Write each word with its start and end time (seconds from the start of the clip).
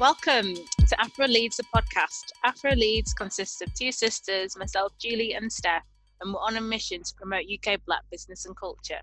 Welcome 0.00 0.54
to 0.54 1.00
Afro 1.00 1.26
Leads, 1.28 1.56
the 1.56 1.62
podcast. 1.74 2.32
Afro 2.44 2.72
Leads 2.72 3.14
consists 3.14 3.60
of 3.60 3.72
two 3.74 3.92
sisters, 3.92 4.56
myself, 4.56 4.92
Julie, 4.98 5.34
and 5.34 5.52
Steph, 5.52 5.84
and 6.20 6.34
we're 6.34 6.40
on 6.40 6.56
a 6.56 6.60
mission 6.60 7.04
to 7.04 7.14
promote 7.14 7.44
UK 7.44 7.78
black 7.86 8.02
business 8.10 8.44
and 8.44 8.56
culture. 8.56 9.00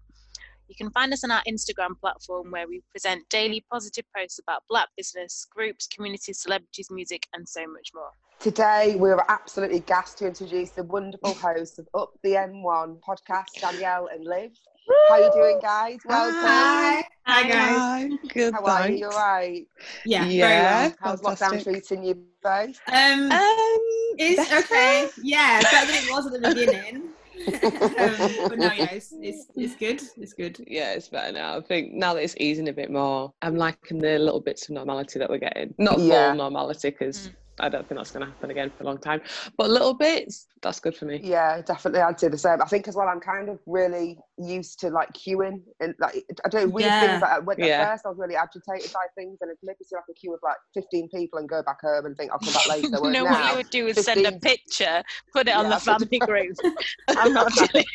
You 0.68 0.76
can 0.76 0.92
find 0.92 1.14
us 1.14 1.24
on 1.24 1.32
our 1.32 1.42
Instagram 1.48 1.98
platform 2.02 2.52
where 2.52 2.68
we 2.68 2.82
present 2.92 3.28
daily 3.30 3.64
positive 3.72 4.04
posts 4.16 4.40
about 4.40 4.64
black 4.68 4.90
business, 4.98 5.46
groups, 5.50 5.88
communities, 5.88 6.42
celebrities, 6.42 6.90
music, 6.92 7.26
and 7.34 7.48
so 7.48 7.62
much 7.68 7.92
more. 7.96 8.12
Today, 8.40 8.96
we 8.98 9.12
are 9.12 9.26
absolutely 9.30 9.80
gassed 9.82 10.18
to 10.18 10.28
introduce 10.28 10.72
the 10.72 10.84
wonderful 10.84 11.34
hosts 11.36 11.80
of 11.80 11.88
Up 11.94 12.12
the 12.22 12.32
M1 12.32 13.00
podcast, 13.00 13.54
Danyelle 13.60 14.14
and 14.14 14.26
Liv. 14.26 14.52
How 14.88 15.16
are 15.16 15.20
you 15.22 15.32
doing, 15.34 15.60
guys? 15.62 16.00
Welcome. 16.06 16.36
Hi. 16.36 17.04
Hi, 17.26 17.48
guys. 17.48 17.78
Hi, 17.78 18.10
good. 18.34 18.54
How 18.54 18.64
are 18.66 18.78
thanks. 18.80 19.00
you? 19.00 19.06
You 19.06 19.12
all 19.12 19.18
right? 19.18 19.68
Yeah, 20.06 20.26
Yeah. 20.26 20.92
How's 21.00 21.22
Fantastic. 21.22 21.50
lockdown 21.60 21.64
treating 21.64 22.04
you 22.04 22.16
both? 22.42 22.80
Um, 22.92 23.32
Um, 23.32 23.78
it's 24.18 24.50
better. 24.50 24.66
okay. 24.66 25.10
Yeah, 25.22 25.62
better 25.62 25.86
than 25.92 25.96
it 26.04 26.12
was 26.12 26.26
at 26.28 26.42
the 26.42 26.50
beginning. 26.50 27.10
um, 27.98 28.50
but 28.50 28.60
no, 28.60 28.72
yeah, 28.74 28.92
it's, 28.92 29.14
it's 29.20 29.48
it's 29.56 29.76
good. 29.76 30.02
It's 30.18 30.34
good. 30.34 30.64
Yeah, 30.68 30.94
it's 30.94 31.08
better 31.10 31.32
now. 31.32 31.58
I 31.58 31.62
think 31.62 31.94
now 31.94 32.14
that 32.14 32.24
it's 32.24 32.36
easing 32.40 32.70
a 32.70 32.74
bit 32.74 32.92
more, 32.92 33.34
I'm 33.42 33.56
liking 33.56 34.00
the 34.00 34.20
little 34.20 34.42
bits 34.42 34.64
of 34.70 34.76
normality 34.76 35.18
that 35.20 35.30
we're 35.30 35.40
getting. 35.40 35.74
Not 35.78 36.00
Yeah. 36.00 36.28
full 36.30 36.36
normality 36.38 36.90
because 36.92 37.32
I 37.62 37.70
don't 37.70 37.88
think 37.88 38.00
that's 38.00 38.12
going 38.12 38.26
to 38.26 38.32
happen 38.32 38.50
again 38.50 38.72
for 38.76 38.84
a 38.84 38.88
long 38.88 38.98
time. 38.98 39.22
But 39.58 39.70
little 39.70 39.94
bits, 39.94 40.48
that's 40.62 40.80
good 40.80 40.96
for 40.96 41.06
me. 41.06 41.20
Yeah, 41.24 41.62
definitely. 41.62 42.02
I'd 42.02 42.18
do 42.18 42.30
the 42.30 42.38
same. 42.38 42.62
I 42.62 42.66
think 42.66 42.88
as 42.88 42.96
well, 42.96 43.08
I'm 43.08 43.20
kind 43.20 43.50
of 43.50 43.60
really 43.66 44.18
used 44.38 44.80
to 44.82 44.90
like 44.90 45.14
queuing 45.14 45.62
and 45.80 45.94
like 46.00 46.24
I 46.44 46.50
do 46.50 46.68
weird 46.70 46.92
Yeah. 46.92 47.00
things. 47.00 47.22
Like, 47.22 47.46
when, 47.46 47.60
Yeah. 47.60 47.82
At 47.82 47.92
first, 47.92 48.06
I 48.06 48.10
was 48.10 48.18
really 48.18 48.36
agitated 48.36 48.92
by 48.92 49.06
things, 49.16 49.38
and 49.42 49.52
it's 49.52 49.62
maybe 49.64 49.78
see 49.84 49.96
like 49.96 50.06
a 50.10 50.14
queue 50.14 50.34
of 50.34 50.40
like 50.44 50.58
15 50.74 51.10
people 51.14 51.40
and 51.40 51.48
go 51.48 51.62
back 51.64 51.82
home 51.82 52.06
and 52.06 52.18
think 52.18 52.32
I'll 52.32 52.40
come 52.40 52.54
back 52.54 52.66
later. 52.70 52.90
You 53.04 53.12
know 53.12 53.24
now, 53.24 53.32
what 53.32 53.52
you 53.52 53.56
would 53.58 53.70
do 53.70 53.88
is 53.88 54.04
send 54.04 54.26
a 54.26 54.32
picture, 54.40 55.04
put 55.34 55.48
it 55.48 55.56
on 55.56 55.70
the 55.70 55.80
family 55.80 56.20
group. 56.20 56.56
I'm 57.10 57.34
not 57.34 57.54
telling 57.54 57.86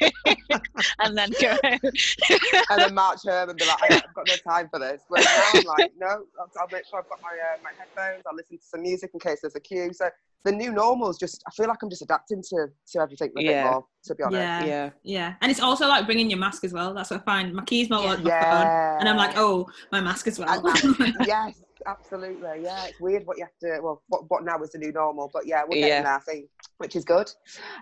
and 1.00 1.16
then 1.16 1.30
go 1.40 1.56
home. 1.62 1.78
and 2.70 2.82
then 2.82 2.94
march 2.94 3.20
home 3.24 3.50
and 3.50 3.58
be 3.58 3.64
like, 3.64 3.78
I've 3.82 4.14
got 4.14 4.26
no 4.28 4.36
time 4.36 4.68
for 4.68 4.78
this. 4.78 5.02
Whereas 5.08 5.26
now 5.36 5.58
I'm 5.58 5.64
like, 5.64 5.90
no, 5.98 6.06
I'll, 6.06 6.50
I'll 6.60 6.68
make 6.70 6.84
sure 6.88 6.98
I've 7.00 7.08
got 7.08 7.18
my 7.22 7.30
uh, 7.30 7.58
my 7.62 7.70
headphones. 7.78 8.24
I'll 8.26 8.36
listen 8.36 8.58
to 8.58 8.64
some 8.64 8.82
music 8.82 9.10
in 9.14 9.20
case 9.20 9.40
there's 9.42 9.55
a 9.56 9.60
queue. 9.60 9.92
So 9.92 10.08
the 10.44 10.52
new 10.52 10.70
normal 10.72 11.10
is 11.10 11.18
just, 11.18 11.42
I 11.46 11.50
feel 11.50 11.66
like 11.66 11.82
I'm 11.82 11.90
just 11.90 12.02
adapting 12.02 12.42
to 12.50 12.68
to 12.92 13.00
everything 13.00 13.32
a 13.36 13.42
Yeah. 13.42 13.62
bit 13.64 13.70
more. 13.70 13.86
To 14.04 14.14
be 14.14 14.22
honest. 14.22 14.38
Yeah. 14.40 14.64
Yeah. 14.64 14.90
Yeah, 15.02 15.34
and 15.40 15.50
it's 15.50 15.60
also 15.60 15.88
like 15.88 16.06
bringing 16.06 16.30
your 16.30 16.38
mask 16.38 16.62
as 16.64 16.72
well. 16.72 16.94
That's 16.94 17.10
what 17.10 17.20
I 17.22 17.24
find. 17.24 17.52
My 17.52 17.64
keys, 17.64 17.90
my 17.90 17.98
wallet, 17.98 18.22
my 18.22 18.30
phone, 18.30 18.68
and 19.00 19.08
I'm 19.08 19.16
like, 19.16 19.36
oh, 19.36 19.66
my 19.90 20.00
mask 20.00 20.28
as 20.28 20.38
well. 20.38 20.62
yes, 21.26 21.60
absolutely. 21.86 22.62
Yeah, 22.62 22.84
it's 22.86 23.00
weird 23.00 23.26
what 23.26 23.36
you 23.38 23.44
have 23.44 23.58
to. 23.62 23.80
Well, 23.82 24.02
what 24.08 24.30
what 24.30 24.44
now 24.44 24.62
is 24.62 24.70
the 24.70 24.78
new 24.78 24.92
normal, 24.92 25.28
but 25.32 25.46
yeah, 25.46 25.62
we're 25.64 25.80
getting 25.80 25.88
Yeah. 25.88 26.02
there, 26.02 26.14
I 26.14 26.20
think, 26.20 26.48
which 26.78 26.96
is 26.96 27.04
good. 27.04 27.30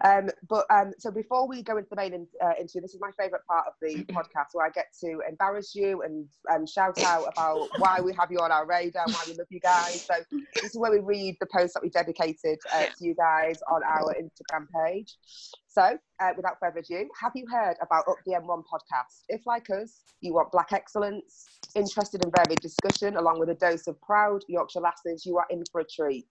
Um, 0.04 0.30
but 0.48 0.66
um, 0.70 0.92
so 0.98 1.10
before 1.10 1.48
we 1.48 1.62
go 1.62 1.76
into 1.76 1.88
the 1.90 1.96
main 1.96 2.14
in, 2.14 2.26
uh, 2.42 2.52
interview, 2.58 2.80
this 2.80 2.94
is 2.94 3.00
my 3.00 3.10
favourite 3.18 3.44
part 3.46 3.66
of 3.66 3.74
the 3.80 4.04
podcast 4.12 4.48
where 4.52 4.66
I 4.66 4.70
get 4.70 4.86
to 5.02 5.20
embarrass 5.28 5.74
you 5.74 6.02
and 6.02 6.26
and 6.48 6.68
shout 6.68 6.98
out 7.04 7.24
about 7.32 7.68
why 7.78 8.00
we 8.00 8.12
have 8.14 8.30
you 8.30 8.38
on 8.38 8.52
our 8.52 8.66
radar, 8.66 9.06
why 9.06 9.22
we 9.26 9.34
love 9.34 9.46
you 9.50 9.60
guys. 9.60 10.04
So 10.06 10.14
this 10.54 10.70
is 10.70 10.78
where 10.78 10.92
we 10.92 11.00
read 11.00 11.36
the 11.40 11.46
post 11.46 11.74
that 11.74 11.82
we 11.82 11.90
dedicated 11.90 12.58
uh, 12.72 12.86
to 12.86 13.04
you 13.04 13.14
guys 13.14 13.60
on 13.70 13.82
our 13.84 14.14
Instagram 14.14 14.66
page. 14.84 15.16
So, 15.74 15.98
uh, 16.20 16.30
without 16.36 16.60
further 16.60 16.78
ado, 16.78 17.08
have 17.20 17.32
you 17.34 17.46
heard 17.50 17.76
about 17.82 18.04
Up 18.08 18.16
the 18.24 18.34
M1 18.34 18.62
podcast? 18.72 19.24
If, 19.28 19.44
like 19.44 19.68
us, 19.70 20.02
you 20.20 20.32
want 20.32 20.52
black 20.52 20.72
excellence, 20.72 21.46
interested 21.74 22.22
in 22.22 22.30
varied 22.30 22.60
discussion, 22.60 23.16
along 23.16 23.40
with 23.40 23.48
a 23.48 23.54
dose 23.54 23.88
of 23.88 24.00
proud 24.00 24.42
Yorkshire 24.48 24.80
lasses, 24.80 25.26
you 25.26 25.36
are 25.36 25.46
in 25.50 25.64
for 25.72 25.80
a 25.80 25.84
treat. 25.84 26.28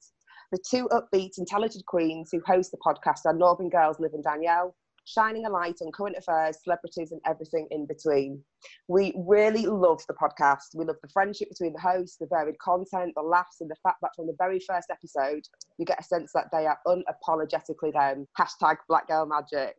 The 0.53 0.59
two 0.69 0.87
upbeat 0.89 1.39
and 1.39 1.47
talented 1.47 1.83
queens 1.87 2.29
who 2.31 2.39
host 2.45 2.69
the 2.69 2.77
podcast 2.77 3.25
are 3.25 3.33
Northern 3.33 3.69
Girls 3.69 3.99
Liv 3.99 4.13
and 4.13 4.23
Danyelle, 4.23 4.75
shining 5.03 5.47
a 5.47 5.49
light 5.49 5.81
on 5.81 5.91
current 5.91 6.15
affairs, 6.15 6.59
celebrities, 6.63 7.11
and 7.11 7.19
everything 7.25 7.67
in 7.71 7.87
between. 7.87 8.43
We 8.87 9.13
really 9.17 9.65
love 9.65 10.01
the 10.07 10.13
podcast. 10.15 10.75
We 10.75 10.85
love 10.85 10.97
the 11.01 11.09
friendship 11.09 11.49
between 11.49 11.73
the 11.73 11.79
hosts, 11.79 12.17
the 12.19 12.27
varied 12.29 12.57
content, 12.59 13.13
the 13.15 13.21
laughs, 13.21 13.57
and 13.61 13.69
the 13.69 13.75
fact 13.83 13.97
that 14.01 14.11
from 14.15 14.27
the 14.27 14.35
very 14.37 14.59
first 14.59 14.89
episode, 14.91 15.43
you 15.77 15.85
get 15.85 15.99
a 15.99 16.03
sense 16.03 16.31
that 16.33 16.47
they 16.51 16.65
are 16.65 16.77
unapologetically 16.87 17.93
them. 17.93 18.27
Hashtag 18.39 18.77
Black 18.87 19.07
Girl 19.07 19.25
Magic. 19.25 19.75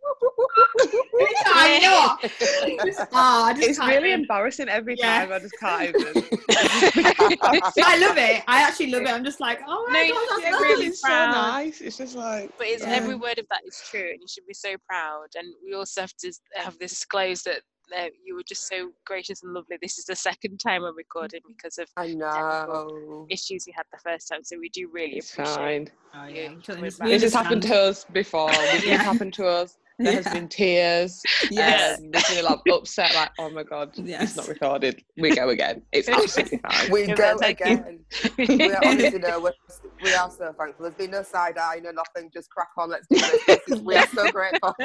I 1.46 1.78
know. 1.82 2.28
Just, 2.84 3.00
oh, 3.00 3.44
I 3.44 3.54
just 3.54 3.68
It's 3.68 3.78
really 3.78 4.08
even- 4.08 4.20
embarrassing 4.20 4.68
every 4.68 4.96
Yeah. 4.98 5.26
time. 5.26 5.32
I 5.32 5.38
just 5.38 5.54
can't 5.60 5.88
even. 5.88 6.04
I 7.84 7.98
love 7.98 8.16
it. 8.18 8.42
I 8.48 8.62
actually 8.62 8.90
love 8.90 9.02
it. 9.02 9.08
I'm 9.10 9.24
just 9.24 9.40
like, 9.40 9.60
oh 9.66 9.86
my 9.90 10.02
No, 10.08 10.14
god, 10.14 10.28
that's 10.30 10.42
yeah, 10.42 10.50
nice. 10.50 10.60
really 10.62 10.86
it's 10.86 11.00
so 11.00 11.08
proud. 11.08 11.32
nice. 11.32 11.80
It's 11.80 11.96
just 11.96 12.14
like. 12.16 12.50
But 12.58 12.66
it's, 12.68 12.82
Yeah. 12.82 12.90
every 12.92 13.14
word 13.14 13.38
of 13.38 13.46
that 13.50 13.60
is 13.66 13.80
true, 13.90 14.00
and 14.10 14.20
you 14.20 14.26
should 14.28 14.46
be 14.46 14.54
so 14.54 14.76
proud. 14.88 15.26
And 15.36 15.52
we 15.64 15.74
also 15.74 16.00
have 16.02 16.12
to 16.20 16.32
have 16.56 16.78
this 16.78 16.90
disclosed 16.94 17.44
that 17.46 17.60
uh, 17.98 18.06
you 18.24 18.34
were 18.34 18.42
just 18.42 18.66
so 18.68 18.90
gracious 19.04 19.42
and 19.42 19.52
lovely. 19.52 19.76
This 19.82 19.98
is 19.98 20.04
the 20.04 20.16
second 20.16 20.58
time 20.58 20.82
we're 20.82 20.92
recording 20.92 21.40
because 21.46 21.78
of 21.78 21.88
I 21.96 22.14
know. 22.14 23.26
issues 23.30 23.64
we 23.66 23.72
had 23.76 23.86
the 23.92 23.98
first 23.98 24.28
time, 24.28 24.42
so 24.44 24.58
we 24.58 24.68
do 24.70 24.88
really 24.92 25.16
It's 25.18 25.32
appreciate. 25.32 25.54
fine. 25.56 25.88
Oh, 26.14 26.26
Yeah, 26.26 26.34
yeah. 26.42 26.48
we're 26.68 26.74
It's- 26.74 26.98
back. 26.98 27.06
we 27.06 27.12
This 27.12 27.22
has 27.22 27.32
happened 27.34 27.62
to 27.62 27.74
us 27.74 28.04
before. 28.12 28.50
This 28.50 28.84
Yeah. 28.84 28.96
has 28.96 29.06
happened 29.06 29.34
to 29.34 29.46
us. 29.46 29.78
There 29.98 30.12
has 30.12 30.32
been 30.32 30.48
tears. 30.48 31.22
Yes. 31.50 32.00
Um, 32.00 32.10
there's 32.10 32.28
been 32.28 32.44
a 32.44 32.74
upset, 32.74 33.14
like, 33.14 33.30
oh 33.38 33.48
my 33.50 33.62
god, 33.62 33.92
Yes. 33.96 34.22
it's 34.24 34.36
not 34.36 34.48
recorded. 34.48 35.02
We 35.16 35.34
go 35.36 35.50
again. 35.50 35.82
It's 35.92 36.08
absolutely 36.10 36.58
fine. 36.58 36.90
We 36.90 37.06
Yeah, 37.06 37.14
go 37.14 37.36
again. 37.42 38.00
we 38.38 38.72
are 38.72 38.80
honestly 38.84 39.18
no, 39.20 39.40
we're, 39.40 39.52
we 40.02 40.12
are 40.14 40.28
so 40.30 40.52
thankful. 40.58 40.82
There's 40.84 40.94
been 40.96 41.12
no 41.12 41.22
side 41.22 41.58
eye, 41.58 41.80
no 41.82 41.92
nothing. 41.92 42.30
Just 42.32 42.50
crack 42.50 42.70
on. 42.76 42.90
Let's 42.90 43.06
do 43.08 43.18
this. 43.46 43.60
this 43.68 43.80
we 43.80 43.94
are 43.96 44.06
so 44.08 44.30
grateful. 44.32 44.74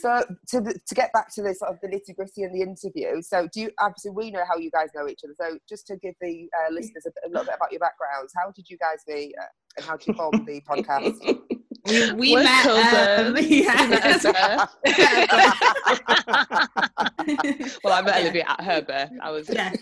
so 0.00 0.24
to 0.48 0.60
the, 0.60 0.78
to 0.86 0.94
get 0.94 1.12
back 1.12 1.32
to 1.34 1.42
the 1.42 1.54
sort 1.54 1.70
of 1.70 1.78
the 1.82 1.88
nitty 1.88 2.16
gritty 2.16 2.44
in 2.44 2.52
the 2.52 2.62
interview. 2.62 3.20
So 3.20 3.46
do 3.52 3.60
you 3.60 3.70
obviously 3.78 4.12
we 4.12 4.30
know 4.30 4.44
how 4.48 4.56
you 4.56 4.70
guys 4.70 4.88
know 4.94 5.06
each 5.06 5.20
other. 5.24 5.34
So 5.38 5.58
just 5.68 5.86
to 5.88 5.96
give 5.96 6.14
the 6.20 6.48
uh, 6.58 6.72
listeners 6.72 7.04
a, 7.06 7.10
bit- 7.10 7.24
a 7.26 7.28
little 7.28 7.44
bit 7.44 7.54
about 7.56 7.72
your 7.72 7.80
backgrounds, 7.80 8.32
how 8.36 8.50
did 8.52 8.70
you 8.70 8.78
guys 8.78 8.98
meet 9.06 9.34
uh, 9.40 9.44
and 9.76 9.84
how 9.86 9.96
did 9.96 10.08
you 10.08 10.14
form 10.14 10.44
the 10.46 10.60
podcast? 10.62 11.38
We 11.86 12.12
we 12.12 12.34
met. 12.36 12.66
Um, 12.66 13.34
cousins. 13.34 13.50
yeah. 13.50 13.82
We 13.82 13.88
met 13.88 14.04
at 14.04 14.24
well, 17.84 17.94
I 17.94 18.02
met 18.02 18.14
Yeah. 18.14 18.20
Olivia 18.22 18.44
at 18.48 18.60
her 18.64 18.82
birth. 18.82 19.10
I 19.22 19.30
was 19.30 19.48
yeah. 19.50 19.72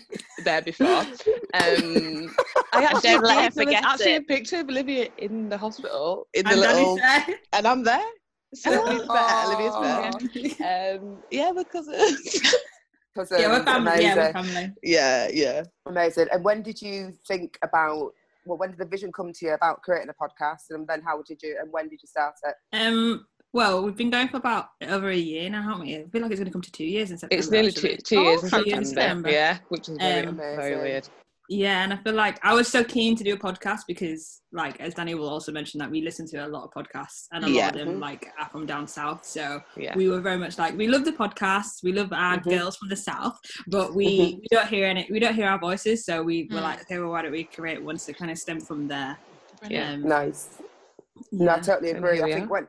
there 0.43 0.61
before. 0.61 0.87
Um, 0.87 2.35
I 2.73 2.83
actually 2.89 3.09
Don't 3.11 3.23
let 3.23 3.35
her 3.35 3.41
there 3.41 3.45
was 3.45 3.53
forget 3.53 3.83
actually 3.85 4.13
it. 4.13 4.21
a 4.23 4.25
picture 4.25 4.59
of 4.61 4.69
Olivia 4.69 5.07
in 5.17 5.49
the 5.49 5.57
hospital 5.57 6.27
in 6.33 6.43
the 6.45 6.51
And 6.51 6.59
little, 6.59 6.99
and 7.53 7.67
I'm 7.67 7.83
there. 7.83 8.01
So 8.53 8.69
we 8.89 8.97
met 8.97 9.07
at 9.09 9.45
Olivia's 9.47 9.75
birth. 9.75 10.61
Um, 10.61 11.17
yeah, 11.31 11.51
we're 11.51 11.63
cousins. 11.63 12.53
Cousins, 13.15 13.41
yeah, 13.41 13.47
we're 13.49 13.63
family. 13.63 13.91
amazing. 13.91 14.05
Yeah, 14.07 14.15
we're 14.15 14.33
family. 14.33 14.73
yeah, 14.83 15.27
yeah. 15.33 15.63
Amazing. 15.85 16.27
And 16.31 16.43
when 16.43 16.61
did 16.61 16.81
you 16.81 17.13
think 17.27 17.57
about? 17.61 18.13
Well, 18.45 18.57
when 18.57 18.71
did 18.71 18.79
the 18.79 18.85
vision 18.85 19.11
come 19.11 19.31
to 19.33 19.45
you 19.45 19.53
about 19.53 19.81
creating 19.81 20.09
a 20.09 20.13
podcast, 20.13 20.71
and 20.71 20.87
then 20.87 21.01
how 21.01 21.21
did 21.21 21.41
you? 21.41 21.57
And 21.61 21.71
when 21.71 21.89
did 21.89 22.01
you 22.01 22.07
start 22.07 22.35
it? 22.43 22.55
Um. 22.73 23.25
Well, 23.53 23.83
we've 23.83 23.97
been 23.97 24.09
going 24.09 24.29
for 24.29 24.37
about 24.37 24.69
over 24.81 25.09
a 25.09 25.15
year 25.15 25.49
now, 25.49 25.61
haven't 25.61 25.81
we? 25.81 25.97
I 25.97 26.05
feel 26.07 26.21
like 26.21 26.31
it's 26.31 26.39
going 26.39 26.45
to 26.45 26.53
come 26.53 26.61
to 26.61 26.71
two 26.71 26.85
years 26.85 27.11
in 27.11 27.17
September. 27.17 27.37
It's 27.37 27.51
nearly 27.51 27.71
two, 27.73 27.97
two 27.97 28.21
years 28.21 28.43
in 28.45 28.49
two 28.49 28.69
years 28.69 28.79
in 28.79 28.85
September. 28.85 28.85
September. 28.85 29.29
Yeah, 29.29 29.57
which 29.67 29.89
is 29.89 29.97
very, 29.97 30.27
Um, 30.27 30.37
very 30.37 30.77
weird. 30.77 31.09
Yeah, 31.51 31.83
and 31.83 31.91
I 31.91 31.97
feel 31.97 32.13
like 32.13 32.39
I 32.45 32.53
was 32.53 32.69
so 32.69 32.81
keen 32.81 33.13
to 33.17 33.25
do 33.25 33.33
a 33.33 33.37
podcast 33.37 33.81
because, 33.85 34.39
like, 34.53 34.79
as 34.79 34.93
Danny 34.93 35.15
will 35.15 35.27
also 35.27 35.51
mention, 35.51 35.79
that 35.79 35.91
we 35.91 35.99
listen 36.01 36.25
to 36.27 36.37
a 36.37 36.47
lot 36.47 36.63
of 36.63 36.71
podcasts, 36.71 37.27
and 37.33 37.43
a 37.43 37.47
lot 37.49 37.75
of 37.75 37.77
them 37.77 37.95
Mhm. 37.97 37.99
like 37.99 38.25
are 38.39 38.47
from 38.47 38.65
down 38.65 38.87
south. 38.87 39.25
So 39.25 39.61
Yeah. 39.75 39.93
we 39.93 40.07
were 40.07 40.21
very 40.21 40.37
much 40.37 40.57
like 40.57 40.77
we 40.77 40.87
love 40.87 41.03
the 41.03 41.11
podcasts, 41.11 41.83
we 41.83 41.91
love 41.91 42.13
our 42.13 42.37
Mhm. 42.37 42.43
girls 42.51 42.77
from 42.77 42.87
the 42.87 42.95
south, 42.95 43.37
but 43.67 43.93
we, 43.93 44.05
Mhm. 44.05 44.39
we 44.39 44.47
don't 44.49 44.69
hear 44.69 44.85
any, 44.87 45.05
we 45.11 45.19
don't 45.19 45.35
hear 45.35 45.49
our 45.49 45.59
voices. 45.59 46.05
So 46.05 46.23
we 46.23 46.47
were 46.49 46.59
Mm. 46.61 46.69
like, 46.69 46.81
okay, 46.83 46.99
well, 46.99 47.09
why 47.11 47.21
don't 47.23 47.33
we 47.33 47.43
create 47.43 47.83
one 47.83 47.97
to 47.97 48.13
kind 48.13 48.31
of 48.31 48.37
stem 48.37 48.61
from 48.61 48.87
there? 48.87 49.17
Yeah. 49.69 49.91
Um, 49.91 50.03
Nice. 50.03 50.47
No, 51.33 51.51
I 51.55 51.59
totally 51.59 51.91
agree. 51.91 52.21
I 52.21 52.31
think 52.31 52.49
when 52.49 52.65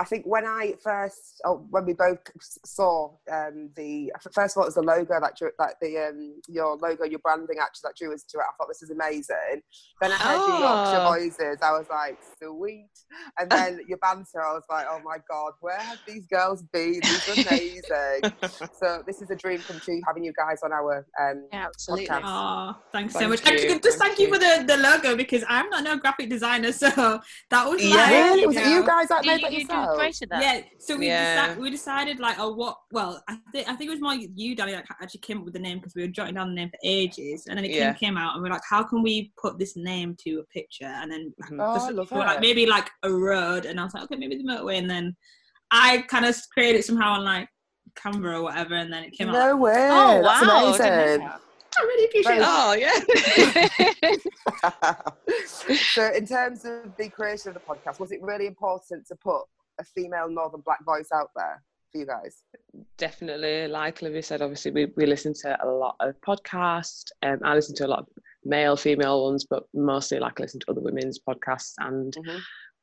I 0.00 0.04
think 0.04 0.24
when 0.24 0.46
I 0.46 0.74
first, 0.82 1.40
oh, 1.44 1.66
when 1.70 1.84
we 1.84 1.92
both 1.92 2.18
saw 2.64 3.10
um, 3.30 3.70
the 3.76 4.10
first 4.32 4.56
of 4.56 4.60
all, 4.60 4.64
it 4.64 4.68
was 4.68 4.74
the 4.74 4.82
logo 4.82 5.20
that 5.20 5.36
drew, 5.36 5.50
like 5.58 5.74
the 5.80 6.08
um, 6.08 6.40
your 6.48 6.76
logo, 6.76 7.04
your 7.04 7.18
branding 7.18 7.56
actually 7.60 7.88
that 7.88 7.96
drew 7.96 8.14
us 8.14 8.22
to 8.30 8.38
it. 8.38 8.42
I 8.42 8.52
thought 8.56 8.68
this 8.68 8.82
is 8.82 8.90
amazing. 8.90 9.60
Then 10.00 10.12
I 10.12 10.16
heard 10.16 10.48
your 10.48 10.60
Yorkshire 10.70 11.02
Oh. 11.04 11.12
voices. 11.12 11.58
I 11.62 11.72
was 11.72 11.86
like, 11.90 12.18
sweet. 12.42 12.88
And 13.38 13.50
then 13.50 13.80
your 13.86 13.98
banter, 13.98 14.42
I 14.42 14.54
was 14.54 14.62
like, 14.70 14.86
oh 14.90 15.00
my 15.04 15.18
god, 15.30 15.52
where 15.60 15.76
have 15.76 15.98
these 16.06 16.26
girls 16.26 16.62
been? 16.72 17.00
These 17.02 17.28
are 17.28 17.34
amazing. 17.34 18.32
so 18.72 19.02
this 19.06 19.20
is 19.20 19.30
a 19.30 19.36
dream 19.36 19.62
come 19.66 19.80
true 19.80 20.00
having 20.06 20.24
you 20.24 20.32
guys 20.36 20.60
on 20.64 20.72
our 20.72 21.06
um, 21.20 21.46
Yeah, 21.52 21.66
absolutely. 21.66 22.06
Podcast. 22.06 22.22
Oh, 22.24 22.74
thanks 22.92 23.12
so 23.14 23.28
much. 23.28 23.44
you, 23.46 23.52
Actually, 23.52 23.80
just 23.80 23.98
thank 23.98 24.16
thank 24.16 24.18
you 24.18 24.28
you. 24.28 24.34
for 24.34 24.38
the, 24.40 24.64
the 24.66 24.76
logo 24.76 25.14
because 25.16 25.44
I'm 25.48 25.68
not 25.68 25.84
no 25.84 25.98
graphic 25.98 26.30
designer, 26.30 26.72
so 26.80 26.88
that 27.50 27.68
was 27.68 27.84
Yeah, 27.84 27.96
like, 27.96 28.10
Really? 28.10 28.46
Was 28.46 28.56
it 28.56 28.66
you 28.66 28.86
guys 28.86 29.08
that 29.08 29.26
made 29.26 29.42
that 29.42 29.52
you 29.52 29.66
do 29.98 30.04
yourself? 30.04 30.30
wild. 30.30 30.42
that? 30.42 30.56
Yeah, 30.56 30.62
so 30.78 30.96
we 30.96 31.06
Yeah. 31.06 31.54
deci- 31.54 31.58
we 31.58 31.70
decided 31.70 32.18
like, 32.20 32.38
oh, 32.38 32.54
what? 32.54 32.76
Well, 32.92 33.22
I 33.28 33.38
think 33.52 33.68
I 33.68 33.74
think 33.74 33.88
it 33.88 33.90
was 33.90 34.00
more 34.00 34.14
you, 34.14 34.54
Danny, 34.54 34.72
that 34.72 34.84
actually 35.00 35.20
came 35.20 35.38
up 35.38 35.44
with 35.44 35.54
the 35.54 35.60
name 35.60 35.78
because 35.78 35.94
we 35.94 36.02
were 36.02 36.08
jotting 36.08 36.34
down 36.34 36.48
the 36.48 36.54
name 36.54 36.70
for 36.70 36.78
ages, 36.84 37.46
and 37.46 37.56
then 37.58 37.64
it 37.64 37.70
Yeah. 37.72 37.92
came, 37.92 38.10
came 38.10 38.16
out, 38.18 38.34
and 38.34 38.42
we 38.42 38.48
are 38.48 38.52
like, 38.52 38.62
how 38.68 38.82
can 38.82 39.02
we 39.02 39.32
put 39.40 39.58
this 39.58 39.76
name 39.76 40.16
to 40.24 40.38
a 40.40 40.44
picture? 40.44 40.84
And 40.86 41.10
then 41.10 41.32
Mhm. 41.44 41.58
Oh, 41.60 41.74
just- 41.74 41.88
I 41.88 41.90
love 41.92 42.10
we 42.10 42.18
were 42.18 42.24
like 42.24 42.40
maybe 42.40 42.66
like 42.66 42.90
a 43.02 43.10
road, 43.12 43.64
and 43.66 43.78
I 43.80 43.84
was 43.84 43.94
like, 43.94 44.04
okay, 44.04 44.16
maybe 44.16 44.36
the 44.36 44.44
motorway, 44.44 44.78
and 44.78 44.90
then 44.90 45.16
I 45.70 45.98
kind 46.08 46.24
of 46.24 46.36
created 46.52 46.80
it 46.80 46.84
somehow 46.84 47.12
on 47.12 47.24
like 47.24 47.48
Canva 47.96 48.34
or 48.38 48.42
whatever, 48.42 48.74
and 48.74 48.92
then 48.92 49.04
it 49.04 49.12
came 49.12 49.28
out. 49.28 49.32
No 49.34 49.56
way. 49.56 49.88
Oh 49.90 50.22
That's 50.22 50.42
wow! 50.46 50.56
I 50.56 50.72
didn't 50.78 50.86
amazing. 51.20 51.28
I 51.78 51.82
really 51.82 52.04
appreciate 52.06 52.38
that. 52.40 52.48
Oh 52.48 52.72
yeah. 54.84 54.94
so, 55.46 56.12
in 56.12 56.26
terms 56.26 56.64
of 56.64 56.96
the 56.96 57.08
creation 57.08 57.48
of 57.48 57.54
the 57.54 57.60
podcast, 57.60 58.00
was 58.00 58.12
it 58.12 58.20
really 58.22 58.46
important 58.46 59.06
to 59.06 59.14
put 59.16 59.42
a 59.80 59.84
female 59.84 60.28
Northern 60.28 60.60
Black 60.60 60.84
voice 60.84 61.08
out 61.12 61.30
there 61.34 61.62
for 61.90 61.98
you 61.98 62.06
guys? 62.06 62.42
Definitely, 62.98 63.66
like 63.66 64.02
Olivia 64.02 64.22
said, 64.22 64.42
obviously 64.42 64.70
we, 64.70 64.92
we 64.96 65.06
listen 65.06 65.32
to 65.42 65.58
a 65.64 65.66
lot 65.66 65.96
of 66.00 66.14
podcasts. 66.20 67.06
Um, 67.22 67.38
I 67.44 67.54
listen 67.54 67.74
to 67.76 67.86
a 67.86 67.88
lot 67.88 68.00
of 68.00 68.08
male, 68.44 68.76
female 68.76 69.24
ones, 69.24 69.46
but 69.48 69.64
mostly 69.74 70.18
like 70.18 70.38
I 70.38 70.44
listen 70.44 70.60
to 70.60 70.70
other 70.70 70.80
women's 70.80 71.18
podcasts. 71.18 71.74
And 71.78 72.14
Mhm. 72.16 72.40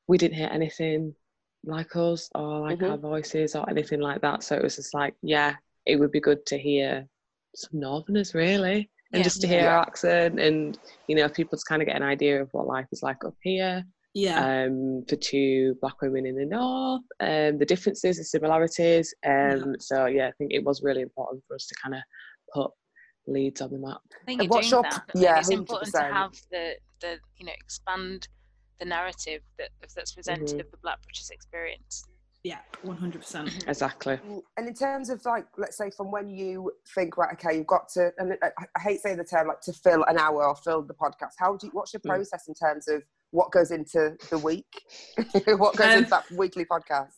we 0.07 0.17
didn't 0.17 0.38
hear 0.38 0.49
anything 0.51 1.15
like 1.63 1.95
us 1.95 2.29
or 2.35 2.59
like 2.61 2.79
Mhm. 2.79 2.89
our 2.91 2.97
voices 2.97 3.55
or 3.55 3.69
anything 3.69 3.99
like 4.01 4.21
that. 4.21 4.44
So 4.44 4.55
it 4.55 4.63
was 4.63 4.75
just 4.75 4.94
like, 4.94 5.15
yeah, 5.21 5.55
it 5.85 5.97
would 5.97 6.11
be 6.11 6.19
good 6.19 6.45
to 6.47 6.57
hear 6.57 7.07
some 7.55 7.79
Northerners 7.79 8.33
really, 8.33 8.89
and 9.13 9.19
Yeah. 9.19 9.23
just 9.23 9.41
to 9.41 9.47
hear 9.47 9.61
Yeah. 9.63 9.77
our 9.77 9.81
accent 9.81 10.39
and 10.39 10.77
you 11.07 11.15
know 11.15 11.29
people 11.29 11.57
to 11.57 11.63
kind 11.67 11.81
of 11.81 11.88
get 11.88 11.95
an 11.95 12.03
idea 12.03 12.41
of 12.41 12.53
what 12.53 12.67
life 12.67 12.88
is 12.91 13.01
like 13.01 13.23
up 13.23 13.35
here 13.41 13.83
Yeah, 14.17 14.63
um, 14.65 15.03
for 15.07 15.15
two 15.15 15.75
black 15.81 16.01
women 16.01 16.25
in 16.25 16.35
the 16.35 16.45
north, 16.45 17.03
um, 17.19 17.59
the 17.59 17.65
differences, 17.65 18.17
the 18.17 18.23
similarities. 18.23 19.13
Um, 19.25 19.75
So 19.79 20.05
yeah, 20.07 20.27
I 20.27 20.31
think 20.37 20.51
it 20.53 20.63
was 20.63 20.81
really 20.81 21.01
important 21.01 21.43
for 21.47 21.53
us 21.55 21.67
to 21.67 21.75
kind 21.83 21.93
of 21.95 22.01
put 22.53 22.71
leads 23.27 23.61
on 23.61 23.69
the 23.71 23.77
map. 23.77 24.01
I 24.21 24.25
think 24.25 24.41
And 24.41 24.49
you're 24.49 24.57
what's 24.57 24.69
doing 24.69 24.83
your- 24.83 24.91
that. 24.91 25.05
yeah, 25.25 25.37
it's 25.39 25.49
important 25.49 25.93
to 25.93 26.01
have 26.01 26.33
the 26.51 26.65
the 27.01 27.19
you 27.37 27.45
know 27.45 27.51
expand 27.63 28.27
the 28.79 28.85
narrative 28.85 29.41
that 29.59 29.69
that's 29.95 30.13
presented 30.13 30.57
Mhm. 30.57 30.61
of 30.61 30.71
the 30.71 30.77
Black 30.77 30.99
British 31.03 31.29
experience. 31.29 32.05
yeah, 32.43 32.61
one 32.83 32.95
hundred 32.97 33.19
percent. 33.21 33.49
Exactly. 33.67 34.15
And 34.57 34.67
in 34.71 34.73
terms 34.73 35.09
of 35.09 35.23
like, 35.25 35.47
let's 35.57 35.75
say 35.77 35.89
from 35.97 36.11
when 36.11 36.27
you 36.29 36.71
think, 36.95 37.17
right, 37.17 37.33
okay, 37.33 37.57
you've 37.57 37.67
got 37.67 37.89
to, 37.95 38.13
and 38.19 38.37
I, 38.41 38.51
I 38.77 38.79
hate 38.79 39.01
saying 39.01 39.17
the 39.17 39.25
term 39.25 39.47
like 39.51 39.61
to 39.61 39.73
fill 39.73 40.03
an 40.05 40.17
hour 40.17 40.39
or 40.47 40.55
fill 40.55 40.81
the 40.81 40.93
podcast. 40.93 41.33
How 41.37 41.57
do 41.57 41.67
you, 41.67 41.71
what's 41.73 41.91
your 41.93 41.99
Mm. 42.01 42.09
process 42.11 42.47
in 42.47 42.53
terms 42.53 42.87
of 42.87 43.03
what 43.31 43.51
goes 43.51 43.71
into 43.71 44.15
the 44.29 44.38
week? 44.38 44.65
what 45.57 45.75
goes 45.75 45.88
Um, 45.88 45.97
into 46.00 46.09
that 46.12 46.29
weekly 46.31 46.65
podcast? 46.65 47.12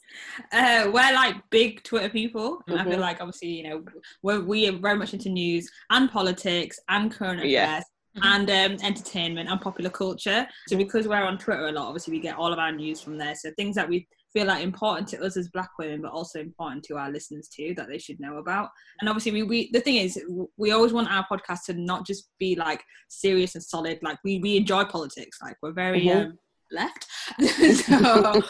Uh, 0.52 0.86
we're 0.92 1.14
like 1.14 1.36
big 1.50 1.84
Twitter 1.84 2.10
people. 2.10 2.62
and 2.68 2.80
I 2.80 2.84
feel 2.84 2.98
Mhm. 2.98 3.02
like 3.02 3.22
obviously, 3.22 3.50
you 3.50 3.64
know, 3.70 3.86
we're, 4.24 4.42
we 4.42 4.68
are 4.68 4.72
very 4.78 4.98
much 4.98 5.14
into 5.14 5.30
news 5.30 5.70
and 5.92 6.10
politics 6.10 6.80
and 6.90 7.12
current 7.12 7.40
affairs. 7.40 7.52
Yeah. 7.52 7.82
Mhm. 8.18 8.22
And 8.24 8.50
um, 8.82 8.86
entertainment 8.86 9.50
and 9.50 9.62
popular 9.62 9.92
culture. 9.92 10.48
So 10.68 10.76
because 10.78 11.08
we're 11.08 11.22
on 11.24 11.38
Twitter 11.38 11.68
a 11.68 11.72
lot, 11.72 11.88
obviously 11.88 12.12
we 12.14 12.20
get 12.20 12.36
all 12.36 12.52
of 12.52 12.58
our 12.60 12.72
news 12.72 13.00
from 13.02 13.18
there. 13.20 13.36
So 13.36 13.52
things 13.56 13.76
that 13.76 13.88
we 13.88 14.08
feel 14.34 14.46
like 14.48 14.64
important 14.64 15.08
to 15.10 15.22
us 15.24 15.38
as 15.38 15.50
Black 15.50 15.70
women, 15.80 16.02
but 16.02 16.12
also 16.12 16.40
important 16.40 16.84
to 16.86 16.98
our 16.98 17.12
listeners 17.12 17.48
too, 17.48 17.74
that 17.76 17.88
they 17.88 17.98
should 17.98 18.20
know 18.20 18.38
about. 18.38 18.70
And 19.00 19.10
obviously, 19.10 19.32
we, 19.32 19.44
we 19.44 19.70
the 19.72 19.82
thing 19.82 19.96
is, 19.98 20.22
we 20.58 20.72
always 20.72 20.94
want 20.94 21.12
our 21.12 21.26
podcast 21.32 21.66
to 21.66 21.74
not 21.74 22.06
just 22.06 22.30
be 22.40 22.56
like 22.56 22.84
serious 23.10 23.56
and 23.56 23.64
solid. 23.64 24.00
Like 24.02 24.20
we 24.24 24.40
we 24.40 24.58
enjoy 24.58 24.86
politics. 24.86 25.38
Like 25.42 25.58
we're 25.62 25.72
very 25.74 26.04
Mhm. 26.06 26.26
um, 26.26 26.40
left. 26.72 27.08
so 27.86 28.42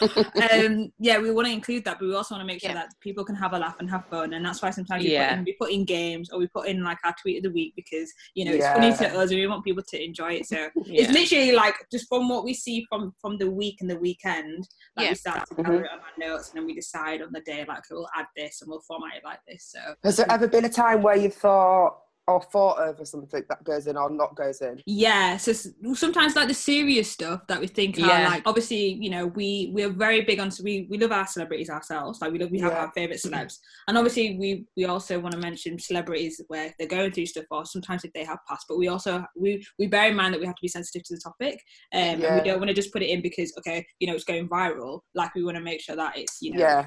um, 0.52 0.92
yeah, 0.98 1.18
we 1.18 1.30
want 1.30 1.46
to 1.46 1.52
include 1.52 1.84
that, 1.84 1.98
but 1.98 2.06
we 2.06 2.14
also 2.14 2.34
want 2.34 2.42
to 2.42 2.46
make 2.46 2.60
sure 2.60 2.70
Yeah. 2.70 2.74
that 2.74 2.94
people 3.00 3.24
can 3.24 3.34
have 3.34 3.52
a 3.52 3.58
laugh 3.58 3.76
and 3.80 3.90
have 3.90 4.06
fun, 4.06 4.32
and 4.34 4.44
that's 4.44 4.62
why 4.62 4.70
sometimes 4.70 5.04
we, 5.04 5.12
Yeah. 5.12 5.30
put 5.30 5.38
in, 5.38 5.44
we 5.44 5.52
put 5.60 5.70
in 5.70 5.84
games 5.84 6.30
or 6.30 6.38
we 6.38 6.46
put 6.48 6.68
in 6.68 6.82
like 6.82 6.98
our 7.04 7.14
tweet 7.20 7.38
of 7.38 7.42
the 7.44 7.50
week 7.50 7.74
because 7.76 8.12
you 8.34 8.44
know 8.44 8.52
it's 8.52 8.66
funny 8.66 8.92
to 8.92 9.18
us 9.18 9.30
and 9.30 9.40
we 9.40 9.46
want 9.46 9.64
people 9.64 9.82
to 9.88 10.04
enjoy 10.04 10.34
it. 10.34 10.46
So 10.46 10.56
Yeah. 10.86 11.02
it's 11.02 11.12
literally 11.12 11.52
like 11.52 11.74
just 11.90 12.08
from 12.08 12.28
what 12.28 12.44
we 12.44 12.54
see 12.54 12.84
from 12.88 13.12
from 13.20 13.38
the 13.38 13.50
week 13.50 13.78
and 13.80 13.90
the 13.90 13.98
weekend, 13.98 14.68
like 14.96 15.04
Yeah. 15.04 15.10
we 15.10 15.14
start 15.14 15.46
to 15.48 15.54
gather 15.54 15.84
it 15.84 15.90
on 15.90 15.98
our 16.00 16.28
notes, 16.28 16.50
and 16.50 16.58
then 16.58 16.66
we 16.66 16.74
decide 16.74 17.22
on 17.22 17.32
the 17.32 17.40
day 17.40 17.64
like 17.66 17.82
we'll 17.90 18.08
add 18.16 18.26
this 18.36 18.60
and 18.62 18.70
we'll 18.70 18.82
format 18.86 19.16
it 19.16 19.24
like 19.24 19.40
this. 19.48 19.70
So 19.74 19.94
Has 20.04 20.16
there 20.16 20.30
ever 20.30 20.46
been 20.46 20.64
a 20.64 20.68
time 20.70 21.02
where 21.02 21.16
you 21.16 21.30
thought 21.30 21.96
or 22.28 22.40
fought 22.40 22.78
over 22.78 23.04
something 23.04 23.42
that 23.48 23.64
goes 23.64 23.86
in 23.86 23.96
or 23.96 24.08
not 24.10 24.36
goes 24.36 24.60
in? 24.60 24.80
Yeah, 24.86 25.36
so 25.36 25.52
sometimes 25.94 26.36
like 26.36 26.48
the 26.48 26.54
serious 26.54 27.10
stuff 27.10 27.46
that 27.48 27.60
we 27.60 27.66
think 27.66 27.98
are 27.98 28.00
Yeah. 28.02 28.28
like 28.28 28.42
obviously 28.46 28.92
you 29.00 29.10
know 29.10 29.26
we 29.26 29.70
we're 29.74 29.90
very 29.90 30.22
big 30.22 30.38
on 30.38 30.50
so 30.50 30.62
we 30.62 30.86
we 30.90 30.98
love 30.98 31.12
our 31.12 31.26
celebrities 31.26 31.70
ourselves 31.70 32.20
like 32.20 32.32
we 32.32 32.38
love 32.38 32.50
we 32.50 32.60
have 32.60 32.72
Yeah. 32.72 32.80
our 32.82 32.92
favorite 32.92 33.20
celebs 33.20 33.58
and 33.88 33.98
obviously 33.98 34.36
we 34.38 34.64
we 34.76 34.84
also 34.84 35.18
want 35.18 35.32
to 35.32 35.40
mention 35.40 35.78
celebrities 35.78 36.40
where 36.48 36.72
they're 36.78 36.86
going 36.88 37.10
through 37.12 37.26
stuff 37.26 37.46
or 37.50 37.64
sometimes 37.66 38.04
if 38.04 38.12
they 38.12 38.24
have 38.24 38.38
passed 38.48 38.66
but 38.68 38.78
we 38.78 38.88
also 38.88 39.24
we 39.36 39.64
we 39.78 39.86
bear 39.86 40.08
in 40.10 40.16
mind 40.16 40.32
that 40.34 40.40
we 40.40 40.46
have 40.46 40.54
to 40.56 40.62
be 40.62 40.68
sensitive 40.68 41.02
to 41.04 41.14
the 41.14 41.20
topic 41.20 41.60
um, 41.94 42.22
and 42.22 42.34
we 42.36 42.42
don't 42.42 42.58
want 42.58 42.68
to 42.68 42.74
just 42.74 42.92
put 42.92 43.02
it 43.02 43.10
in 43.10 43.20
because 43.22 43.52
okay 43.58 43.84
you 43.98 44.06
know 44.06 44.14
it's 44.14 44.24
going 44.24 44.48
viral 44.48 45.00
like 45.14 45.34
we 45.34 45.42
want 45.42 45.56
to 45.56 45.62
make 45.62 45.80
sure 45.80 45.96
that 45.96 46.16
it's 46.16 46.38
you 46.40 46.52
know 46.52 46.60
Yeah. 46.60 46.86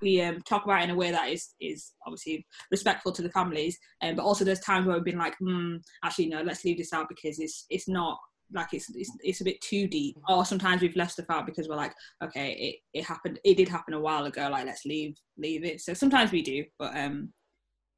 We 0.00 0.20
um, 0.20 0.40
talk 0.42 0.64
about 0.64 0.82
in 0.82 0.90
a 0.90 0.94
way 0.94 1.10
that 1.10 1.28
is 1.30 1.54
is 1.60 1.92
obviously 2.06 2.46
respectful 2.70 3.12
to 3.12 3.22
the 3.22 3.30
families, 3.30 3.78
um, 4.02 4.16
but 4.16 4.24
also 4.24 4.44
there's 4.44 4.60
times 4.60 4.86
where 4.86 4.96
we've 4.96 5.04
been 5.04 5.18
like, 5.18 5.36
hmm, 5.38 5.76
actually 6.04 6.26
no, 6.26 6.42
let's 6.42 6.64
leave 6.64 6.78
this 6.78 6.92
out 6.92 7.08
because 7.08 7.38
it's 7.38 7.66
it's 7.70 7.88
not 7.88 8.18
like 8.52 8.68
it's 8.72 8.88
it's, 8.94 9.10
it's 9.20 9.40
a 9.40 9.44
bit 9.44 9.60
too 9.60 9.88
deep. 9.88 10.16
Or 10.28 10.44
sometimes 10.44 10.82
we've 10.82 10.96
left 10.96 11.12
stuff 11.12 11.26
out 11.30 11.46
because 11.46 11.68
we're 11.68 11.76
like, 11.76 11.94
okay, 12.22 12.52
it, 12.52 12.98
it 12.98 13.04
happened, 13.04 13.38
it 13.44 13.56
did 13.56 13.68
happen 13.68 13.94
a 13.94 14.00
while 14.00 14.26
ago, 14.26 14.48
like 14.50 14.66
let's 14.66 14.84
leave 14.84 15.16
leave 15.38 15.64
it. 15.64 15.80
So 15.80 15.94
sometimes 15.94 16.32
we 16.32 16.42
do, 16.42 16.64
but 16.78 16.96
um, 16.96 17.32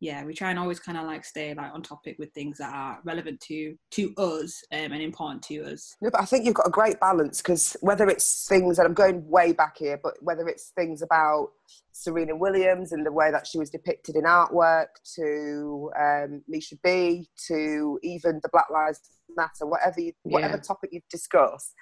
yeah, 0.00 0.24
we 0.24 0.32
try 0.32 0.50
and 0.50 0.58
always 0.58 0.78
kind 0.78 0.96
of 0.96 1.04
like 1.06 1.24
stay 1.24 1.54
like 1.54 1.72
on 1.72 1.82
topic 1.82 2.16
with 2.18 2.32
things 2.32 2.58
that 2.58 2.72
are 2.72 3.00
relevant 3.04 3.40
to 3.42 3.76
to 3.92 4.14
us 4.16 4.62
um, 4.72 4.92
and 4.92 5.02
important 5.02 5.42
to 5.44 5.64
us. 5.64 5.96
No, 6.00 6.10
but 6.10 6.20
I 6.20 6.24
think 6.24 6.44
you've 6.44 6.54
got 6.54 6.68
a 6.68 6.70
great 6.70 7.00
balance 7.00 7.42
because 7.42 7.76
whether 7.80 8.08
it's 8.08 8.46
things, 8.46 8.78
and 8.78 8.86
I'm 8.86 8.94
going 8.94 9.28
way 9.28 9.52
back 9.52 9.78
here, 9.78 9.98
but 10.02 10.14
whether 10.22 10.46
it's 10.46 10.70
things 10.76 11.02
about 11.02 11.48
Serena 11.92 12.36
Williams 12.36 12.92
and 12.92 13.04
the 13.04 13.12
way 13.12 13.30
that 13.32 13.46
she 13.46 13.58
was 13.58 13.70
depicted 13.70 14.14
in 14.14 14.22
artwork, 14.22 14.86
to 15.16 15.90
um, 15.98 16.42
Misha 16.46 16.76
B, 16.84 17.28
to 17.48 17.98
even 18.04 18.38
the 18.42 18.48
Black 18.52 18.70
Lives 18.70 19.00
Matter, 19.36 19.66
whatever 19.66 20.00
you, 20.00 20.12
whatever 20.22 20.56
Yeah. 20.56 20.62
topic 20.62 20.90
you've 20.92 21.08
discussed, 21.10 21.74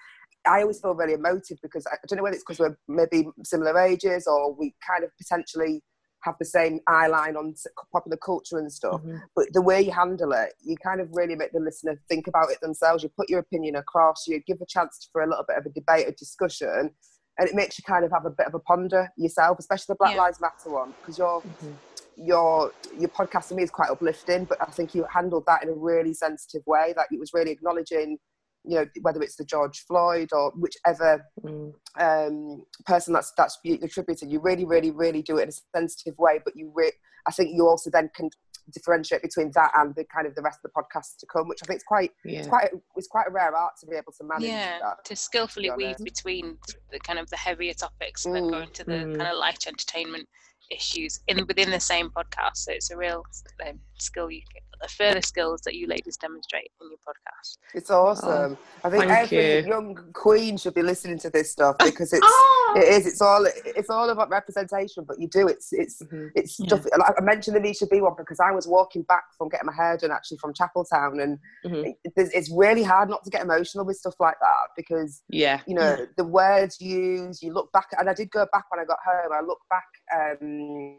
I 0.47 0.63
always 0.63 0.81
feel 0.81 0.95
really 0.95 1.13
emotive 1.13 1.59
because 1.63 1.87
I, 1.87 1.95
I 1.95 2.07
don't 2.09 2.17
know 2.17 2.23
whether 2.23 2.35
it's 2.37 2.45
because 2.45 2.61
we're 2.61 2.79
maybe 2.89 3.29
similar 3.45 3.79
ages 3.79 4.27
or 4.27 4.55
we 4.55 4.75
kind 4.87 5.05
of 5.05 5.11
potentially 5.19 5.83
have 6.23 6.35
the 6.39 6.45
same 6.45 6.81
eye 6.89 7.07
line 7.07 7.37
on 7.37 7.55
popular 7.93 8.17
culture 8.17 8.59
and 8.59 8.73
stuff 8.73 9.01
Mhm. 9.03 9.23
but 9.37 9.47
the 9.53 9.63
way 9.63 9.81
you 9.81 9.93
handle 9.93 10.33
it, 10.33 10.55
you 10.61 10.77
kind 10.77 11.01
of 11.01 11.09
really 11.13 11.37
make 11.37 11.53
the 11.53 11.61
listener 11.61 12.01
think 12.09 12.27
about 12.27 12.51
it 12.51 12.61
themselves. 12.61 13.03
You 13.03 13.09
put 13.11 13.29
your 13.29 13.39
opinion 13.41 13.77
across, 13.77 14.27
you 14.27 14.41
give 14.41 14.61
a 14.61 14.67
chance 14.67 15.09
for 15.13 15.23
a 15.23 15.27
little 15.27 15.45
bit 15.47 15.57
of 15.59 15.67
a 15.67 15.71
debate 15.71 16.09
or 16.09 16.13
discussion, 16.13 16.95
and 17.39 17.49
it 17.49 17.55
makes 17.55 17.79
you 17.79 17.85
kind 17.87 18.05
of 18.05 18.11
have 18.11 18.25
a 18.25 18.31
bit 18.31 18.47
of 18.47 18.55
a 18.55 18.59
ponder 18.61 19.11
yourself, 19.17 19.59
especially 19.59 19.93
the 19.93 19.97
Black 19.97 20.15
Yeah. 20.15 20.23
Lives 20.23 20.41
Matter 20.41 20.71
one, 20.71 20.93
because 21.01 21.19
your 21.19 21.43
Mhm. 21.43 21.75
your 22.17 22.73
your 22.99 23.11
podcast 23.11 23.49
to 23.49 23.55
me 23.55 23.63
is 23.63 23.71
quite 23.71 23.91
uplifting, 23.91 24.47
but 24.47 24.57
I 24.61 24.71
think 24.71 24.95
you 24.95 25.05
handled 25.05 25.45
that 25.47 25.63
in 25.63 25.69
a 25.69 25.75
really 25.75 26.15
sensitive 26.15 26.67
way. 26.67 26.95
Like 26.97 27.09
it 27.13 27.21
was 27.21 27.35
really 27.35 27.51
acknowledging, 27.51 28.19
you 28.67 28.77
know, 28.77 28.87
whether 29.03 29.23
it's 29.23 29.37
the 29.37 29.45
George 29.45 29.85
Floyd 29.87 30.31
or 30.33 30.53
whichever 30.57 31.25
Mm. 31.45 31.73
um, 31.99 32.65
person 32.85 33.13
that's 33.15 33.33
that's 33.37 33.59
you 33.65 33.79
attributed. 33.83 34.31
You 34.31 34.41
really, 34.41 34.65
really, 34.65 34.91
really 34.91 35.23
do 35.23 35.39
it 35.39 35.43
in 35.45 35.49
a 35.51 35.79
sensitive 35.79 36.19
way, 36.19 36.41
but 36.45 36.55
you, 36.57 36.73
re- 36.75 36.93
I 37.27 37.31
think 37.33 37.51
you 37.55 37.67
also 37.69 37.91
then 37.91 38.11
can 38.15 38.31
differentiate 38.73 39.23
between 39.23 39.53
that 39.55 39.71
and 39.77 39.95
the 39.95 40.05
kind 40.13 40.27
of 40.27 40.35
the 40.35 40.43
rest 40.43 40.59
of 40.65 40.71
the 40.71 40.81
podcasts 40.81 41.17
to 41.21 41.27
come, 41.27 41.47
which 41.49 41.61
I 41.63 41.67
think 41.67 41.79
is 41.79 41.85
quite, 41.85 42.11
Yeah. 42.25 42.41
it's 42.41 42.49
quite, 42.49 42.71
it's 42.97 43.07
quite 43.07 43.29
a 43.29 43.31
rare 43.31 43.55
art 43.55 43.75
to 43.81 43.87
be 43.87 43.95
able 43.97 44.13
to 44.13 44.25
manage 44.25 44.49
yeah, 44.49 44.79
that. 44.81 45.05
to 45.05 45.15
skillfully 45.15 45.71
be 45.77 45.87
weave 45.87 45.99
between 45.99 46.59
the 46.91 46.99
kind 47.01 47.19
of 47.21 47.31
the 47.31 47.37
heavier 47.37 47.75
topics 47.75 48.25
that 48.25 48.31
Mm. 48.31 48.51
go 48.51 48.59
into 48.63 48.83
the 48.85 48.93
Mm. 48.93 49.17
kind 49.19 49.31
of 49.31 49.39
light 49.39 49.67
entertainment 49.69 50.29
issues 50.71 51.21
in 51.29 51.47
within 51.47 51.71
the 51.71 51.79
same 51.79 52.11
podcast. 52.11 52.57
So 52.57 52.73
it's 52.73 52.91
a 52.91 52.97
real 52.97 53.23
um, 53.65 53.79
skill 53.99 54.31
you 54.31 54.43
a 54.83 54.89
further 54.89 55.23
skills 55.23 55.63
that 55.65 55.75
you 55.75 55.87
ladies 55.87 56.19
demonstrate 56.19 56.71
in 56.83 56.89
your 56.91 56.99
podcast. 56.99 57.57
It's 57.73 57.91
awesome. 57.91 58.59
I 58.85 58.91
think 58.91 59.05
Oh, 59.07 59.09
every 59.09 59.61
you. 59.63 59.67
young 59.67 59.95
queen 60.13 60.59
should 60.59 60.75
be 60.75 60.83
listening 60.83 61.19
to 61.21 61.31
this 61.31 61.51
stuff 61.51 61.77
because 61.79 62.13
it's, 62.13 62.21
Oh, 62.23 62.75
it 62.77 62.85
is, 62.85 63.07
it's 63.07 63.23
all, 63.23 63.47
it's 63.65 63.89
all 63.89 64.11
about 64.11 64.29
representation. 64.29 65.05
But 65.09 65.19
you 65.19 65.29
do, 65.29 65.49
it's, 65.49 65.73
it's, 65.73 66.03
Mhm. 66.03 66.31
it's 66.35 66.61
Yeah. 66.61 66.67
stuff. 66.67 66.85
Like 66.99 67.15
I 67.19 67.23
mentioned 67.23 67.57
the 67.57 67.61
Misha 67.61 67.87
B 67.87 68.03
one 68.03 68.13
because 68.19 68.39
I 68.39 68.51
was 68.51 68.69
walking 68.69 69.01
back 69.05 69.25
from 69.39 69.49
getting 69.49 69.65
my 69.67 69.73
hair 69.73 69.97
done 69.97 70.11
actually 70.11 70.37
from 70.39 70.53
Chapeltown, 70.53 71.23
and 71.23 71.39
Mhm. 71.65 71.87
it, 71.87 71.97
it's- 72.05 72.31
it's 72.35 72.51
really 72.53 72.83
hard 72.83 73.09
not 73.09 73.25
to 73.25 73.31
get 73.31 73.41
emotional 73.41 73.87
with 73.87 73.97
stuff 73.97 74.17
like 74.21 74.39
that 74.43 74.69
because 74.77 75.23
Yeah. 75.31 75.63
you 75.67 75.75
know 75.75 76.07
the 76.19 76.25
words 76.25 76.83
used 76.83 77.43
you 77.43 77.51
look 77.55 77.73
back 77.73 77.89
and 77.99 78.11
i 78.11 78.15
did 78.15 78.31
go 78.31 78.47
back 78.53 78.71
when 78.71 78.79
i 78.81 78.85
got 78.85 78.99
home 79.05 79.33
i 79.33 79.41
looked 79.41 79.69
back 79.71 79.87
um 80.13 80.99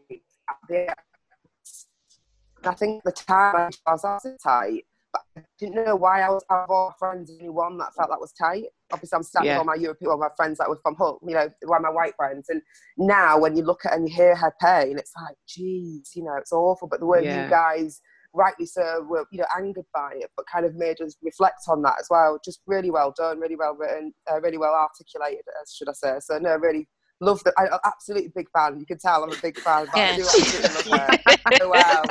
at 0.50 0.56
the 0.70 0.88
and 0.88 0.96
i 2.68 2.74
think 2.74 3.04
the 3.04 3.12
time 3.12 3.70
i 3.86 3.92
was 3.92 4.04
also 4.04 4.36
tight 4.42 4.84
but 5.14 5.22
i 5.38 5.42
didn't 5.60 5.76
know 5.86 5.96
why 5.96 6.22
i 6.22 6.30
was 6.30 6.44
out 6.52 6.64
of 6.66 6.70
all 6.70 6.94
friends 7.00 7.32
only 7.32 7.50
one 7.50 7.78
that 7.78 7.94
felt 7.96 8.10
that 8.10 8.20
was 8.20 8.32
tight 8.34 8.66
obviously 8.92 9.18
I'm 9.18 9.24
standing 9.24 9.50
Yeah. 9.50 9.58
with 9.58 9.68
all 9.68 9.76
my 9.76 9.76
European, 9.76 10.10
well, 10.10 10.18
my 10.18 10.30
friends 10.38 10.58
that 10.60 10.70
were 10.70 10.80
from 10.82 10.96
Hull, 10.96 11.20
you 11.28 11.34
know, 11.34 11.50
were 11.64 11.80
my 11.80 11.90
white 11.90 12.16
friends. 12.16 12.48
And 12.48 12.62
now 12.98 13.38
when 13.38 13.58
you 13.58 13.64
look 13.64 13.86
at 13.86 13.94
and 13.94 14.08
you 14.08 14.16
hear 14.16 14.34
her 14.36 14.54
pain, 14.62 14.98
it's 14.98 15.12
like, 15.22 15.36
geez, 15.46 16.12
you 16.16 16.24
know, 16.24 16.36
it's 16.38 16.54
awful. 16.54 16.88
But 16.88 17.02
the 17.02 17.06
way 17.06 17.24
Yeah. 17.26 17.44
you 17.44 17.50
guys, 17.50 18.00
rightly 18.34 18.66
so, 18.66 19.06
were, 19.10 19.26
you 19.30 19.40
know, 19.40 19.46
angered 19.58 19.86
by 19.94 20.14
it, 20.16 20.32
but 20.38 20.46
kind 20.48 20.66
of 20.66 20.76
made 20.76 21.02
us 21.02 21.18
reflect 21.22 21.64
on 21.68 21.82
that 21.82 21.96
as 22.00 22.08
well. 22.10 22.40
Just 22.46 22.62
really 22.66 22.90
well 22.90 23.12
done, 23.16 23.42
really 23.42 23.58
well 23.58 23.76
written, 23.76 24.14
uh, 24.32 24.40
really 24.40 24.58
well 24.58 24.74
articulated, 24.74 25.44
as 25.62 25.74
should 25.74 25.90
I 25.90 25.94
say. 25.94 26.16
So, 26.22 26.38
no, 26.38 26.56
really 26.56 26.88
love 27.20 27.44
that. 27.44 27.54
I'm 27.58 27.80
absolutely 27.84 28.32
big 28.36 28.50
fan. 28.52 28.80
You 28.80 28.86
can 28.86 28.98
tell 29.00 29.24
I'm 29.24 29.32
a 29.32 29.36
big 29.42 29.56
fan. 29.64 29.88
But 29.92 30.00
I 30.00 30.16
do 30.16 30.28
absolutely 30.28 30.74
love 30.74 30.86
her. 30.86 31.20
So, 31.60 31.70
wow. 31.70 32.06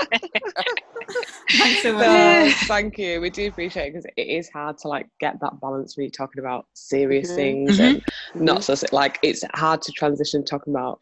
Thanks 1.58 1.82
so 1.82 1.92
much. 1.92 2.06
No, 2.06 2.52
thank 2.66 2.98
you. 2.98 3.20
We 3.20 3.30
do 3.30 3.48
appreciate 3.48 3.86
it 3.88 3.92
because 3.92 4.06
it 4.16 4.22
is 4.22 4.50
hard 4.50 4.78
to 4.78 4.88
like 4.88 5.08
get 5.20 5.40
that 5.40 5.60
balance 5.60 5.96
when 5.96 6.04
you're 6.04 6.10
talking 6.10 6.40
about 6.40 6.66
serious 6.74 7.30
Mhm. 7.30 7.34
things 7.36 7.80
and 7.80 8.02
not 8.34 8.64
so 8.64 8.74
like 8.92 9.18
it's 9.22 9.44
hard 9.54 9.80
to 9.82 9.92
transition 9.92 10.44
talking 10.44 10.74
about 10.74 11.00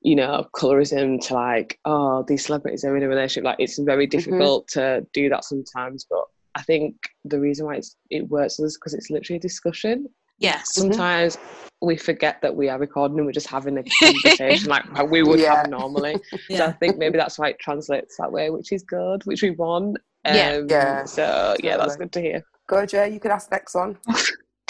you 0.00 0.14
know 0.14 0.46
colorism 0.54 1.20
to 1.26 1.34
like 1.34 1.80
oh 1.84 2.22
these 2.28 2.46
celebrities 2.46 2.84
are 2.84 2.96
in 2.96 3.02
a 3.02 3.08
relationship 3.08 3.44
like 3.44 3.56
it's 3.58 3.78
very 3.78 4.06
difficult 4.06 4.68
to 4.68 5.04
do 5.12 5.28
that 5.28 5.42
sometimes 5.44 6.06
but 6.08 6.22
I 6.54 6.62
think 6.62 6.94
the 7.24 7.40
reason 7.40 7.66
why 7.66 7.76
it's, 7.76 7.96
it 8.10 8.28
works 8.28 8.58
is 8.60 8.76
because 8.76 8.94
it's 8.94 9.10
literally 9.10 9.38
a 9.38 9.40
discussion 9.40 10.06
Yes. 10.38 10.72
sometimes 10.74 11.36
we 11.80 11.96
forget 11.96 12.40
that 12.42 12.54
we 12.54 12.68
are 12.68 12.78
recording 12.78 13.18
and 13.18 13.26
we're 13.26 13.32
just 13.32 13.46
having 13.46 13.78
a 13.78 13.84
conversation 14.02 14.68
like 14.68 14.84
how 14.94 15.04
we 15.04 15.22
would 15.22 15.38
Yeah. 15.40 15.56
have 15.56 15.70
normally 15.70 16.16
so 16.50 16.66
I 16.66 16.72
think 16.72 16.96
maybe 16.98 17.16
that's 17.18 17.38
why 17.38 17.50
it 17.50 17.58
translates 17.60 18.16
that 18.18 18.30
way, 18.32 18.50
which 18.50 18.72
is 18.72 18.82
good, 18.82 19.24
which 19.24 19.42
we 19.42 19.50
want. 19.50 19.96
Um, 20.24 20.34
Yeah. 20.34 20.62
Yeah, 20.68 21.04
So 21.04 21.56
yeah, 21.62 21.76
that's 21.76 21.96
good 21.96 22.12
to 22.12 22.20
hear. 22.20 22.44
Go, 22.66 22.84
Jay. 22.84 23.08
You 23.10 23.20
can 23.20 23.30
ask 23.30 23.50
next 23.50 23.74
one. 23.74 23.98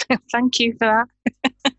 Thank 0.31 0.59
you 0.59 0.73
for 0.79 0.87
that. 0.87 1.07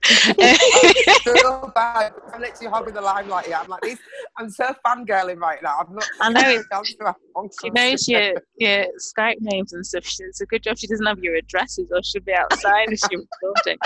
feel 1.24 1.72
bad. 1.74 2.12
I'm 2.32 2.40
literally 2.40 2.70
hogging 2.70 2.94
the 2.94 3.00
limelight 3.00 3.46
here. 3.46 3.56
I'm 3.60 3.68
like, 3.68 3.82
this, 3.82 3.98
I'm 4.38 4.48
so 4.50 4.74
fangirling 4.86 5.38
right 5.38 5.62
now. 5.62 5.78
I'm 5.80 5.94
not. 5.94 6.04
I 6.20 6.30
know 6.30 6.40
it- 6.48 6.66
down 6.70 6.84
to 6.84 6.94
my 7.00 7.14
She 7.60 7.70
knows 7.70 8.08
your 8.08 8.34
your 8.58 8.86
Skype 8.98 9.36
names 9.40 9.72
and 9.72 9.84
stuff. 9.84 10.04
She- 10.04 10.22
It's 10.24 10.40
a 10.40 10.46
good 10.46 10.62
job 10.62 10.78
she 10.78 10.86
doesn't 10.86 11.04
have 11.06 11.18
your 11.18 11.34
addresses, 11.36 11.90
or 11.92 12.02
she'll 12.02 12.22
be 12.22 12.32
outside 12.34 12.88
if 12.92 13.00
she 13.10 13.16
was 13.16 13.26
recording. 13.42 13.78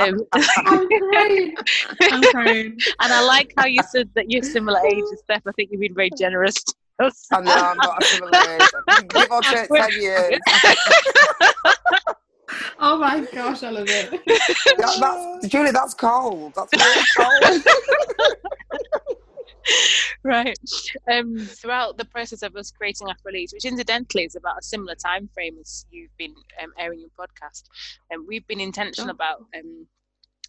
Um, 0.00 0.26
I'm 0.32 0.88
crying. 1.10 1.54
I'm 2.02 2.22
crying. 2.22 2.78
and 3.00 3.12
I 3.12 3.24
like 3.24 3.52
how 3.56 3.66
you 3.66 3.82
said 3.90 4.10
that 4.14 4.30
you're 4.30 4.42
similar 4.42 4.80
age 4.86 4.98
and 4.98 5.18
Steph. 5.18 5.42
I 5.46 5.52
think 5.52 5.70
you've 5.70 5.80
been 5.80 5.94
very 5.94 6.10
generous. 6.18 6.54
To 6.54 6.74
us. 7.06 7.26
I 7.32 7.40
know 7.40 7.52
I'm 7.54 7.76
not 7.78 8.02
a 8.02 8.06
similar 8.06 8.30
age. 8.34 9.08
Give 9.10 9.30
or 9.30 9.40
take 9.42 9.68
ten 9.68 9.90
years. 10.00 10.38
Oh 12.78 12.98
my 12.98 13.20
gosh, 13.32 13.62
I 13.62 13.70
love 13.70 13.86
it. 13.88 14.10
That- 14.78 14.98
that's, 15.00 15.48
Julie, 15.48 15.70
that's 15.70 15.94
cold. 15.94 16.52
That's 16.54 16.72
really 16.74 17.06
cold. 17.16 17.64
right. 20.24 20.58
Um, 21.10 21.38
throughout 21.38 21.96
the 21.98 22.04
process 22.04 22.42
of 22.42 22.56
us 22.56 22.70
creating 22.70 23.08
Afro 23.10 23.32
Leads, 23.32 23.52
which 23.52 23.64
incidentally 23.64 24.24
is 24.24 24.34
about 24.36 24.58
a 24.58 24.62
similar 24.62 24.94
time 24.94 25.28
frame 25.34 25.56
as 25.60 25.86
you've 25.90 26.16
been 26.18 26.34
um, 26.62 26.70
airing 26.78 27.00
your 27.00 27.10
podcast, 27.10 27.64
and 28.10 28.26
we've 28.26 28.46
been 28.46 28.60
intentional 28.60 29.06
Sure. 29.06 29.12
about 29.12 29.44
um, 29.56 29.86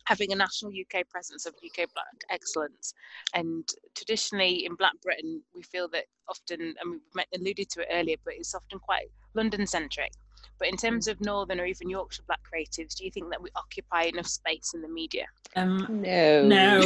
having 0.05 0.31
a 0.33 0.36
national 0.36 0.72
UK 0.72 1.07
presence 1.10 1.45
of 1.45 1.53
UK 1.65 1.88
Black 1.93 2.15
excellence. 2.29 2.93
And 3.33 3.67
traditionally 3.95 4.65
in 4.65 4.75
Black 4.75 4.93
Britain, 5.01 5.41
we 5.55 5.62
feel 5.63 5.88
that 5.89 6.05
often, 6.27 6.60
and 6.81 6.91
we 6.91 6.98
met- 7.15 7.27
alluded 7.36 7.69
to 7.72 7.81
it 7.81 7.88
earlier, 7.91 8.17
but 8.25 8.33
it's 8.36 8.53
often 8.55 8.79
quite 8.79 9.07
London 9.33 9.65
centric. 9.67 10.12
But 10.60 10.67
in 10.69 10.77
terms 10.77 11.07
of 11.07 11.19
Northern 11.22 11.60
or 11.60 11.65
even 11.65 11.89
Yorkshire 11.89 12.24
Black 12.27 12.39
creatives, 12.51 12.95
do 12.95 13.05
you 13.05 13.12
think 13.12 13.29
that 13.29 13.41
we 13.41 13.50
occupy 13.55 14.03
enough 14.03 14.27
space 14.27 14.72
in 14.74 14.81
the 14.81 14.88
media? 14.88 15.25
Um, 15.55 15.88
No. 16.01 16.43
No. 16.48 16.81